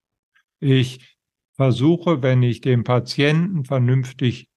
Ich 0.59 1.17
versuche, 1.55 2.21
wenn 2.21 2.41
ich 2.43 2.61
den 2.61 2.85
Patienten 2.85 3.65
vernünftig 3.65 4.47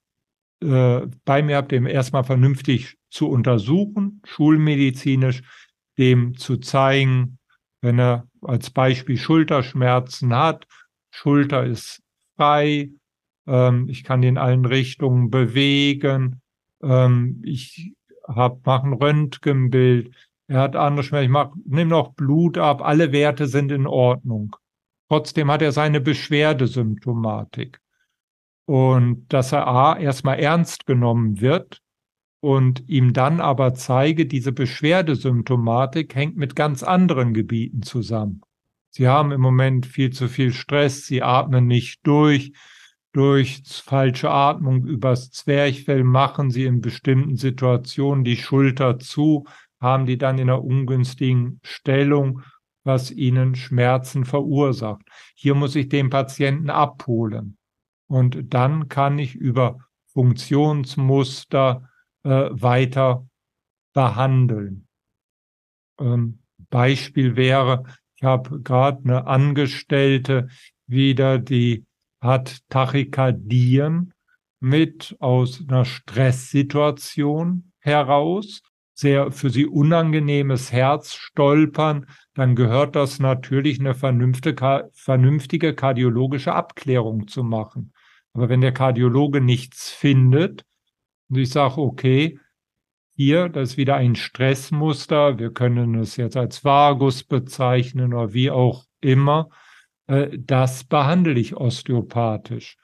äh, 0.60 1.00
bei 1.24 1.42
mir 1.42 1.56
habe, 1.56 1.68
dem 1.68 1.86
erstmal 1.86 2.22
vernünftig 2.22 2.96
zu 3.10 3.28
untersuchen, 3.28 4.22
schulmedizinisch, 4.24 5.42
dem 5.98 6.36
zu 6.36 6.58
zeigen, 6.58 7.38
wenn 7.80 7.98
er 7.98 8.28
als 8.42 8.70
Beispiel 8.70 9.16
Schulterschmerzen 9.18 10.34
hat, 10.34 10.66
Schulter 11.12 11.64
ist 11.64 12.02
frei, 12.36 12.90
ähm, 13.46 13.88
ich 13.88 14.02
kann 14.02 14.22
die 14.22 14.28
in 14.28 14.38
allen 14.38 14.64
Richtungen 14.64 15.30
bewegen, 15.30 16.40
ähm, 16.82 17.42
ich 17.44 17.92
hab, 18.26 18.64
mache 18.66 18.86
ein 18.86 18.94
Röntgenbild, 18.94 20.14
er 20.48 20.60
hat 20.60 20.74
andere 20.74 21.04
Schmerzen, 21.04 21.24
ich 21.24 21.30
mach, 21.30 21.52
nimm 21.64 21.88
noch 21.88 22.14
Blut 22.14 22.58
ab, 22.58 22.82
alle 22.82 23.12
Werte 23.12 23.46
sind 23.46 23.70
in 23.70 23.86
Ordnung. 23.86 24.56
Trotzdem 25.08 25.50
hat 25.50 25.62
er 25.62 25.72
seine 25.72 26.00
Beschwerdesymptomatik. 26.00 27.80
Und 28.64 29.30
dass 29.32 29.52
er 29.52 29.66
A, 29.66 29.98
erstmal 29.98 30.38
ernst 30.38 30.86
genommen 30.86 31.40
wird 31.40 31.82
und 32.40 32.88
ihm 32.88 33.12
dann 33.12 33.40
aber 33.40 33.74
zeige, 33.74 34.26
diese 34.26 34.52
Beschwerdesymptomatik 34.52 36.14
hängt 36.14 36.36
mit 36.36 36.56
ganz 36.56 36.82
anderen 36.82 37.34
Gebieten 37.34 37.82
zusammen. 37.82 38.40
Sie 38.94 39.08
haben 39.08 39.32
im 39.32 39.40
Moment 39.40 39.86
viel 39.86 40.10
zu 40.10 40.28
viel 40.28 40.52
Stress, 40.52 41.06
sie 41.06 41.22
atmen 41.22 41.66
nicht 41.66 42.06
durch, 42.06 42.52
durch 43.12 43.62
falsche 43.64 44.30
Atmung 44.30 44.84
übers 44.84 45.30
Zwerchfell 45.30 46.04
machen 46.04 46.50
sie 46.50 46.66
in 46.66 46.82
bestimmten 46.82 47.36
Situationen 47.36 48.22
die 48.22 48.36
Schulter 48.36 48.98
zu, 48.98 49.44
haben 49.80 50.04
die 50.04 50.18
dann 50.18 50.36
in 50.36 50.50
einer 50.50 50.62
ungünstigen 50.62 51.58
Stellung, 51.62 52.42
was 52.84 53.10
ihnen 53.10 53.54
Schmerzen 53.54 54.26
verursacht. 54.26 55.02
Hier 55.34 55.54
muss 55.54 55.74
ich 55.74 55.88
den 55.88 56.10
Patienten 56.10 56.68
abholen. 56.68 57.56
Und 58.08 58.52
dann 58.52 58.88
kann 58.88 59.18
ich 59.18 59.34
über 59.34 59.78
Funktionsmuster 60.12 61.88
äh, 62.24 62.48
weiter 62.50 63.26
behandeln. 63.94 64.86
Ähm, 65.98 66.40
Beispiel 66.68 67.36
wäre, 67.36 67.84
ich 68.22 68.26
habe 68.26 68.60
gerade 68.60 69.00
eine 69.02 69.26
Angestellte 69.26 70.46
wieder, 70.86 71.40
die 71.40 71.84
hat 72.20 72.60
Tachykardien 72.68 74.14
mit 74.60 75.16
aus 75.18 75.60
einer 75.66 75.84
Stresssituation 75.84 77.72
heraus, 77.80 78.62
sehr 78.94 79.32
für 79.32 79.50
sie 79.50 79.66
unangenehmes 79.66 80.70
Herzstolpern, 80.70 82.06
dann 82.34 82.54
gehört 82.54 82.94
das 82.94 83.18
natürlich 83.18 83.80
eine 83.80 83.96
vernünftige, 83.96 84.88
vernünftige 84.92 85.74
kardiologische 85.74 86.54
Abklärung 86.54 87.26
zu 87.26 87.42
machen. 87.42 87.92
Aber 88.34 88.48
wenn 88.48 88.60
der 88.60 88.72
Kardiologe 88.72 89.40
nichts 89.40 89.90
findet 89.90 90.64
und 91.28 91.38
ich 91.38 91.50
sage, 91.50 91.78
okay, 91.78 92.38
hier, 93.14 93.48
das 93.48 93.70
ist 93.70 93.76
wieder 93.76 93.96
ein 93.96 94.14
Stressmuster, 94.14 95.38
wir 95.38 95.52
können 95.52 95.94
es 95.96 96.16
jetzt 96.16 96.36
als 96.36 96.64
Vagus 96.64 97.24
bezeichnen 97.24 98.14
oder 98.14 98.32
wie 98.32 98.50
auch 98.50 98.84
immer, 99.00 99.50
äh, 100.06 100.28
das 100.38 100.84
behandle 100.84 101.38
ich 101.38 101.56
osteopathisch. 101.56 102.76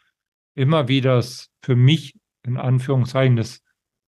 Immer 0.55 0.89
wie 0.89 1.01
das 1.01 1.51
für 1.62 1.76
mich 1.76 2.14
in 2.43 2.57
Anführungszeichen 2.57 3.37
das 3.37 3.62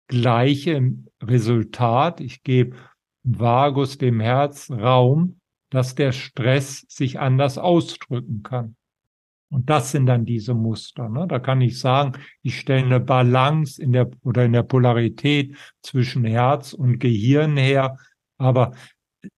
gleiche 0.07 0.95
Resultat. 1.23 2.21
Ich 2.21 2.43
gebe 2.43 2.77
Vagus 3.23 3.99
dem 3.99 4.21
Herz 4.21 4.71
Raum, 4.71 5.41
dass 5.71 5.95
der 5.95 6.12
Stress 6.12 6.85
sich 6.89 7.19
anders 7.21 7.59
ausdrücken 7.59 8.43
kann. 8.43 8.77
Und 9.51 9.70
das 9.70 9.92
sind 9.92 10.05
dann 10.07 10.26
diese 10.26 10.53
Muster. 10.55 11.09
Ne? 11.09 11.26
Da 11.26 11.38
kann 11.38 11.62
ich 11.62 11.80
sagen, 11.80 12.12
ich 12.42 12.59
stelle 12.59 12.84
eine 12.84 13.01
Balance 13.01 13.82
in 13.82 13.92
der 13.92 14.11
oder 14.22 14.44
in 14.44 14.53
der 14.53 14.62
Polarität 14.62 15.57
zwischen 15.82 16.24
Herz 16.24 16.74
und 16.74 16.99
Gehirn 16.99 17.57
her. 17.57 17.96
Aber 18.36 18.72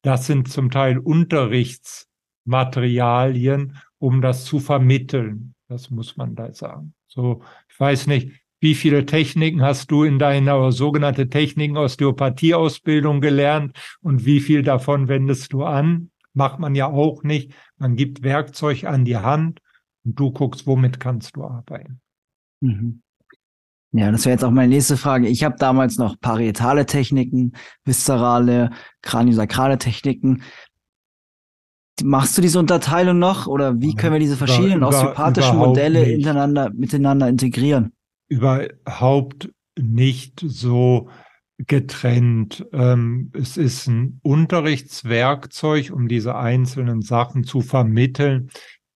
das 0.02 0.26
sind 0.26 0.50
zum 0.50 0.70
Teil 0.70 0.98
Unterrichtsmaterialien, 0.98 3.78
um 3.98 4.20
das 4.20 4.44
zu 4.44 4.58
vermitteln. 4.58 5.54
Das 5.68 5.90
muss 5.90 6.16
man 6.16 6.34
da 6.34 6.52
sagen. 6.52 6.94
So, 7.06 7.44
ich 7.68 7.78
weiß 7.78 8.08
nicht, 8.08 8.32
wie 8.58 8.74
viele 8.74 9.06
Techniken 9.06 9.62
hast 9.62 9.92
du 9.92 10.02
in 10.04 10.18
deiner 10.18 10.72
sogenannte 10.72 11.28
Techniken 11.28 11.76
Osteopathie-Ausbildung 11.76 13.20
gelernt 13.20 13.78
und 14.02 14.24
wie 14.26 14.40
viel 14.40 14.62
davon 14.62 15.06
wendest 15.08 15.52
du 15.52 15.64
an? 15.64 16.10
Macht 16.34 16.58
man 16.58 16.74
ja 16.74 16.88
auch 16.88 17.22
nicht. 17.22 17.52
Man 17.78 17.94
gibt 17.96 18.22
Werkzeug 18.22 18.84
an 18.84 19.04
die 19.04 19.16
Hand 19.16 19.60
und 20.04 20.18
du 20.18 20.30
guckst, 20.30 20.66
womit 20.66 21.00
kannst 21.00 21.36
du 21.36 21.44
arbeiten. 21.44 22.00
Mhm. 22.60 23.02
Ja, 23.92 24.12
das 24.12 24.24
wäre 24.24 24.34
jetzt 24.34 24.44
auch 24.44 24.52
meine 24.52 24.68
nächste 24.68 24.96
Frage. 24.96 25.26
Ich 25.26 25.42
habe 25.42 25.56
damals 25.58 25.98
noch 25.98 26.20
parietale 26.20 26.86
Techniken, 26.86 27.52
viszerale, 27.84 28.70
kraniosakrale 29.02 29.78
Techniken. 29.78 30.42
Machst 32.02 32.38
du 32.38 32.42
diese 32.42 32.60
Unterteilung 32.60 33.18
noch 33.18 33.46
oder 33.46 33.80
wie 33.80 33.94
können 33.94 34.12
wir 34.12 34.20
diese 34.20 34.36
verschiedenen 34.36 34.78
über, 34.78 34.88
osteopathischen 34.88 35.56
Modelle 35.56 36.06
nicht. 36.06 36.18
miteinander, 36.18 36.70
miteinander 36.72 37.28
integrieren? 37.28 37.92
Überhaupt 38.28 39.50
nicht 39.76 40.40
so 40.40 41.08
getrennt. 41.66 42.64
Ähm, 42.72 43.30
es 43.34 43.56
ist 43.56 43.88
ein 43.88 44.20
Unterrichtswerkzeug, 44.22 45.90
um 45.90 46.08
diese 46.08 46.36
einzelnen 46.36 47.02
Sachen 47.02 47.44
zu 47.44 47.60
vermitteln. 47.60 48.50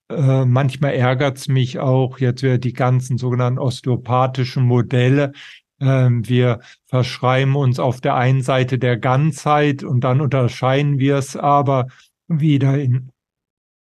Äh, 0.09 0.45
manchmal 0.45 0.93
ärgert 0.93 1.37
es 1.37 1.47
mich 1.47 1.79
auch, 1.79 2.19
jetzt 2.19 2.43
wieder 2.43 2.57
die 2.57 2.73
ganzen 2.73 3.17
sogenannten 3.17 3.59
osteopathischen 3.59 4.63
Modelle. 4.63 5.31
Ähm, 5.79 6.27
wir 6.27 6.59
verschreiben 6.85 7.55
uns 7.55 7.79
auf 7.79 8.01
der 8.01 8.15
einen 8.15 8.41
Seite 8.41 8.77
der 8.77 8.97
Ganzheit 8.97 9.83
und 9.83 10.03
dann 10.03 10.21
unterscheiden 10.21 10.99
wir 10.99 11.17
es 11.17 11.35
aber 11.35 11.87
wieder 12.27 12.79
in 12.79 13.11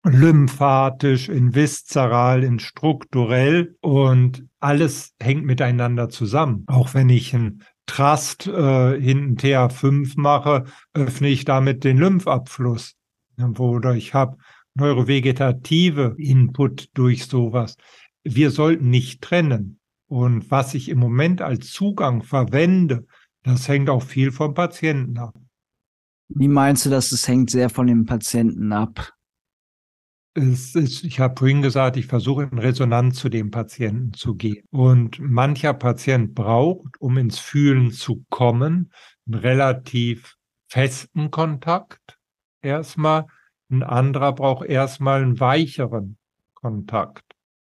lymphatisch, 0.04 1.28
in 1.28 1.54
viszeral, 1.54 2.42
in 2.42 2.58
strukturell 2.58 3.76
und 3.80 4.44
alles 4.58 5.14
hängt 5.20 5.44
miteinander 5.44 6.08
zusammen. 6.08 6.64
Auch 6.66 6.94
wenn 6.94 7.08
ich 7.08 7.34
ein 7.34 7.62
Trust 7.86 8.46
äh, 8.46 9.00
hinten 9.00 9.36
TA5 9.36 10.14
mache, 10.16 10.64
öffne 10.94 11.28
ich 11.28 11.44
damit 11.44 11.84
den 11.84 11.98
Lymphabfluss. 11.98 12.94
Oder 13.58 13.94
ich 13.94 14.14
habe 14.14 14.36
neurovegetative 14.74 16.14
Input 16.18 16.88
durch 16.94 17.26
sowas. 17.26 17.76
Wir 18.24 18.50
sollten 18.50 18.90
nicht 18.90 19.22
trennen. 19.22 19.80
Und 20.06 20.50
was 20.50 20.74
ich 20.74 20.88
im 20.88 20.98
Moment 20.98 21.40
als 21.40 21.70
Zugang 21.72 22.22
verwende, 22.22 23.06
das 23.42 23.68
hängt 23.68 23.88
auch 23.88 24.02
viel 24.02 24.30
vom 24.30 24.54
Patienten 24.54 25.18
ab. 25.18 25.34
Wie 26.28 26.48
meinst 26.48 26.86
du, 26.86 26.90
dass 26.90 27.12
es 27.12 27.26
hängt 27.26 27.50
sehr 27.50 27.70
von 27.70 27.86
dem 27.86 28.04
Patienten 28.04 28.72
ab? 28.72 29.12
Ist, 30.34 30.76
ich 30.76 31.20
habe 31.20 31.34
vorhin 31.38 31.60
gesagt, 31.60 31.98
ich 31.98 32.06
versuche 32.06 32.44
in 32.44 32.58
Resonanz 32.58 33.18
zu 33.18 33.28
dem 33.28 33.50
Patienten 33.50 34.14
zu 34.14 34.34
gehen. 34.34 34.64
Und 34.70 35.18
mancher 35.20 35.74
Patient 35.74 36.34
braucht, 36.34 36.98
um 37.00 37.18
ins 37.18 37.38
Fühlen 37.38 37.90
zu 37.90 38.24
kommen, 38.30 38.92
einen 39.26 39.34
relativ 39.34 40.36
festen 40.68 41.30
Kontakt 41.30 42.18
erstmal, 42.62 43.26
ein 43.72 43.82
anderer 43.82 44.32
braucht 44.32 44.66
erstmal 44.66 45.22
einen 45.22 45.40
weicheren 45.40 46.18
Kontakt. 46.54 47.24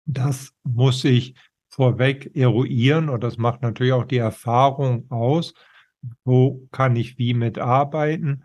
Das 0.06 0.54
muss 0.64 1.04
ich 1.06 1.36
vorweg 1.70 2.36
eruieren 2.36 3.08
und 3.08 3.24
das 3.24 3.38
macht 3.38 3.62
natürlich 3.62 3.94
auch 3.94 4.06
die 4.06 4.18
Erfahrung 4.18 5.10
aus, 5.10 5.54
wo 6.26 6.68
kann 6.72 6.96
ich 6.96 7.18
wie 7.18 7.34
mitarbeiten. 7.34 8.44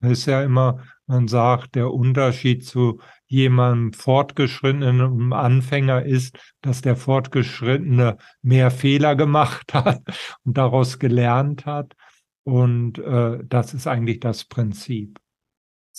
Das 0.00 0.12
ist 0.12 0.26
ja 0.26 0.42
immer, 0.42 0.84
man 1.06 1.26
sagt, 1.26 1.74
der 1.74 1.92
Unterschied 1.92 2.64
zu 2.64 3.00
jemandem 3.26 3.92
Fortgeschrittenen 3.94 5.00
und 5.00 5.32
Anfänger 5.32 6.04
ist, 6.04 6.38
dass 6.60 6.82
der 6.82 6.94
Fortgeschrittene 6.94 8.16
mehr 8.42 8.70
Fehler 8.70 9.16
gemacht 9.16 9.74
hat 9.74 10.02
und 10.44 10.56
daraus 10.56 10.98
gelernt 10.98 11.66
hat. 11.66 11.96
Und 12.44 12.98
äh, 12.98 13.40
das 13.44 13.74
ist 13.74 13.86
eigentlich 13.86 14.20
das 14.20 14.44
Prinzip. 14.44 15.18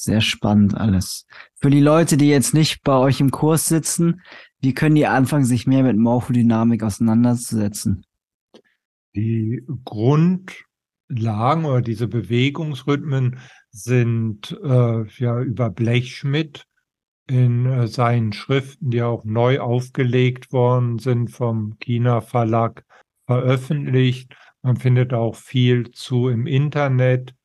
Sehr 0.02 0.22
spannend 0.22 0.78
alles. 0.78 1.26
Für 1.56 1.70
die 1.70 1.82
Leute, 1.82 2.16
die 2.16 2.30
jetzt 2.30 2.54
nicht 2.54 2.84
bei 2.84 2.96
euch 2.96 3.20
im 3.20 3.32
Kurs 3.32 3.66
sitzen, 3.66 4.22
wie 4.62 4.74
können 4.74 4.96
die 4.96 5.06
anfangen, 5.06 5.44
sich 5.44 5.68
mehr 5.68 5.84
mit 5.84 5.98
Morphodynamik 5.98 6.84
auseinanderzusetzen? 6.84 8.06
Die 9.14 9.62
Grundlagen 9.84 11.66
oder 11.66 11.82
diese 11.82 12.08
Bewegungsrhythmen 12.08 13.40
sind 13.72 14.58
äh, 14.64 15.04
ja 15.18 15.42
über 15.42 15.70
Blechschmidt 15.70 16.66
in 17.28 17.66
äh, 17.66 17.88
seinen 17.90 18.32
Schriften, 18.32 18.92
die 18.92 19.02
auch 19.02 19.26
neu 19.26 19.60
aufgelegt 19.60 20.54
worden 20.54 21.00
sind 21.00 21.30
vom 21.30 21.78
China 21.80 22.22
Verlag 22.22 22.86
veröffentlicht. 23.26 24.34
Man 24.62 24.78
findet 24.78 25.14
auch 25.14 25.36
viel 25.36 25.92
zu 25.92 26.30
im 26.30 26.48
Internet. 26.48 27.36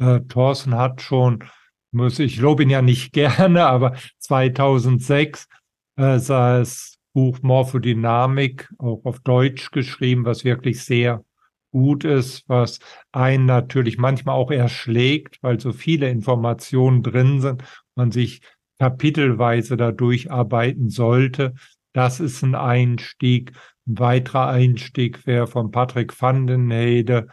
Äh, 0.00 0.18
Thorsten 0.22 0.74
hat 0.74 1.00
schon 1.00 1.44
muss, 1.92 2.18
ich 2.18 2.38
lobe 2.38 2.62
ihn 2.62 2.70
ja 2.70 2.82
nicht 2.82 3.12
gerne, 3.12 3.66
aber 3.66 3.96
2006 4.18 5.48
äh, 5.96 6.18
sah 6.18 6.58
das 6.58 6.98
Buch 7.12 7.38
Morphodynamik 7.42 8.70
auch 8.78 9.04
auf 9.04 9.20
Deutsch 9.20 9.70
geschrieben, 9.70 10.24
was 10.24 10.44
wirklich 10.44 10.82
sehr 10.84 11.24
gut 11.70 12.04
ist, 12.04 12.44
was 12.48 12.80
einen 13.12 13.46
natürlich 13.46 13.98
manchmal 13.98 14.36
auch 14.36 14.50
erschlägt, 14.50 15.38
weil 15.42 15.58
so 15.58 15.72
viele 15.72 16.08
Informationen 16.08 17.02
drin 17.02 17.40
sind, 17.40 17.62
man 17.94 18.12
sich 18.12 18.40
kapitelweise 18.78 19.76
da 19.76 19.92
durcharbeiten 19.92 20.90
sollte. 20.90 21.54
Das 21.92 22.20
ist 22.20 22.42
ein 22.42 22.54
Einstieg. 22.54 23.52
Ein 23.86 23.98
weiterer 23.98 24.48
Einstieg 24.48 25.26
wäre 25.26 25.46
von 25.46 25.70
Patrick 25.70 26.20
van 26.20 26.46
den 26.46 26.70
Heyde, 26.70 27.28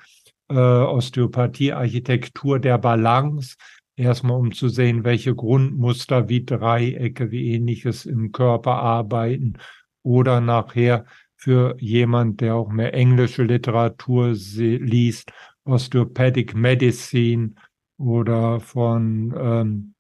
äh, 0.49 0.55
Osteopathie, 0.55 1.73
Architektur 1.73 2.59
der 2.59 2.77
Balance 2.77 3.55
erstmal 3.99 4.39
um 4.39 4.51
zu 4.51 4.69
sehen, 4.69 5.03
welche 5.03 5.35
Grundmuster 5.35 6.29
wie 6.29 6.45
Dreiecke, 6.45 7.31
wie 7.31 7.53
ähnliches 7.53 8.05
im 8.05 8.31
Körper 8.31 8.75
arbeiten 8.75 9.57
oder 10.03 10.41
nachher 10.41 11.05
für 11.35 11.75
jemand, 11.79 12.41
der 12.41 12.55
auch 12.55 12.69
mehr 12.69 12.93
englische 12.93 13.43
Literatur 13.43 14.33
liest, 14.33 15.31
Osteopathic 15.65 16.55
Medicine 16.55 17.53
oder 17.97 18.59
von 18.59 19.33
ähm, 19.37 19.93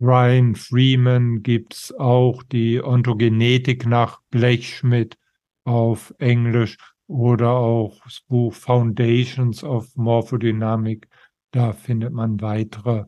Ryan 0.00 0.54
Freeman 0.54 1.42
gibt's 1.42 1.92
auch 1.92 2.42
die 2.44 2.80
Ontogenetik 2.82 3.86
nach 3.86 4.20
Blechschmidt 4.30 5.18
auf 5.64 6.14
Englisch 6.18 6.78
oder 7.08 7.50
auch 7.50 8.00
das 8.04 8.20
Buch 8.28 8.54
Foundations 8.54 9.64
of 9.64 9.96
Morphodynamic 9.96 11.08
da 11.52 11.72
findet 11.72 12.12
man 12.12 12.40
weitere 12.40 13.04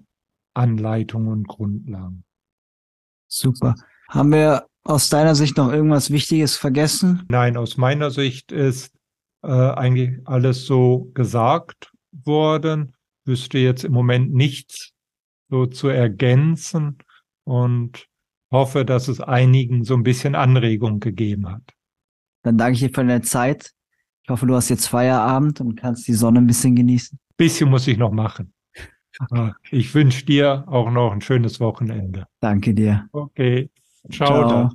Anleitungen 0.54 1.28
und 1.28 1.48
Grundlagen. 1.48 2.24
Super. 3.28 3.74
Haben 4.08 4.32
wir 4.32 4.66
aus 4.82 5.08
deiner 5.08 5.34
Sicht 5.34 5.56
noch 5.56 5.72
irgendwas 5.72 6.10
Wichtiges 6.10 6.56
vergessen? 6.56 7.24
Nein, 7.28 7.56
aus 7.56 7.76
meiner 7.76 8.10
Sicht 8.10 8.50
ist 8.50 8.92
äh, 9.42 9.48
eigentlich 9.48 10.18
alles 10.24 10.66
so 10.66 11.10
gesagt 11.14 11.92
worden. 12.12 12.96
Wüsste 13.24 13.58
jetzt 13.58 13.84
im 13.84 13.92
Moment 13.92 14.34
nichts 14.34 14.92
so 15.48 15.66
zu 15.66 15.88
ergänzen 15.88 16.98
und 17.44 18.06
hoffe, 18.50 18.84
dass 18.84 19.08
es 19.08 19.20
einigen 19.20 19.84
so 19.84 19.94
ein 19.94 20.02
bisschen 20.02 20.34
Anregung 20.34 20.98
gegeben 21.00 21.48
hat. 21.48 21.62
Dann 22.42 22.58
danke 22.58 22.74
ich 22.74 22.80
dir 22.80 22.88
für 22.88 23.04
deine 23.04 23.22
Zeit. 23.22 23.72
Ich 24.22 24.30
hoffe, 24.30 24.46
du 24.46 24.54
hast 24.54 24.68
jetzt 24.70 24.86
Feierabend 24.86 25.60
und 25.60 25.76
kannst 25.76 26.08
die 26.08 26.14
Sonne 26.14 26.40
ein 26.40 26.46
bisschen 26.46 26.74
genießen 26.74 27.18
bisschen 27.40 27.70
muss 27.70 27.88
ich 27.88 27.96
noch 27.96 28.12
machen. 28.12 28.52
Okay. 29.18 29.52
Ich 29.70 29.94
wünsche 29.94 30.26
dir 30.26 30.64
auch 30.66 30.90
noch 30.90 31.12
ein 31.12 31.22
schönes 31.22 31.58
Wochenende. 31.58 32.26
Danke 32.40 32.74
dir. 32.74 33.08
Okay. 33.12 33.70
Ciao. 34.10 34.46
Ciao. 34.46 34.70